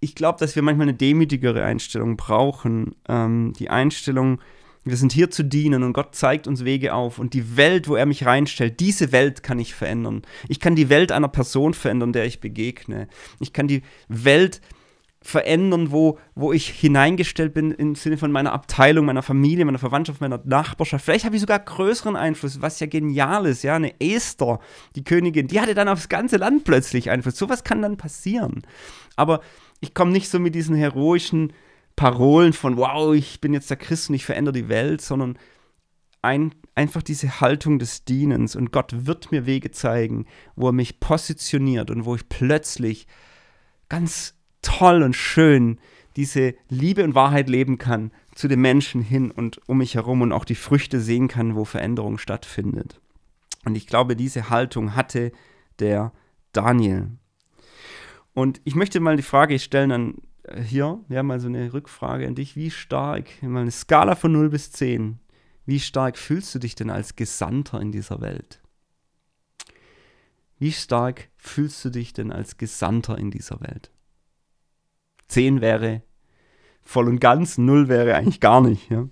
ich 0.00 0.14
glaube, 0.16 0.38
dass 0.40 0.56
wir 0.56 0.62
manchmal 0.62 0.88
eine 0.88 0.96
demütigere 0.96 1.62
Einstellung 1.64 2.16
brauchen. 2.16 2.96
Ähm, 3.08 3.52
die 3.56 3.70
Einstellung, 3.70 4.40
wir 4.82 4.96
sind 4.96 5.12
hier 5.12 5.30
zu 5.30 5.44
dienen 5.44 5.84
und 5.84 5.92
Gott 5.92 6.16
zeigt 6.16 6.48
uns 6.48 6.64
Wege 6.64 6.94
auf. 6.94 7.20
Und 7.20 7.34
die 7.34 7.56
Welt, 7.56 7.86
wo 7.86 7.94
er 7.94 8.06
mich 8.06 8.26
reinstellt, 8.26 8.80
diese 8.80 9.12
Welt 9.12 9.44
kann 9.44 9.60
ich 9.60 9.74
verändern. 9.74 10.22
Ich 10.48 10.58
kann 10.58 10.74
die 10.74 10.88
Welt 10.88 11.12
einer 11.12 11.28
Person 11.28 11.74
verändern, 11.74 12.12
der 12.12 12.24
ich 12.24 12.40
begegne. 12.40 13.06
Ich 13.38 13.52
kann 13.52 13.68
die 13.68 13.82
Welt 14.08 14.56
verändern 14.56 14.81
verändern, 15.22 15.92
wo, 15.92 16.18
wo 16.34 16.52
ich 16.52 16.68
hineingestellt 16.68 17.54
bin 17.54 17.70
im 17.70 17.94
Sinne 17.94 18.18
von 18.18 18.32
meiner 18.32 18.52
Abteilung, 18.52 19.06
meiner 19.06 19.22
Familie, 19.22 19.64
meiner 19.64 19.78
Verwandtschaft, 19.78 20.20
meiner 20.20 20.40
Nachbarschaft. 20.44 21.04
Vielleicht 21.04 21.24
habe 21.24 21.36
ich 21.36 21.40
sogar 21.40 21.58
größeren 21.58 22.16
Einfluss, 22.16 22.60
was 22.60 22.80
ja 22.80 22.86
genial 22.86 23.46
ist. 23.46 23.62
Ja, 23.62 23.76
eine 23.76 24.00
Esther, 24.00 24.58
die 24.96 25.04
Königin, 25.04 25.46
die 25.46 25.60
hatte 25.60 25.74
dann 25.74 25.88
aufs 25.88 26.08
ganze 26.08 26.36
Land 26.36 26.64
plötzlich 26.64 27.10
Einfluss. 27.10 27.36
Sowas 27.36 27.64
kann 27.64 27.82
dann 27.82 27.96
passieren. 27.96 28.62
Aber 29.16 29.40
ich 29.80 29.94
komme 29.94 30.12
nicht 30.12 30.28
so 30.28 30.38
mit 30.38 30.54
diesen 30.54 30.76
heroischen 30.76 31.52
Parolen 31.96 32.52
von, 32.52 32.76
wow, 32.76 33.14
ich 33.14 33.40
bin 33.40 33.52
jetzt 33.52 33.70
der 33.70 33.76
Christ 33.76 34.08
und 34.08 34.16
ich 34.16 34.24
verändere 34.24 34.54
die 34.54 34.68
Welt, 34.68 35.00
sondern 35.00 35.38
ein, 36.22 36.54
einfach 36.74 37.02
diese 37.02 37.40
Haltung 37.40 37.78
des 37.78 38.04
Dienens. 38.04 38.56
Und 38.56 38.72
Gott 38.72 39.06
wird 39.06 39.32
mir 39.32 39.46
Wege 39.46 39.70
zeigen, 39.70 40.26
wo 40.56 40.68
er 40.68 40.72
mich 40.72 41.00
positioniert 41.00 41.90
und 41.90 42.04
wo 42.04 42.14
ich 42.14 42.28
plötzlich 42.28 43.06
ganz 43.88 44.34
toll 44.62 45.02
und 45.02 45.14
schön 45.14 45.78
diese 46.16 46.54
Liebe 46.68 47.04
und 47.04 47.14
Wahrheit 47.14 47.48
leben 47.48 47.78
kann 47.78 48.12
zu 48.34 48.48
den 48.48 48.60
Menschen 48.60 49.02
hin 49.02 49.30
und 49.30 49.60
um 49.68 49.78
mich 49.78 49.94
herum 49.94 50.22
und 50.22 50.32
auch 50.32 50.44
die 50.44 50.54
Früchte 50.54 51.00
sehen 51.00 51.28
kann, 51.28 51.54
wo 51.54 51.64
Veränderung 51.64 52.18
stattfindet. 52.18 53.00
Und 53.64 53.76
ich 53.76 53.86
glaube, 53.86 54.16
diese 54.16 54.50
Haltung 54.50 54.96
hatte 54.96 55.32
der 55.78 56.12
Daniel. 56.52 57.10
Und 58.34 58.60
ich 58.64 58.74
möchte 58.74 59.00
mal 59.00 59.16
die 59.16 59.22
Frage 59.22 59.58
stellen 59.58 59.92
an 59.92 60.14
äh, 60.44 60.60
hier, 60.60 61.00
ja, 61.08 61.22
mal 61.22 61.40
so 61.40 61.48
eine 61.48 61.72
Rückfrage 61.72 62.26
an 62.26 62.34
dich. 62.34 62.56
Wie 62.56 62.70
stark, 62.70 63.26
mal 63.42 63.60
eine 63.60 63.70
Skala 63.70 64.14
von 64.14 64.32
0 64.32 64.48
bis 64.50 64.72
10, 64.72 65.18
wie 65.66 65.80
stark 65.80 66.18
fühlst 66.18 66.54
du 66.54 66.58
dich 66.58 66.74
denn 66.74 66.90
als 66.90 67.14
Gesandter 67.16 67.80
in 67.80 67.92
dieser 67.92 68.20
Welt? 68.20 68.60
Wie 70.58 70.72
stark 70.72 71.28
fühlst 71.36 71.84
du 71.84 71.90
dich 71.90 72.12
denn 72.12 72.32
als 72.32 72.56
Gesandter 72.56 73.18
in 73.18 73.30
dieser 73.30 73.60
Welt? 73.60 73.91
10 75.32 75.60
wäre 75.60 76.02
voll 76.82 77.08
und 77.08 77.20
ganz, 77.20 77.58
0 77.58 77.88
wäre 77.88 78.14
eigentlich 78.14 78.40
gar 78.40 78.60
nicht. 78.60 78.90
Ja? 78.90 79.08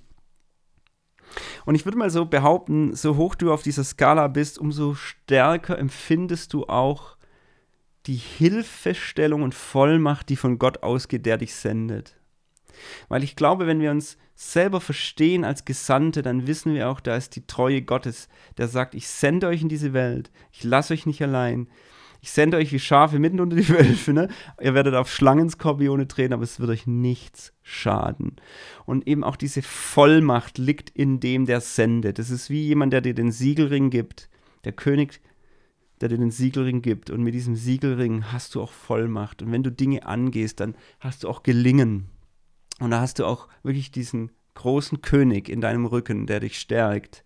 Und 1.65 1.75
ich 1.75 1.85
würde 1.85 1.99
mal 1.99 2.11
so 2.11 2.27
behaupten, 2.27 2.95
so 2.95 3.17
hoch 3.17 3.35
du 3.35 3.53
auf 3.53 3.63
dieser 3.63 3.85
Skala 3.85 4.29
bist, 4.29 4.59
umso 4.59 4.95
stärker 4.95 5.79
empfindest 5.79 6.53
du 6.53 6.67
auch 6.67 7.17
die 8.07 8.17
Hilfestellung 8.17 9.43
und 9.43 9.55
Vollmacht, 9.55 10.29
die 10.29 10.37
von 10.37 10.59
Gott 10.59 10.83
ausgeht, 10.83 11.27
der 11.27 11.39
dich 11.39 11.55
sendet. 11.55 12.17
Weil 13.09 13.23
ich 13.23 13.37
glaube, 13.37 13.67
wenn 13.67 13.81
wir 13.81 13.91
uns 13.91 14.17
selber 14.35 14.81
verstehen 14.81 15.45
als 15.45 15.67
Gesandte, 15.67 16.23
dann 16.23 16.47
wissen 16.47 16.75
wir 16.75 16.89
auch, 16.89 17.01
da 17.01 17.15
ist 17.15 17.37
die 17.37 17.47
Treue 17.47 17.83
Gottes, 17.83 18.29
der 18.57 18.69
sagt, 18.69 18.95
ich 18.95 19.07
sende 19.07 19.49
euch 19.49 19.61
in 19.61 19.69
diese 19.69 19.93
Welt, 19.93 20.31
ich 20.51 20.65
lasse 20.65 20.95
euch 20.95 21.05
nicht 21.05 21.23
allein, 21.23 21.69
ich 22.21 22.31
sende 22.31 22.59
euch 22.59 22.73
wie 22.73 22.79
Schafe 22.79 23.19
mitten 23.19 23.41
unter 23.41 23.57
die 23.57 23.69
Wölfe, 23.71 24.13
ne? 24.13 24.29
Ihr 24.61 24.75
werdet 24.75 24.95
auf 24.95 25.11
Schlangenskorpione 25.11 26.07
treten, 26.07 26.33
aber 26.33 26.43
es 26.43 26.61
wird 26.61 26.71
euch 26.71 26.87
nichts 26.87 27.53
schaden. 27.63 28.37
Und 28.85 29.07
eben 29.07 29.25
auch 29.25 29.37
diese 29.37 29.63
Vollmacht 29.63 30.59
liegt 30.59 30.91
in 30.91 31.21
dem, 31.21 31.47
der 31.47 31.61
sendet. 31.61 32.19
Das 32.19 32.31
ist 32.31 32.51
wie 32.51 32.67
jemand, 32.67 32.93
der 32.93 33.01
dir 33.01 33.15
den 33.15 33.33
Siegelring 33.33 33.91
gibt. 33.91 34.29
Der 34.65 34.73
König, 34.73 35.21
der 36.01 36.11
dir 36.11 36.19
den 36.19 36.31
Siegelring 36.31 36.83
gibt. 36.83 37.11
Und 37.11 37.23
mit 37.23 37.35
diesem 37.35 37.57
Siegelring 37.57 38.33
hast 38.33 38.55
du 38.55 38.63
auch 38.63 38.73
Vollmacht. 38.73 39.43
Und 39.43 39.53
wenn 39.53 39.63
du 39.63 39.73
Dinge 39.73 40.07
angehst, 40.07 40.61
dann 40.61 40.75
hast 40.99 41.25
du 41.25 41.29
auch 41.29 41.43
Gelingen. 41.43 42.11
Und 42.81 42.91
da 42.91 43.01
hast 43.01 43.19
du 43.19 43.27
auch 43.27 43.49
wirklich 43.63 43.91
diesen 43.91 44.31
großen 44.55 45.01
König 45.03 45.49
in 45.49 45.61
deinem 45.61 45.87
Rücken, 45.87 46.27
der 46.27 46.41
dich 46.41 46.59
stärkt. 46.59 47.25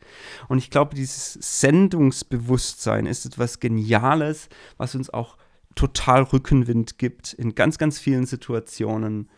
Und 0.48 0.58
ich 0.58 0.70
glaube, 0.70 0.94
dieses 0.94 1.34
Sendungsbewusstsein 1.60 3.06
ist 3.06 3.26
etwas 3.26 3.60
Geniales, 3.60 4.48
was 4.76 4.94
uns 4.94 5.10
auch 5.10 5.36
total 5.74 6.22
Rückenwind 6.22 6.98
gibt 6.98 7.32
in 7.32 7.54
ganz, 7.54 7.78
ganz 7.78 7.98
vielen 7.98 8.26
Situationen, 8.26 9.28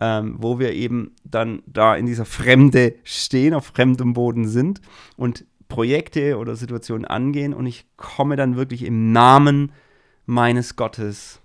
ähm, 0.00 0.36
wo 0.38 0.58
wir 0.58 0.72
eben 0.72 1.14
dann 1.24 1.62
da 1.66 1.94
in 1.94 2.06
dieser 2.06 2.24
Fremde 2.24 2.94
stehen, 3.04 3.54
auf 3.54 3.66
fremdem 3.66 4.14
Boden 4.14 4.48
sind 4.48 4.80
und 5.16 5.44
Projekte 5.68 6.38
oder 6.38 6.56
Situationen 6.56 7.04
angehen 7.04 7.54
und 7.54 7.66
ich 7.66 7.86
komme 7.96 8.36
dann 8.36 8.56
wirklich 8.56 8.82
im 8.84 9.12
Namen 9.12 9.72
meines 10.26 10.76
Gottes 10.76 11.41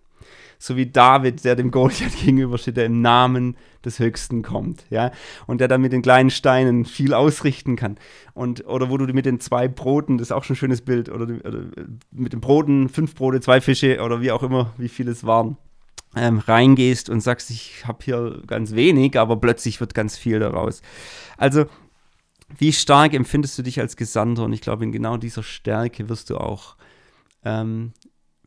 so 0.60 0.76
wie 0.76 0.88
David, 0.88 1.44
der 1.44 1.56
dem 1.56 1.72
Goliath 1.72 2.16
gegenübersteht, 2.24 2.78
der 2.78 2.86
im 2.86 3.02
Namen 3.02 3.56
des 3.86 4.00
Höchsten 4.00 4.42
kommt, 4.42 4.86
ja, 4.90 5.12
und 5.46 5.62
der 5.62 5.68
dann 5.68 5.82
mit 5.82 5.94
den 5.94 6.02
kleinen 6.02 6.30
Steinen 6.30 6.86
viel 6.86 7.14
ausrichten 7.14 7.76
kann. 7.76 7.98
Und, 8.34 8.66
oder 8.66 8.90
wo 8.90 8.98
du 8.98 9.06
mit 9.14 9.26
den 9.26 9.40
zwei 9.40 9.68
Broten, 9.68 10.18
das 10.18 10.28
ist 10.28 10.32
auch 10.32 10.44
schon 10.44 10.56
ein 10.56 10.58
schönes 10.58 10.82
Bild, 10.82 11.10
oder, 11.10 11.26
oder 11.46 11.66
mit 12.12 12.34
den 12.34 12.42
Broten, 12.42 12.90
fünf 12.90 13.16
Brote, 13.16 13.40
zwei 13.42 13.62
Fische 13.62 14.02
oder 14.02 14.22
wie 14.22 14.32
auch 14.32 14.44
immer, 14.44 14.74
wie 14.78 14.90
viel 14.90 15.08
es 15.08 15.26
waren, 15.26 15.58
ähm, 16.16 16.40
reingehst 16.40 17.10
und 17.10 17.22
sagst, 17.22 17.50
ich 17.50 17.86
habe 17.86 18.00
hier 18.04 18.42
ganz 18.48 18.74
wenig, 18.74 19.18
aber 19.20 19.38
plötzlich 19.38 19.80
wird 19.80 19.94
ganz 19.94 20.18
viel 20.18 20.40
daraus. 20.40 20.82
Also, 21.38 21.66
wie 22.58 22.72
stark 22.72 23.14
empfindest 23.14 23.58
du 23.58 23.64
dich 23.64 23.80
als 23.80 23.98
Gesandter? 23.98 24.44
Und 24.44 24.54
ich 24.54 24.62
glaube, 24.62 24.86
in 24.86 24.92
genau 24.92 25.18
dieser 25.18 25.44
Stärke 25.44 26.08
wirst 26.08 26.30
du 26.30 26.38
auch 26.38 26.78
ähm, 27.44 27.92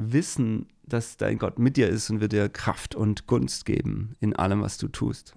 wissen, 0.00 0.66
dass 0.84 1.16
dein 1.16 1.38
Gott 1.38 1.58
mit 1.58 1.76
dir 1.76 1.88
ist 1.88 2.10
und 2.10 2.20
wird 2.20 2.32
dir 2.32 2.48
Kraft 2.48 2.94
und 2.94 3.26
Gunst 3.26 3.64
geben 3.64 4.14
in 4.20 4.34
allem, 4.34 4.62
was 4.62 4.78
du 4.78 4.88
tust. 4.88 5.34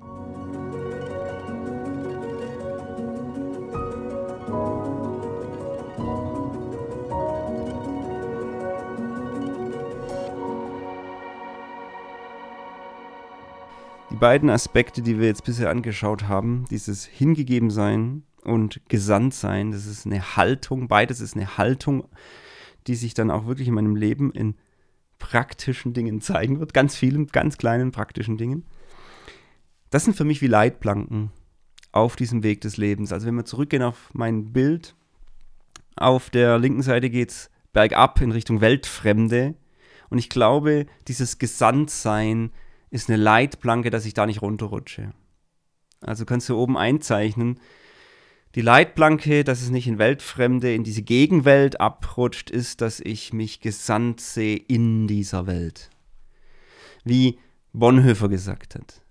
Die 14.09 14.15
beiden 14.15 14.49
Aspekte, 14.49 15.01
die 15.01 15.19
wir 15.19 15.27
jetzt 15.27 15.43
bisher 15.43 15.69
angeschaut 15.69 16.27
haben, 16.27 16.65
dieses 16.69 17.03
Hingegebensein 17.03 18.23
und 18.43 18.79
Gesandtsein, 18.87 19.71
das 19.71 19.85
ist 19.85 20.05
eine 20.05 20.37
Haltung, 20.37 20.87
beides 20.87 21.19
ist 21.19 21.35
eine 21.35 21.57
Haltung, 21.57 22.05
die 22.87 22.95
sich 22.95 23.13
dann 23.13 23.31
auch 23.31 23.45
wirklich 23.45 23.67
in 23.67 23.73
meinem 23.73 23.95
Leben 23.95 24.31
in 24.31 24.55
praktischen 25.19 25.93
Dingen 25.93 26.21
zeigen 26.21 26.59
wird, 26.59 26.73
ganz 26.73 26.95
vielen, 26.95 27.27
ganz 27.27 27.57
kleinen 27.57 27.91
praktischen 27.91 28.37
Dingen. 28.37 28.65
Das 29.89 30.03
sind 30.03 30.15
für 30.15 30.25
mich 30.25 30.41
wie 30.41 30.47
Leitplanken 30.47 31.31
auf 31.91 32.15
diesem 32.15 32.43
Weg 32.43 32.61
des 32.61 32.77
Lebens. 32.77 33.13
Also 33.13 33.27
wenn 33.27 33.35
wir 33.35 33.45
zurückgehen 33.45 33.83
auf 33.83 34.09
mein 34.13 34.51
Bild, 34.51 34.95
auf 35.95 36.29
der 36.29 36.57
linken 36.57 36.81
Seite 36.81 37.09
geht 37.09 37.29
es 37.29 37.49
bergab 37.71 38.19
in 38.21 38.31
Richtung 38.31 38.61
Weltfremde. 38.61 39.55
Und 40.09 40.17
ich 40.17 40.29
glaube, 40.29 40.85
dieses 41.07 41.39
Gesandtsein 41.39 42.51
ist 42.89 43.09
eine 43.09 43.21
Leitplanke, 43.21 43.89
dass 43.89 44.05
ich 44.05 44.13
da 44.13 44.25
nicht 44.25 44.41
runterrutsche. 44.41 45.13
Also 46.01 46.25
kannst 46.25 46.49
du 46.49 46.57
oben 46.57 46.77
einzeichnen, 46.77 47.59
Die 48.55 48.61
Leitplanke, 48.61 49.43
dass 49.43 49.63
es 49.63 49.71
nicht 49.71 49.87
in 49.87 49.97
Weltfremde, 49.97 50.75
in 50.75 50.83
diese 50.83 51.01
Gegenwelt 51.01 51.81
abrutscht, 51.81 52.51
ist, 52.51 52.81
dass 52.81 52.99
ich 52.99 53.33
mich 53.33 53.61
gesandt 53.61 54.21
sehe 54.21 54.57
in 54.57 55.07
dieser 55.07 55.47
Welt. 55.47 55.89
Wie 57.03 57.39
Bonhoeffer 57.73 58.29
gesagt 58.29 58.75
hat. 58.75 59.01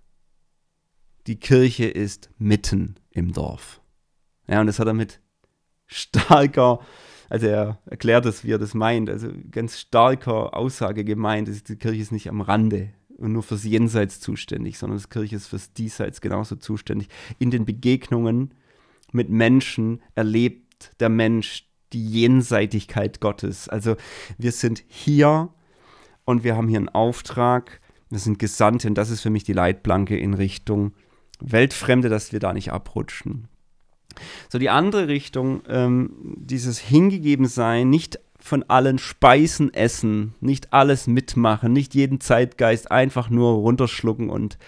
Die 1.27 1.41
Kirche 1.41 1.87
ist 1.87 2.31
mitten 2.39 2.95
im 3.11 3.33
Dorf. 3.33 3.81
Ja, 4.47 4.61
und 4.61 4.69
das 4.69 4.79
hat 4.79 4.87
er 4.87 4.95
mit 4.95 5.21
starker, 5.87 6.79
also 7.29 7.47
er 7.47 7.81
erklärt 7.87 8.27
es, 8.27 8.45
wie 8.45 8.53
er 8.53 8.59
das 8.59 8.75
meint, 8.75 9.11
also 9.11 9.29
ganz 9.51 9.81
starker 9.81 10.57
Aussage 10.57 11.05
gemeint, 11.05 11.49
ist, 11.49 11.69
die 11.69 11.77
Kirche 11.77 12.01
ist 12.01 12.13
nicht 12.13 12.29
am 12.29 12.41
Rande 12.41 12.91
und 13.19 13.33
nur 13.33 13.43
fürs 13.43 13.65
Jenseits 13.65 14.21
zuständig, 14.21 14.79
sondern 14.79 15.01
die 15.01 15.09
Kirche 15.09 15.37
ist 15.37 15.49
fürs 15.49 15.73
Diesseits 15.73 16.21
genauso 16.21 16.57
zuständig. 16.57 17.09
In 17.41 17.51
den 17.51 17.65
Begegnungen 17.65 18.55
mit 19.15 19.29
Menschen 19.29 20.03
erlebt 20.15 20.95
der 21.01 21.09
Mensch 21.09 21.69
die 21.93 22.09
Jenseitigkeit 22.09 23.21
Gottes. 23.21 23.69
Also 23.69 23.97
wir 24.39 24.53
sind 24.53 24.83
hier 24.89 25.51
und 26.25 26.45
wir 26.45 26.57
haben 26.57 26.69
hier 26.69 26.79
einen 26.79 26.89
Auftrag, 26.89 27.81
wir 28.11 28.19
sind 28.19 28.39
Gesandte 28.39 28.89
und 28.89 28.95
das 28.95 29.11
ist 29.11 29.21
für 29.21 29.31
mich 29.31 29.45
die 29.45 29.53
Leitplanke 29.53 30.19
in 30.19 30.35
Richtung 30.35 30.93
Weltfremde, 31.41 32.09
dass 32.09 32.33
wir 32.33 32.41
da 32.41 32.53
nicht 32.53 32.73
abrutschen. 32.73 33.49
So 34.51 34.59
die 34.59 34.71
andere 34.71 35.09
Richtung, 35.09 35.63
ähm, 35.69 36.37
dieses 36.37 36.79
Hingegebensein, 36.79 37.89
nicht 37.89 38.19
von 38.39 38.65
allen 38.65 38.99
Speisen 38.99 39.73
essen, 39.73 40.35
nicht 40.41 40.73
alles 40.73 41.07
mitmachen, 41.07 41.73
nicht 41.73 41.95
jeden 41.95 42.21
Zeitgeist 42.21 42.91
einfach 42.91 43.31
nur 43.31 43.53
runterschlucken 43.53 44.31
und 44.31 44.59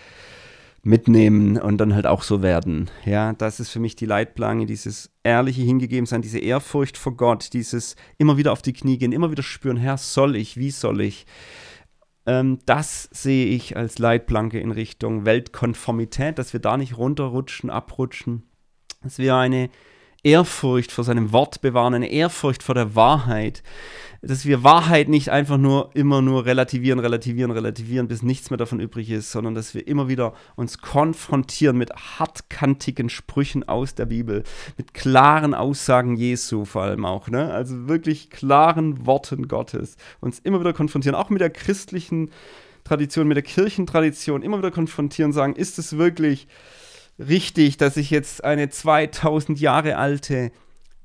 mitnehmen 0.84 1.58
und 1.58 1.78
dann 1.78 1.94
halt 1.94 2.06
auch 2.06 2.22
so 2.22 2.42
werden. 2.42 2.90
Ja, 3.04 3.32
das 3.32 3.58
ist 3.58 3.70
für 3.70 3.80
mich 3.80 3.96
die 3.96 4.06
Leitplanke, 4.06 4.66
dieses 4.66 5.10
ehrliche 5.22 5.62
Hingegebensein, 5.62 6.22
diese 6.22 6.38
Ehrfurcht 6.38 6.98
vor 6.98 7.16
Gott, 7.16 7.52
dieses 7.54 7.96
immer 8.18 8.36
wieder 8.36 8.52
auf 8.52 8.62
die 8.62 8.74
Knie 8.74 8.98
gehen, 8.98 9.12
immer 9.12 9.30
wieder 9.30 9.42
spüren, 9.42 9.78
Herr, 9.78 9.96
soll 9.96 10.36
ich, 10.36 10.56
wie 10.56 10.70
soll 10.70 11.00
ich? 11.00 11.26
Ähm, 12.26 12.58
das 12.66 13.08
sehe 13.12 13.46
ich 13.46 13.76
als 13.76 13.98
Leitplanke 13.98 14.60
in 14.60 14.70
Richtung 14.70 15.24
Weltkonformität, 15.24 16.38
dass 16.38 16.52
wir 16.52 16.60
da 16.60 16.76
nicht 16.76 16.98
runterrutschen, 16.98 17.70
abrutschen, 17.70 18.44
dass 19.02 19.18
wir 19.18 19.36
eine 19.36 19.70
Ehrfurcht 20.24 20.90
vor 20.90 21.04
seinem 21.04 21.32
Wort 21.32 21.60
bewahren, 21.60 21.94
eine 21.94 22.10
Ehrfurcht 22.10 22.62
vor 22.62 22.74
der 22.74 22.94
Wahrheit, 22.96 23.62
dass 24.22 24.46
wir 24.46 24.64
Wahrheit 24.64 25.08
nicht 25.08 25.28
einfach 25.28 25.58
nur 25.58 25.90
immer 25.94 26.22
nur 26.22 26.46
relativieren, 26.46 26.98
relativieren, 26.98 27.50
relativieren, 27.50 28.08
bis 28.08 28.22
nichts 28.22 28.50
mehr 28.50 28.56
davon 28.56 28.80
übrig 28.80 29.10
ist, 29.10 29.30
sondern 29.30 29.54
dass 29.54 29.74
wir 29.74 29.86
immer 29.86 30.08
wieder 30.08 30.32
uns 30.56 30.78
konfrontieren 30.78 31.76
mit 31.76 31.92
hartkantigen 31.92 33.10
Sprüchen 33.10 33.68
aus 33.68 33.94
der 33.94 34.06
Bibel, 34.06 34.44
mit 34.78 34.94
klaren 34.94 35.54
Aussagen 35.54 36.16
Jesu 36.16 36.64
vor 36.64 36.82
allem 36.82 37.04
auch, 37.04 37.28
ne? 37.28 37.52
Also 37.52 37.86
wirklich 37.88 38.30
klaren 38.30 39.06
Worten 39.06 39.46
Gottes, 39.46 39.96
uns 40.20 40.38
immer 40.38 40.60
wieder 40.60 40.72
konfrontieren, 40.72 41.14
auch 41.14 41.30
mit 41.30 41.42
der 41.42 41.50
christlichen 41.50 42.30
Tradition, 42.84 43.28
mit 43.28 43.36
der 43.36 43.44
Kirchentradition, 43.44 44.42
immer 44.42 44.58
wieder 44.58 44.70
konfrontieren, 44.70 45.32
sagen, 45.32 45.54
ist 45.54 45.78
es 45.78 45.96
wirklich 45.98 46.48
richtig, 47.18 47.76
dass 47.76 47.96
ich 47.96 48.10
jetzt 48.10 48.44
eine 48.44 48.68
2000 48.68 49.60
Jahre 49.60 49.96
alte 49.96 50.52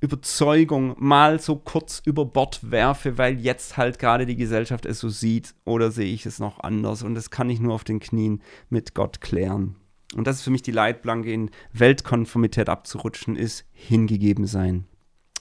Überzeugung 0.02 0.96
mal 0.98 1.40
so 1.40 1.58
kurz 1.58 2.02
über 2.06 2.26
Bord 2.26 2.72
werfe, 2.72 3.18
weil 3.18 3.40
jetzt 3.40 3.76
halt 3.76 4.00
gerade 4.00 4.26
die 4.26 4.38
Gesellschaft 4.38 4.86
es 4.86 5.00
so 5.00 5.10
sieht 5.10 5.54
oder 5.66 5.92
sehe 5.92 6.14
ich 6.14 6.26
es 6.26 6.40
noch 6.40 6.62
anders 6.62 7.04
und 7.04 7.16
das 7.16 7.30
kann 7.30 7.50
ich 7.50 7.60
nur 7.60 7.74
auf 7.74 7.84
den 7.84 8.00
Knien 8.00 8.42
mit 8.70 8.96
Gott 8.96 9.20
klären. 9.20 9.76
Und 10.16 10.26
das 10.26 10.38
ist 10.38 10.44
für 10.44 10.52
mich 10.52 10.64
die 10.64 10.72
Leitplanke 10.72 11.32
in 11.32 11.52
Weltkonformität 11.74 12.70
abzurutschen, 12.70 13.36
ist 13.36 13.66
hingegeben 13.74 14.48
sein. 14.48 14.86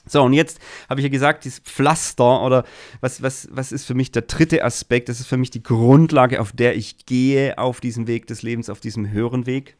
So, 0.05 0.23
und 0.23 0.33
jetzt 0.33 0.59
habe 0.89 0.99
ich 0.99 1.03
ja 1.05 1.09
gesagt, 1.09 1.45
dieses 1.45 1.59
Pflaster 1.59 2.43
oder 2.43 2.65
was, 2.99 3.21
was, 3.21 3.47
was 3.51 3.71
ist 3.71 3.85
für 3.85 3.93
mich 3.93 4.11
der 4.11 4.23
dritte 4.23 4.63
Aspekt? 4.63 5.09
Das 5.09 5.19
ist 5.19 5.27
für 5.27 5.37
mich 5.37 5.51
die 5.51 5.63
Grundlage, 5.63 6.41
auf 6.41 6.51
der 6.51 6.75
ich 6.75 7.05
gehe 7.05 7.57
auf 7.57 7.79
diesem 7.79 8.07
Weg 8.07 8.27
des 8.27 8.41
Lebens, 8.41 8.69
auf 8.69 8.79
diesem 8.79 9.09
höheren 9.11 9.45
Weg. 9.45 9.77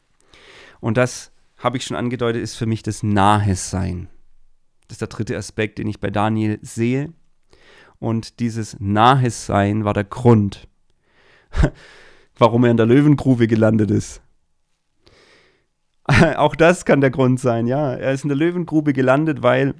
Und 0.80 0.96
das 0.96 1.32
habe 1.58 1.76
ich 1.76 1.84
schon 1.84 1.96
angedeutet, 1.96 2.42
ist 2.42 2.56
für 2.56 2.66
mich 2.66 2.82
das 2.82 3.02
Nahe-Sein. 3.02 4.08
Das 4.88 4.96
ist 4.96 5.02
der 5.02 5.08
dritte 5.08 5.36
Aspekt, 5.36 5.78
den 5.78 5.86
ich 5.86 6.00
bei 6.00 6.10
Daniel 6.10 6.58
sehe. 6.62 7.12
Und 7.98 8.40
dieses 8.40 8.78
Nahe-Sein 8.80 9.84
war 9.84 9.94
der 9.94 10.04
Grund, 10.04 10.66
warum 12.38 12.64
er 12.64 12.70
in 12.70 12.76
der 12.76 12.86
Löwengrube 12.86 13.46
gelandet 13.46 13.90
ist. 13.90 14.22
Auch 16.36 16.56
das 16.56 16.84
kann 16.84 17.00
der 17.00 17.10
Grund 17.10 17.38
sein, 17.38 17.66
ja. 17.66 17.92
Er 17.92 18.12
ist 18.12 18.24
in 18.24 18.28
der 18.28 18.38
Löwengrube 18.38 18.92
gelandet, 18.92 19.42
weil 19.42 19.74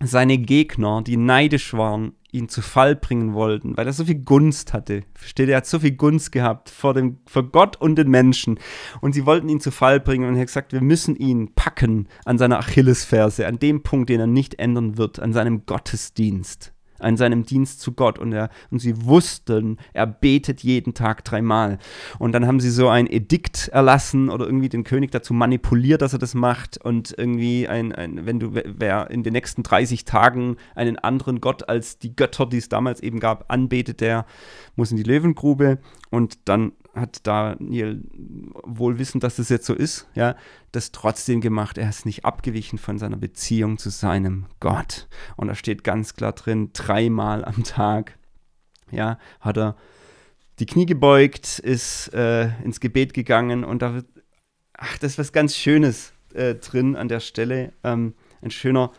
seine 0.00 0.38
Gegner, 0.38 1.02
die 1.02 1.16
neidisch 1.16 1.74
waren, 1.74 2.12
ihn 2.30 2.48
zu 2.48 2.62
Fall 2.62 2.94
bringen 2.94 3.32
wollten, 3.32 3.76
weil 3.76 3.86
er 3.86 3.92
so 3.92 4.04
viel 4.04 4.22
Gunst 4.22 4.72
hatte. 4.72 5.02
Versteht, 5.14 5.48
er 5.48 5.58
hat 5.58 5.66
so 5.66 5.80
viel 5.80 5.92
Gunst 5.92 6.30
gehabt 6.30 6.68
vor, 6.68 6.94
dem, 6.94 7.18
vor 7.26 7.44
Gott 7.50 7.76
und 7.80 7.96
den 7.96 8.10
Menschen. 8.10 8.60
Und 9.00 9.14
sie 9.14 9.26
wollten 9.26 9.48
ihn 9.48 9.60
zu 9.60 9.70
Fall 9.70 9.98
bringen 9.98 10.28
und 10.28 10.34
er 10.34 10.40
hat 10.40 10.48
gesagt, 10.48 10.72
wir 10.72 10.82
müssen 10.82 11.16
ihn 11.16 11.54
packen 11.54 12.08
an 12.24 12.38
seiner 12.38 12.58
Achillesferse, 12.58 13.46
an 13.46 13.58
dem 13.58 13.82
Punkt, 13.82 14.10
den 14.10 14.20
er 14.20 14.26
nicht 14.26 14.58
ändern 14.58 14.98
wird, 14.98 15.20
an 15.20 15.32
seinem 15.32 15.64
Gottesdienst 15.64 16.72
an 16.98 17.16
seinem 17.16 17.44
Dienst 17.44 17.80
zu 17.80 17.92
Gott. 17.92 18.18
Und, 18.18 18.32
er, 18.32 18.50
und 18.70 18.78
sie 18.80 19.04
wussten, 19.04 19.78
er 19.92 20.06
betet 20.06 20.62
jeden 20.62 20.94
Tag 20.94 21.24
dreimal. 21.24 21.78
Und 22.18 22.32
dann 22.32 22.46
haben 22.46 22.60
sie 22.60 22.70
so 22.70 22.88
ein 22.88 23.06
Edikt 23.06 23.68
erlassen 23.68 24.28
oder 24.28 24.46
irgendwie 24.46 24.68
den 24.68 24.84
König 24.84 25.10
dazu 25.10 25.34
manipuliert, 25.34 26.02
dass 26.02 26.12
er 26.12 26.18
das 26.18 26.34
macht. 26.34 26.78
Und 26.78 27.14
irgendwie 27.16 27.68
ein, 27.68 27.92
ein 27.92 28.26
wenn 28.26 28.40
du, 28.40 28.52
wer 28.52 29.10
in 29.10 29.22
den 29.22 29.32
nächsten 29.32 29.62
30 29.62 30.04
Tagen 30.04 30.56
einen 30.74 30.98
anderen 30.98 31.40
Gott 31.40 31.68
als 31.68 31.98
die 31.98 32.14
Götter, 32.14 32.46
die 32.46 32.58
es 32.58 32.68
damals 32.68 33.00
eben 33.00 33.20
gab, 33.20 33.50
anbetet, 33.52 34.00
der 34.00 34.26
muss 34.76 34.90
in 34.90 34.96
die 34.96 35.02
Löwengrube. 35.02 35.78
Und 36.10 36.38
dann 36.46 36.72
hat 37.00 37.26
Daniel 37.26 38.02
wohl 38.64 38.98
wissend, 38.98 39.22
dass 39.22 39.36
das 39.36 39.48
jetzt 39.48 39.66
so 39.66 39.74
ist, 39.74 40.08
ja, 40.14 40.36
das 40.72 40.92
trotzdem 40.92 41.40
gemacht. 41.40 41.78
Er 41.78 41.88
ist 41.88 42.06
nicht 42.06 42.24
abgewichen 42.24 42.78
von 42.78 42.98
seiner 42.98 43.16
Beziehung 43.16 43.78
zu 43.78 43.90
seinem 43.90 44.46
Gott. 44.60 45.08
Und 45.36 45.48
da 45.48 45.54
steht 45.54 45.84
ganz 45.84 46.14
klar 46.14 46.32
drin, 46.32 46.70
dreimal 46.72 47.44
am 47.44 47.64
Tag, 47.64 48.18
ja, 48.90 49.18
hat 49.40 49.58
er 49.58 49.76
die 50.58 50.66
Knie 50.66 50.86
gebeugt, 50.86 51.58
ist 51.58 52.12
äh, 52.14 52.50
ins 52.62 52.80
Gebet 52.80 53.14
gegangen 53.14 53.64
und 53.64 53.82
da 53.82 53.94
wird, 53.94 54.06
ach, 54.74 54.98
das 54.98 55.12
ist 55.12 55.18
was 55.18 55.32
ganz 55.32 55.56
Schönes 55.56 56.12
äh, 56.34 56.54
drin 56.54 56.96
an 56.96 57.08
der 57.08 57.20
Stelle. 57.20 57.72
Ähm, 57.84 58.14
ein 58.42 58.50
schöner 58.50 58.92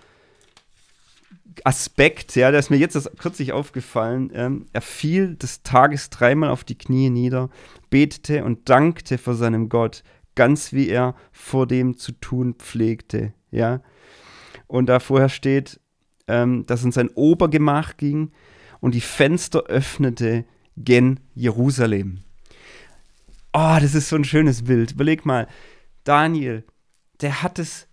Aspekt, 1.63 2.35
ja, 2.35 2.51
der 2.51 2.59
ist 2.59 2.69
mir 2.69 2.77
jetzt 2.77 3.09
kürzlich 3.17 3.51
aufgefallen. 3.51 4.31
Ähm, 4.33 4.67
er 4.71 4.81
fiel 4.81 5.35
des 5.35 5.63
Tages 5.63 6.09
dreimal 6.09 6.49
auf 6.49 6.63
die 6.63 6.77
Knie 6.77 7.09
nieder, 7.09 7.49
betete 7.89 8.43
und 8.43 8.69
dankte 8.69 9.17
vor 9.17 9.35
seinem 9.35 9.69
Gott, 9.69 10.03
ganz 10.35 10.73
wie 10.73 10.89
er 10.89 11.15
vor 11.31 11.67
dem 11.67 11.97
zu 11.97 12.11
tun 12.13 12.55
pflegte, 12.55 13.33
ja. 13.51 13.81
Und 14.67 14.87
da 14.87 14.99
vorher 14.99 15.29
steht, 15.29 15.79
ähm, 16.27 16.65
dass 16.65 16.83
in 16.83 16.91
sein 16.91 17.09
Obergemach 17.09 17.97
ging 17.97 18.31
und 18.79 18.93
die 18.93 19.01
Fenster 19.01 19.63
öffnete 19.63 20.45
gen 20.77 21.19
Jerusalem. 21.33 22.19
Oh, 23.51 23.77
das 23.81 23.95
ist 23.95 24.09
so 24.09 24.15
ein 24.15 24.23
schönes 24.23 24.63
Bild. 24.63 24.91
Überleg 24.91 25.25
mal, 25.25 25.47
Daniel, 26.03 26.63
der 27.19 27.41
hat 27.41 27.59
es 27.59 27.87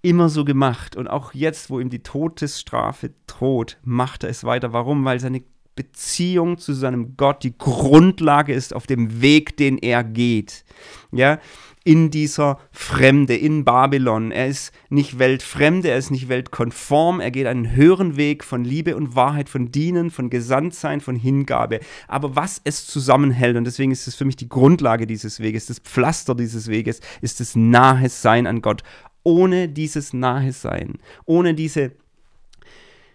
immer 0.00 0.28
so 0.28 0.44
gemacht. 0.44 0.96
Und 0.96 1.06
auch 1.08 1.34
jetzt, 1.34 1.70
wo 1.70 1.78
ihm 1.80 1.90
die 1.90 2.02
Todesstrafe 2.02 3.12
droht, 3.26 3.78
macht 3.82 4.24
er 4.24 4.30
es 4.30 4.44
weiter. 4.44 4.72
Warum? 4.72 5.04
Weil 5.04 5.20
seine 5.20 5.44
Beziehung 5.74 6.58
zu 6.58 6.74
seinem 6.74 7.16
Gott 7.16 7.42
die 7.42 7.56
Grundlage 7.56 8.52
ist 8.52 8.74
auf 8.74 8.86
dem 8.86 9.22
Weg, 9.22 9.56
den 9.56 9.78
er 9.78 10.04
geht. 10.04 10.64
Ja, 11.12 11.38
in 11.84 12.10
dieser 12.10 12.58
Fremde, 12.70 13.34
in 13.34 13.64
Babylon. 13.64 14.30
Er 14.30 14.46
ist 14.46 14.72
nicht 14.88 15.18
weltfremde, 15.18 15.88
er 15.88 15.98
ist 15.98 16.10
nicht 16.10 16.28
weltkonform, 16.28 17.20
er 17.20 17.32
geht 17.32 17.46
einen 17.46 17.74
höheren 17.74 18.16
Weg 18.16 18.44
von 18.44 18.64
Liebe 18.64 18.96
und 18.96 19.16
Wahrheit, 19.16 19.48
von 19.48 19.72
Dienen, 19.72 20.10
von 20.10 20.30
Gesandtsein, 20.30 21.00
von 21.00 21.16
Hingabe. 21.16 21.80
Aber 22.06 22.36
was 22.36 22.60
es 22.62 22.86
zusammenhält, 22.86 23.56
und 23.56 23.64
deswegen 23.64 23.90
ist 23.90 24.06
es 24.06 24.14
für 24.14 24.24
mich 24.24 24.36
die 24.36 24.48
Grundlage 24.48 25.06
dieses 25.06 25.40
Weges, 25.40 25.66
das 25.66 25.80
Pflaster 25.80 26.36
dieses 26.36 26.68
Weges, 26.68 27.00
ist 27.20 27.40
das 27.40 27.56
nahe 27.56 28.08
Sein 28.08 28.46
an 28.46 28.62
Gott 28.62 28.82
ohne 29.24 29.68
dieses 29.68 30.12
Nahe 30.12 30.52
sein, 30.52 30.98
ohne 31.26 31.54
diese 31.54 31.92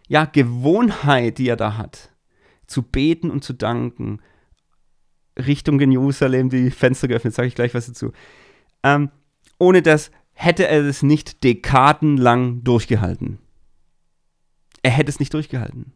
ja, 0.07 0.25
Gewohnheit, 0.25 1.37
die 1.37 1.49
er 1.49 1.57
da 1.57 1.77
hat, 1.77 2.11
zu 2.67 2.83
beten 2.83 3.31
und 3.31 3.43
zu 3.43 3.53
danken, 3.53 4.19
Richtung 5.37 5.79
in 5.79 5.91
Jerusalem 5.91 6.49
die 6.49 6.71
Fenster 6.71 7.07
geöffnet, 7.07 7.33
sage 7.33 7.47
ich 7.47 7.55
gleich 7.55 7.73
was 7.73 7.87
dazu. 7.87 8.11
Ähm, 8.83 9.11
ohne 9.59 9.81
das 9.81 10.11
hätte 10.33 10.67
er 10.67 10.83
es 10.83 11.03
nicht 11.03 11.43
dekadenlang 11.43 12.63
durchgehalten. 12.63 13.39
Er 14.83 14.91
hätte 14.91 15.09
es 15.09 15.19
nicht 15.19 15.33
durchgehalten. 15.33 15.93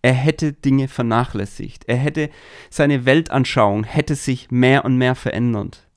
Er 0.00 0.12
hätte 0.12 0.52
Dinge 0.52 0.88
vernachlässigt. 0.88 1.84
Er 1.86 1.96
hätte 1.96 2.30
seine 2.70 3.04
Weltanschauung 3.04 3.84
hätte 3.84 4.14
sich 4.14 4.50
mehr 4.50 4.84
und 4.84 4.96
mehr 4.96 5.14
verändert. 5.14 5.88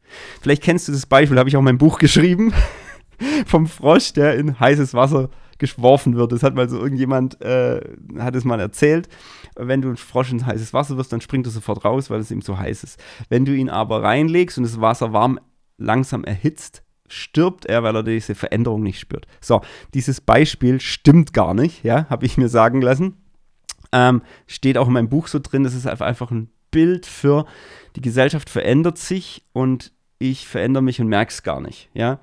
Vielleicht 0.42 0.64
kennst 0.64 0.88
du 0.88 0.92
das 0.92 1.06
Beispiel, 1.06 1.38
habe 1.38 1.50
ich 1.50 1.56
auch 1.56 1.62
in 1.62 1.66
meinem 1.66 1.78
Buch 1.78 2.00
geschrieben. 2.00 2.54
vom 3.46 3.68
Frosch, 3.68 4.14
der 4.14 4.36
in 4.36 4.60
heißes 4.60 4.94
Wasser 4.94 5.30
geschworfen 5.62 6.18
wird. 6.18 6.34
Das 6.34 6.44
hat 6.44 6.56
mal 6.56 6.68
so 6.68 6.78
irgendjemand, 6.78 7.40
äh, 7.42 7.80
hat 8.18 8.36
es 8.36 8.44
mal 8.44 8.60
erzählt. 8.60 9.08
Wenn 9.56 9.82
du 9.82 9.88
einen 9.88 9.98
Frosch 9.98 10.32
in 10.32 10.46
heißes 10.46 10.74
Wasser 10.74 10.98
wirst, 10.98 11.14
dann 11.14 11.22
springt 11.22 11.48
er 11.48 11.52
sofort 11.52 11.86
raus, 11.86 12.10
weil 12.10 12.20
es 12.20 12.32
ihm 12.32 12.42
zu 12.42 12.58
heiß 12.58 12.84
ist. 12.84 13.02
Wenn 13.30 13.46
du 13.46 13.56
ihn 13.56 13.70
aber 13.70 14.04
reinlegst 14.04 14.58
und 14.58 14.66
das 14.66 14.82
Wasser 14.82 15.14
warm 15.14 15.40
langsam 15.78 16.24
erhitzt, 16.24 16.84
stirbt 17.08 17.66
er, 17.66 17.84
weil 17.84 17.96
er 17.96 18.04
diese 18.04 18.36
Veränderung 18.36 18.82
nicht 18.82 19.00
spürt. 19.00 19.28
So, 19.40 19.62
dieses 19.94 20.20
Beispiel 20.20 20.82
stimmt 20.82 21.34
gar 21.34 21.54
nicht, 21.54 21.84
ja, 21.84 22.08
habe 22.10 22.26
ich 22.26 22.38
mir 22.38 22.50
sagen 22.50 22.82
lassen. 22.82 23.18
Ähm, 23.92 24.24
steht 24.48 24.78
auch 24.78 24.88
in 24.88 24.94
meinem 24.94 25.10
Buch 25.10 25.28
so 25.28 25.40
drin, 25.40 25.64
das 25.64 25.76
ist 25.76 25.86
einfach 25.86 26.32
ein 26.32 26.50
Bild 26.72 27.06
für 27.06 27.46
die 27.96 28.02
Gesellschaft 28.02 28.50
verändert 28.50 28.98
sich 28.98 29.44
und 29.54 29.92
ich 30.18 30.48
verändere 30.48 30.82
mich 30.82 31.02
und 31.02 31.08
merke 31.08 31.32
es 31.32 31.44
gar 31.44 31.60
nicht, 31.60 31.90
ja. 31.94 32.20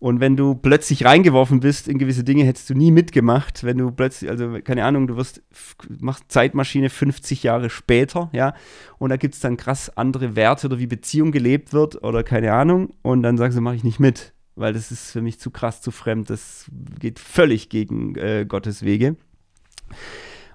Und 0.00 0.20
wenn 0.20 0.36
du 0.36 0.54
plötzlich 0.54 1.04
reingeworfen 1.04 1.58
bist 1.58 1.88
in 1.88 1.98
gewisse 1.98 2.22
Dinge, 2.22 2.44
hättest 2.44 2.70
du 2.70 2.74
nie 2.74 2.92
mitgemacht. 2.92 3.64
Wenn 3.64 3.78
du 3.78 3.90
plötzlich, 3.90 4.30
also 4.30 4.58
keine 4.62 4.84
Ahnung, 4.84 5.08
du 5.08 5.16
wirst, 5.16 5.42
machst 5.88 6.24
Zeitmaschine 6.28 6.88
50 6.88 7.42
Jahre 7.42 7.68
später, 7.68 8.30
ja, 8.32 8.54
und 8.98 9.10
da 9.10 9.16
gibt 9.16 9.34
es 9.34 9.40
dann 9.40 9.56
krass 9.56 9.90
andere 9.96 10.36
Werte 10.36 10.68
oder 10.68 10.78
wie 10.78 10.86
Beziehung 10.86 11.32
gelebt 11.32 11.72
wird 11.72 12.02
oder 12.04 12.22
keine 12.22 12.52
Ahnung. 12.52 12.94
Und 13.02 13.24
dann 13.24 13.36
sagst 13.36 13.58
du, 13.58 13.60
mache 13.60 13.74
ich 13.74 13.82
nicht 13.82 13.98
mit, 13.98 14.34
weil 14.54 14.72
das 14.72 14.92
ist 14.92 15.10
für 15.10 15.20
mich 15.20 15.40
zu 15.40 15.50
krass, 15.50 15.80
zu 15.80 15.90
fremd. 15.90 16.30
Das 16.30 16.70
geht 17.00 17.18
völlig 17.18 17.68
gegen 17.68 18.14
äh, 18.14 18.46
Gottes 18.46 18.84
Wege. 18.84 19.16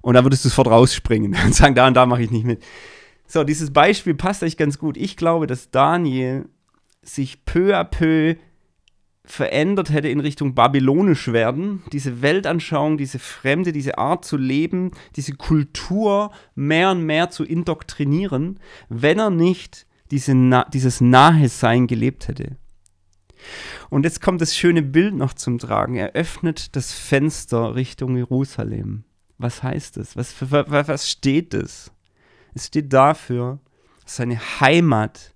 Und 0.02 0.14
da 0.14 0.24
würdest 0.24 0.46
du 0.46 0.50
sofort 0.50 0.70
rausspringen 0.70 1.36
und 1.46 1.54
sagen, 1.54 1.76
da 1.76 1.88
und 1.88 1.96
da 1.96 2.06
mache 2.06 2.24
ich 2.24 2.32
nicht 2.32 2.46
mit. 2.46 2.64
So, 3.28 3.44
dieses 3.44 3.72
Beispiel 3.72 4.14
passt 4.14 4.42
eigentlich 4.42 4.58
ganz 4.58 4.80
gut. 4.80 4.96
Ich 4.96 5.18
glaube, 5.18 5.48
dass 5.48 5.70
Daniel 5.70 6.46
sich 7.02 7.44
peu 7.44 7.78
à 7.78 7.84
peu 7.84 8.36
verändert 9.26 9.90
hätte 9.90 10.10
in 10.10 10.20
Richtung 10.20 10.54
babylonisch 10.54 11.32
werden, 11.32 11.82
diese 11.92 12.22
Weltanschauung, 12.22 12.98
diese 12.98 13.20
Fremde, 13.20 13.72
diese 13.72 13.98
Art 13.98 14.26
zu 14.26 14.36
leben, 14.36 14.92
diese 15.16 15.34
Kultur 15.34 16.32
mehr 16.56 16.92
und 16.92 17.06
mehr 17.06 17.30
zu 17.30 17.44
indoktrinieren, 17.44 18.60
wenn 18.90 19.20
er 19.20 19.30
nicht 19.30 19.88
diese 20.12 20.36
Na 20.36 20.66
dieses 20.66 21.00
Nahe-Sein 21.00 21.88
gelebt 21.88 22.28
hätte. 22.28 22.58
Und 23.90 24.04
jetzt 24.04 24.22
kommt 24.22 24.42
das 24.42 24.56
schöne 24.56 24.82
Bild 24.82 25.16
noch 25.16 25.34
zum 25.34 25.58
Tragen. 25.58 25.96
Er 25.96 26.14
öffnet 26.14 26.76
das 26.76 26.94
Fenster 26.94 27.76
Richtung 27.76 28.16
Jerusalem. 28.16 29.04
Was 29.38 29.64
heißt 29.64 29.98
das? 29.98 30.16
Was, 30.16 30.32
für, 30.32 30.52
was 30.52 31.10
steht 31.10 31.54
das? 31.54 31.92
Es 32.54 32.68
steht 32.68 32.94
dafür, 32.94 33.60
dass 34.04 34.18
seine 34.18 34.40
Heimat 34.60 35.34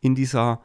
in 0.00 0.14
dieser 0.14 0.60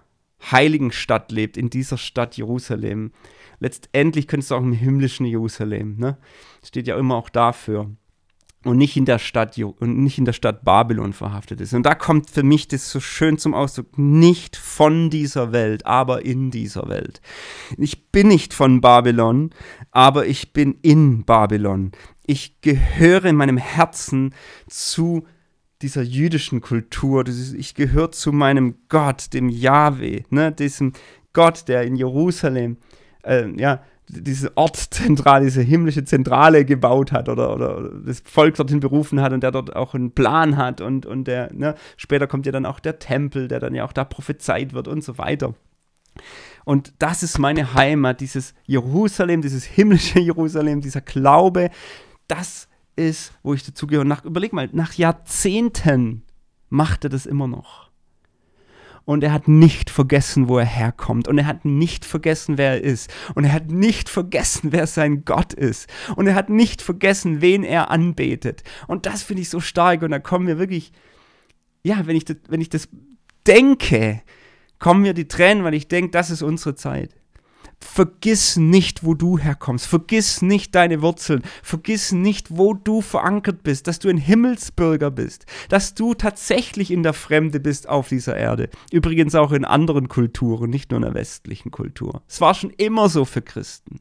heiligen 0.52 0.92
Stadt 0.92 1.32
lebt, 1.32 1.58
in 1.58 1.70
dieser 1.70 1.98
Stadt 1.98 2.38
Jerusalem. 2.38 3.12
Letztendlich 3.60 4.28
könntest 4.28 4.52
du 4.52 4.56
auch 4.56 4.62
im 4.62 4.74
himmlischen 4.74 5.26
Jerusalem, 5.26 5.98
ne? 5.98 6.18
Steht 6.64 6.88
ja 6.88 6.98
immer 6.98 7.16
auch 7.16 7.30
dafür. 7.30 7.92
Und 8.64 8.78
nicht 8.78 8.98
in 8.98 9.06
der 9.06 9.20
Stadt 9.20 9.58
und 9.58 10.00
nicht 10.00 10.18
in 10.18 10.26
der 10.26 10.34
Stadt 10.34 10.66
Babylon 10.66 11.14
verhaftet 11.14 11.62
ist. 11.62 11.74
Und 11.74 11.84
da 11.84 11.96
kommt 11.96 12.30
für 12.30 12.44
mich 12.44 12.68
das 12.68 12.92
so 12.92 13.00
schön 13.00 13.38
zum 13.38 13.54
Ausdruck, 13.54 13.98
nicht 13.98 14.58
von 14.58 15.10
dieser 15.10 15.54
Welt, 15.54 15.86
aber 15.86 16.26
in 16.26 16.52
dieser 16.52 16.90
Welt. 16.90 17.22
Ich 17.78 18.12
bin 18.12 18.28
nicht 18.28 18.54
von 18.54 18.82
Babylon, 18.82 19.52
aber 19.92 20.26
ich 20.26 20.54
bin 20.54 20.80
in 20.82 21.24
Babylon. 21.24 21.92
Ich 22.26 22.60
gehöre 22.60 23.26
in 23.26 23.38
meinem 23.38 23.58
Herzen 23.58 24.34
zu 24.68 25.26
dieser 25.82 26.02
jüdischen 26.02 26.62
Kultur. 26.62 27.26
Ich 27.56 27.76
gehöre 27.76 28.12
zu 28.12 28.32
meinem 28.32 28.76
Gott, 28.90 29.34
dem 29.34 29.50
Yahweh, 29.50 30.24
ne, 30.30 30.52
diesem 30.52 30.94
Gott, 31.34 31.68
der 31.68 31.84
in 31.84 31.96
Jerusalem, 31.96 32.78
äh, 33.24 33.48
ja, 33.60 33.84
diese 34.10 34.56
Ortszentrale, 34.56 35.46
diese 35.46 35.62
himmlische 35.62 36.06
Zentrale 36.06 36.64
gebaut 36.64 37.12
hat 37.12 37.28
oder, 37.28 37.54
oder 37.54 37.92
das 38.06 38.24
Volk 38.26 38.56
dorthin 38.56 38.80
berufen 38.80 39.22
hat 39.22 39.34
und 39.34 39.44
der 39.44 39.52
dort 39.52 39.76
auch 39.76 39.94
einen 39.94 40.12
Plan 40.12 40.56
hat 40.56 40.80
und, 40.80 41.06
und 41.06 41.26
der, 41.26 41.54
ne, 41.54 41.76
später 41.98 42.26
kommt 42.26 42.46
ja 42.46 42.52
dann 42.52 42.66
auch 42.66 42.80
der 42.80 43.00
Tempel, 43.00 43.48
der 43.48 43.60
dann 43.60 43.76
ja 43.76 43.84
auch 43.84 43.94
da 43.94 44.06
prophezeit 44.06 44.74
wird 44.74 44.88
und 44.88 45.04
so 45.04 45.18
weiter. 45.18 45.54
Und 46.64 46.94
das 47.00 47.22
ist 47.22 47.38
meine 47.38 47.74
Heimat, 47.74 48.22
dieses 48.22 48.54
Jerusalem, 48.66 49.42
dieses 49.42 49.66
himmlische 49.66 50.20
Jerusalem, 50.22 50.82
dieser 50.82 51.02
Glaube, 51.02 51.70
das 52.28 52.68
ist, 52.98 53.34
wo 53.44 53.54
ich 53.54 53.64
dazugehöre. 53.64 54.06
Nach, 54.06 54.26
überleg 54.26 54.54
mal, 54.54 54.70
nach 54.74 54.94
Jahrzehnten 54.94 56.24
macht 56.70 57.04
er 57.06 57.10
das 57.10 57.26
immer 57.26 57.48
noch. 57.48 57.88
Und 59.06 59.24
er 59.24 59.32
hat 59.32 59.48
nicht 59.48 59.90
vergessen, 59.90 60.50
wo 60.50 60.58
er 60.58 60.66
herkommt. 60.66 61.30
Und 61.30 61.38
er 61.38 61.46
hat 61.46 61.64
nicht 61.64 62.04
vergessen, 62.04 62.58
wer 62.58 62.72
er 62.72 62.82
ist. 62.82 63.10
Und 63.36 63.46
er 63.46 63.54
hat 63.54 63.72
nicht 63.72 64.10
vergessen, 64.10 64.74
wer 64.74 64.86
sein 64.86 65.24
Gott 65.24 65.54
ist. 65.54 65.90
Und 66.18 66.28
er 66.28 66.36
hat 66.36 66.50
nicht 66.50 66.82
vergessen, 66.82 67.40
wen 67.40 67.64
er 67.64 67.90
anbetet. 67.90 68.64
Und 68.86 69.06
das 69.06 69.24
finde 69.24 69.44
ich 69.44 69.50
so 69.50 69.62
stark. 69.62 70.02
Und 70.02 70.12
da 70.12 70.20
kommen 70.20 70.46
wir 70.46 70.60
wirklich, 70.60 70.92
ja, 71.84 72.06
wenn 72.06 72.18
ich 72.18 72.26
das, 72.26 72.36
wenn 72.50 72.60
ich 72.60 72.68
das 72.68 72.90
denke, 73.48 74.22
kommen 74.78 75.04
mir 75.04 75.14
die 75.14 75.30
Tränen, 75.30 75.64
weil 75.64 75.74
ich 75.74 75.88
denke, 75.88 76.12
das 76.12 76.30
ist 76.30 76.42
unsere 76.42 76.76
Zeit. 76.76 77.16
Vergiss 77.80 78.58
nicht, 78.58 79.04
wo 79.04 79.14
du 79.14 79.38
herkommst. 79.38 79.88
Vergiss 79.88 80.42
nicht 80.42 80.76
deine 80.76 81.02
Wurzeln. 81.02 81.44
Vergiss 81.64 82.12
nicht, 82.12 82.58
wo 82.58 82.74
du 82.74 83.02
verankert 83.02 83.64
bist, 83.64 83.88
dass 83.88 84.00
du 84.00 84.10
ein 84.10 84.18
Himmelsbürger 84.18 85.12
bist, 85.12 85.46
dass 85.70 85.94
du 85.94 86.14
tatsächlich 86.14 86.92
in 86.92 87.04
der 87.04 87.14
Fremde 87.14 87.60
bist 87.60 87.88
auf 87.88 88.10
dieser 88.10 88.36
Erde. 88.36 88.70
Übrigens 88.92 89.36
auch 89.36 89.52
in 89.52 89.66
anderen 89.66 90.08
Kulturen, 90.08 90.70
nicht 90.70 90.92
nur 90.92 90.98
in 90.98 91.06
der 91.06 91.14
westlichen 91.14 91.72
Kultur. 91.72 92.24
Es 92.28 92.42
war 92.42 92.54
schon 92.54 92.72
immer 92.72 93.10
so 93.10 93.26
für 93.26 93.42
Christen. 93.42 94.00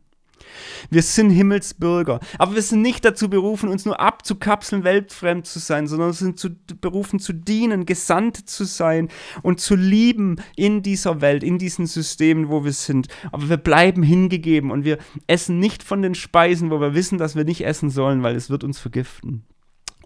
Wir 0.90 1.02
sind 1.02 1.30
Himmelsbürger. 1.30 2.20
Aber 2.38 2.54
wir 2.54 2.62
sind 2.62 2.82
nicht 2.82 3.04
dazu 3.04 3.28
berufen, 3.28 3.68
uns 3.68 3.84
nur 3.84 4.00
abzukapseln, 4.00 4.84
weltfremd 4.84 5.46
zu 5.46 5.58
sein, 5.58 5.86
sondern 5.86 6.08
wir 6.08 6.14
sind 6.14 6.38
zu, 6.38 6.50
berufen 6.80 7.18
zu 7.18 7.32
dienen, 7.32 7.86
gesandt 7.86 8.48
zu 8.48 8.64
sein 8.64 9.08
und 9.42 9.60
zu 9.60 9.74
lieben 9.74 10.36
in 10.56 10.82
dieser 10.82 11.20
Welt, 11.20 11.42
in 11.42 11.58
diesen 11.58 11.86
Systemen, 11.86 12.48
wo 12.48 12.64
wir 12.64 12.72
sind. 12.72 13.08
Aber 13.32 13.48
wir 13.48 13.56
bleiben 13.56 14.02
hingegeben 14.02 14.70
und 14.70 14.84
wir 14.84 14.98
essen 15.26 15.58
nicht 15.58 15.82
von 15.82 16.02
den 16.02 16.14
Speisen, 16.14 16.70
wo 16.70 16.80
wir 16.80 16.94
wissen, 16.94 17.18
dass 17.18 17.36
wir 17.36 17.44
nicht 17.44 17.64
essen 17.64 17.90
sollen, 17.90 18.22
weil 18.22 18.36
es 18.36 18.50
wird 18.50 18.64
uns 18.64 18.78
vergiften. 18.78 19.44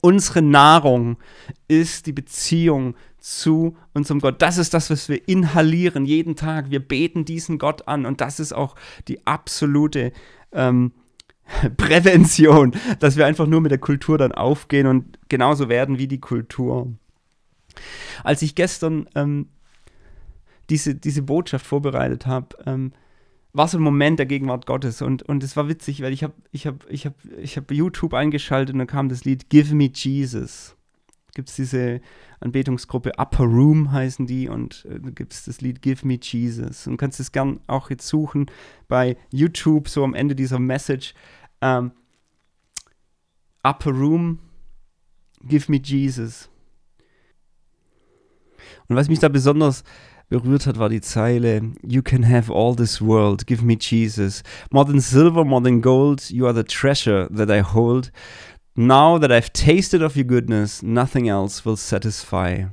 Unsere 0.03 0.41
Nahrung 0.41 1.19
ist 1.69 2.07
die 2.07 2.13
Beziehung 2.13 2.95
zu 3.21 3.77
unserem 3.93 4.21
Gott. 4.21 4.43
Das 4.43 4.59
ist 4.59 4.75
das, 4.75 4.91
was 4.91 5.09
wir 5.09 5.29
inhalieren 5.29 6.07
jeden 6.07 6.37
Tag. 6.37 6.71
Wir 6.71 6.81
beten 6.81 7.25
diesen 7.25 7.59
Gott 7.59 7.87
an 7.87 8.07
und 8.07 8.21
das 8.21 8.41
ist 8.41 8.53
auch 8.53 8.75
die 9.09 9.27
absolute 9.27 10.13
ähm, 10.53 10.93
Prävention, 11.77 12.73
dass 12.99 13.17
wir 13.17 13.27
einfach 13.27 13.47
nur 13.47 13.61
mit 13.61 13.71
der 13.71 13.79
Kultur 13.79 14.19
dann 14.19 14.33
aufgehen 14.33 14.87
und 14.87 15.19
genauso 15.29 15.69
werden 15.69 15.99
wie 15.99 16.09
die 16.09 16.21
Kultur. 16.21 16.93
Als 18.25 18.43
ich 18.43 18.55
gestern 18.55 19.09
ähm, 19.15 19.49
diese, 20.71 20.95
diese 20.95 21.23
Botschaft 21.23 21.67
vorbereitet 21.67 22.27
habe, 22.27 22.57
ähm, 22.67 22.93
war 23.53 23.67
so 23.67 23.79
ein 23.79 23.83
Moment 23.83 24.19
der 24.19 24.27
Gegenwart 24.27 24.67
Gottes 24.67 25.03
und, 25.03 25.23
und 25.25 25.43
es 25.43 25.57
war 25.57 25.69
witzig, 25.69 26.03
weil 26.03 26.13
ich 26.13 26.23
habe 26.23 26.35
ich 26.53 26.67
hab, 26.67 26.89
ich 26.89 27.07
hab, 27.07 27.15
ich 27.39 27.57
hab 27.57 27.71
YouTube 27.73 28.15
eingeschaltet 28.15 28.75
und 28.75 28.79
dann 28.79 28.87
kam 28.87 29.09
das 29.09 29.25
Lied 29.25 29.51
Give 29.51 29.75
Me 29.75 29.91
Jesus. 29.93 30.77
Gibt 31.35 31.49
es 31.49 31.57
diese 31.57 32.01
Anbetungsgruppe 32.41 33.13
Upper 33.19 33.45
Room 33.45 33.93
heißen 33.93 34.27
die 34.27 34.49
und 34.49 34.87
äh, 34.91 34.99
gibt 35.13 35.33
es 35.33 35.45
das 35.45 35.61
Lied 35.61 35.83
Give 35.83 36.07
Me 36.07 36.19
Jesus 36.21 36.87
und 36.87 36.97
kannst 36.97 37.21
es 37.21 37.33
gern 37.33 37.61
auch 37.67 37.91
jetzt 37.91 38.07
suchen 38.07 38.51
bei 38.89 39.17
YouTube, 39.31 39.89
so 39.89 40.05
am 40.05 40.15
Ende 40.15 40.35
dieser 40.35 40.59
Message. 40.59 41.15
Ähm, 41.61 41.93
Upper 43.63 43.91
Room, 43.91 44.39
Give 45.43 45.71
Me 45.71 45.81
Jesus. 45.83 46.49
Und 48.89 48.97
was 48.97 49.09
mich 49.09 49.19
da 49.19 49.29
besonders 49.29 49.85
berührt 50.31 50.67
hat, 50.67 50.79
war 50.79 50.89
die 50.89 51.01
Zeile 51.01 51.73
You 51.83 52.03
can 52.03 52.27
have 52.27 52.53
all 52.53 52.75
this 52.75 53.03
world, 53.03 53.47
give 53.47 53.63
me 53.65 53.77
Jesus. 53.79 54.43
More 54.71 54.87
than 54.87 55.01
silver, 55.01 55.45
more 55.45 55.63
than 55.63 55.83
gold, 55.83 56.31
you 56.31 56.47
are 56.47 56.55
the 56.55 56.65
treasure 56.65 57.29
that 57.35 57.51
I 57.51 57.63
hold. 57.63 58.11
Now 58.81 59.19
that 59.19 59.31
I've 59.31 59.53
tasted 59.53 60.01
of 60.01 60.17
your 60.17 60.25
goodness, 60.25 60.83
nothing 60.83 61.29
else 61.29 61.67
will 61.67 61.77
satisfy. 61.77 62.65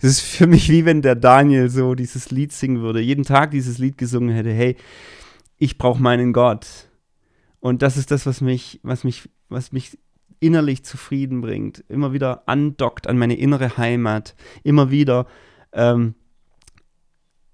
Es 0.00 0.04
ist 0.04 0.20
für 0.22 0.48
mich 0.48 0.68
wie 0.68 0.84
wenn 0.84 1.02
der 1.02 1.14
Daniel 1.14 1.70
so 1.70 1.94
dieses 1.94 2.32
Lied 2.32 2.52
singen 2.52 2.82
würde, 2.82 3.00
jeden 3.00 3.22
Tag 3.22 3.52
dieses 3.52 3.78
Lied 3.78 3.96
gesungen 3.96 4.34
hätte, 4.34 4.50
hey, 4.50 4.76
ich 5.56 5.78
brauche 5.78 6.02
meinen 6.02 6.32
Gott. 6.32 6.66
Und 7.60 7.82
das 7.82 7.96
ist 7.96 8.10
das, 8.10 8.26
was 8.26 8.40
mich, 8.40 8.80
was 8.82 9.04
mich, 9.04 9.28
was 9.48 9.70
mich 9.70 9.96
innerlich 10.40 10.84
zufrieden 10.84 11.42
bringt, 11.42 11.84
immer 11.88 12.12
wieder 12.12 12.48
andockt 12.48 13.06
an 13.06 13.16
meine 13.16 13.36
innere 13.36 13.76
Heimat, 13.76 14.34
immer 14.64 14.90
wieder 14.90 15.28
ähm, 15.72 16.16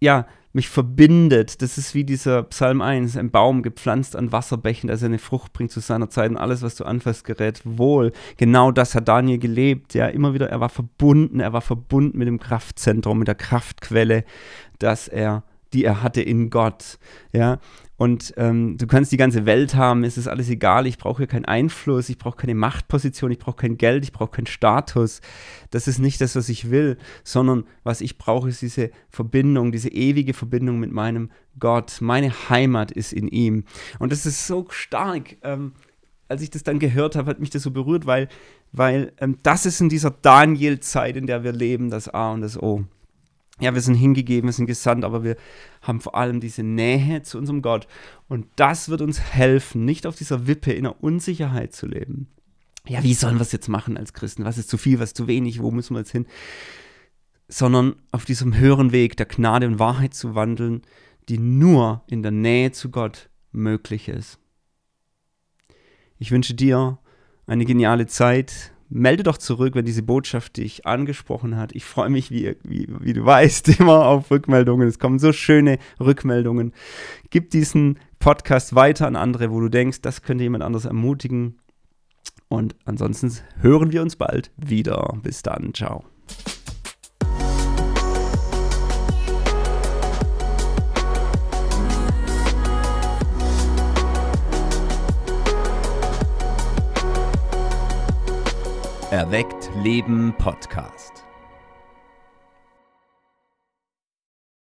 ja, 0.01 0.27
mich 0.57 0.69
verbindet. 0.69 1.63
Das 1.63 1.79
ist 1.79 1.95
wie 1.95 2.03
dieser 2.03 2.43
Psalm 2.45 2.81
1, 2.81 3.17
ein 3.17 3.31
Baum 3.31 3.63
gepflanzt 3.63 4.17
an 4.17 4.33
Wasserbächen, 4.33 4.89
der 4.89 4.97
seine 4.97 5.19
Frucht 5.19 5.53
bringt 5.53 5.71
zu 5.71 5.81
seiner 5.81 6.11
Zeit 6.11 6.31
und 6.31 6.39
alles, 6.39 6.63
was 6.63 6.75
du 6.75 6.85
anfasst, 6.85 7.25
gerät 7.25 7.61
wohl. 7.65 8.13
Genau 8.39 8.73
das 8.73 8.95
hat 8.95 9.07
Daniel 9.07 9.39
gelebt. 9.39 9.95
Ja, 9.95 10.07
immer 10.07 10.35
wieder, 10.35 10.49
er 10.49 10.59
war 10.59 10.71
verbunden, 10.71 11.41
er 11.41 11.53
war 11.53 11.61
verbunden 11.61 12.19
mit 12.19 12.27
dem 12.27 12.41
Kraftzentrum, 12.41 13.19
mit 13.19 13.29
der 13.29 13.35
Kraftquelle, 13.35 14.25
dass 14.79 15.09
er 15.09 15.45
die 15.73 15.85
er 15.85 16.03
hatte 16.03 16.23
in 16.23 16.49
Gott. 16.49 16.99
Ja, 17.33 17.59
und 17.99 18.35
ähm, 18.37 18.77
du 18.77 18.87
kannst 18.87 19.11
die 19.11 19.17
ganze 19.17 19.47
Welt 19.47 19.75
haben, 19.75 20.05
es 20.05 20.19
ist 20.19 20.29
alles 20.29 20.51
egal, 20.51 20.87
ich 20.87 20.99
brauche 20.99 21.19
hier 21.19 21.27
keinen 21.27 21.47
Einfluss, 21.47 22.11
ich 22.11 22.19
brauche 22.19 22.37
keine 22.37 22.55
Machtposition, 22.55 23.31
ich 23.31 23.39
brauche 23.39 23.57
kein 23.57 23.79
Geld, 23.79 24.05
ich 24.05 24.13
brauche 24.13 24.33
keinen 24.33 24.47
Status. 24.47 25.23
Das 25.71 25.89
ist 25.89 25.99
nicht 25.99 26.21
das, 26.21 26.37
was 26.37 26.51
ich 26.51 26.71
will, 26.71 26.99
sondern 27.25 27.65
was 27.85 28.03
ich 28.03 28.19
brauche, 28.19 28.51
ist 28.51 28.61
diese 28.61 28.91
Verbindung, 29.09 29.73
diese 29.73 29.89
ewige 29.89 30.35
Verbindung 30.35 30.79
mit 30.79 30.93
meinem 30.93 31.31
Gott. 31.59 32.03
Meine 32.03 32.33
Heimat 32.51 32.93
ist 32.93 33.15
in 33.15 33.29
ihm. 33.29 33.65
Und 33.99 34.13
das 34.13 34.27
ist 34.27 34.47
so 34.47 34.67
stark. 34.69 35.37
Ähm, 35.43 35.73
als 36.29 36.43
ich 36.43 36.51
das 36.51 36.65
dann 36.65 36.79
gehört 36.79 37.17
habe, 37.17 37.31
hat 37.31 37.41
mich 37.41 37.51
das 37.51 37.63
so 37.63 37.71
berührt, 37.71 38.05
weil, 38.05 38.29
weil 38.73 39.13
ähm, 39.21 39.39
das 39.43 39.65
ist 39.65 39.81
in 39.81 39.89
dieser 39.89 40.11
Daniel-Zeit, 40.11 41.17
in 41.17 41.27
der 41.27 41.45
wir 41.45 41.53
leben, 41.53 41.89
das 41.89 42.09
A 42.09 42.33
und 42.33 42.43
das 42.43 42.61
O 42.61 42.85
ja, 43.59 43.73
wir 43.75 43.81
sind 43.81 43.95
hingegeben, 43.95 44.49
wir 44.49 44.53
sind 44.53 44.67
gesandt, 44.67 45.05
aber 45.05 45.25
wir 45.25 45.37
haben 45.81 46.01
vor 46.01 46.15
allem 46.15 46.41
diese 46.41 46.63
Nähe 46.63 47.23
zu 47.23 47.39
unserem 47.39 47.63
Gott. 47.63 47.87
Und 48.29 48.47
das 48.57 48.89
wird 48.91 49.01
uns 49.01 49.19
helfen, 49.19 49.85
nicht 49.85 50.07
auf 50.07 50.17
dieser 50.17 50.47
Wippe 50.47 50.73
in 50.73 50.85
der 50.85 51.03
Unsicherheit 51.03 51.73
zu 51.75 51.87
leben. 51.87 52.29
Ja, 52.87 53.03
wie 53.03 53.15
sollen 53.15 53.37
wir 53.37 53.43
es 53.43 53.53
jetzt 53.53 53.69
machen 53.69 53.97
als 53.97 54.13
Christen? 54.13 54.45
Was 54.45 54.59
ist 54.59 54.69
zu 54.69 54.77
viel, 54.77 54.99
was 54.99 55.11
ist 55.11 55.17
zu 55.17 55.27
wenig? 55.27 55.61
Wo 55.61 55.71
müssen 55.71 55.95
wir 55.95 56.01
jetzt 56.01 56.13
hin? 56.13 56.27
Sondern 57.49 57.97
auf 58.13 58.25
diesem 58.25 58.57
höheren 58.57 58.93
Weg 58.93 59.17
der 59.17 59.27
Gnade 59.27 59.67
und 59.67 59.79
Wahrheit 59.79 60.15
zu 60.15 60.35
wandeln, 60.35 60.83
die 61.29 61.39
nur 61.39 62.05
in 62.09 62.23
der 62.23 62.33
Nähe 62.33 62.73
zu 62.73 62.91
Gott 62.91 63.31
möglich 63.53 64.09
ist. 64.09 64.39
Ich 66.19 66.31
wünsche 66.31 66.55
dir 66.55 66.99
eine 67.47 67.65
geniale 67.65 68.07
Zeit 68.07 68.73
melde 68.89 69.23
doch 69.23 69.39
zurück, 69.39 69.75
wenn 69.75 69.85
diese 69.85 70.03
Botschaft 70.03 70.57
dich 70.57 70.87
angesprochen 70.87 71.57
hat. 71.57 71.75
Ich 71.75 71.85
freue 71.85 72.11
mich, 72.11 72.31
wie, 72.31 72.57
wie, 72.63 72.87
wie 73.01 73.13
du 73.13 73.25
weißt, 73.25 73.69
immer 73.81 74.07
auf 74.07 74.31
Rückmeldungen. 74.31 74.89
Es 74.89 74.99
kommen 74.99 75.19
so 75.19 75.33
schöne 75.33 75.79
Rückmeldungen. 76.01 76.73
Gib 77.31 77.51
diesen 77.51 77.99
Podcast 78.19 78.75
weiter 78.75 79.07
an 79.07 79.17
andere, 79.17 79.51
wo 79.51 79.61
du 79.61 79.69
denkst, 79.69 80.01
das 80.03 80.23
könnte 80.23 80.45
jemand 80.45 80.65
anders 80.65 80.85
ermutigen. 80.85 81.59
Und 82.49 82.77
ansonsten 82.85 83.33
hören 83.61 83.93
wir 83.93 84.03
uns 84.03 84.17
bald 84.17 84.51
wieder. 84.57 85.19
Bis 85.23 85.43
dann. 85.43 85.75
Ciao. 85.75 86.05
Erweckt 99.13 99.71
Leben 99.85 100.35
Podcast. 100.37 101.16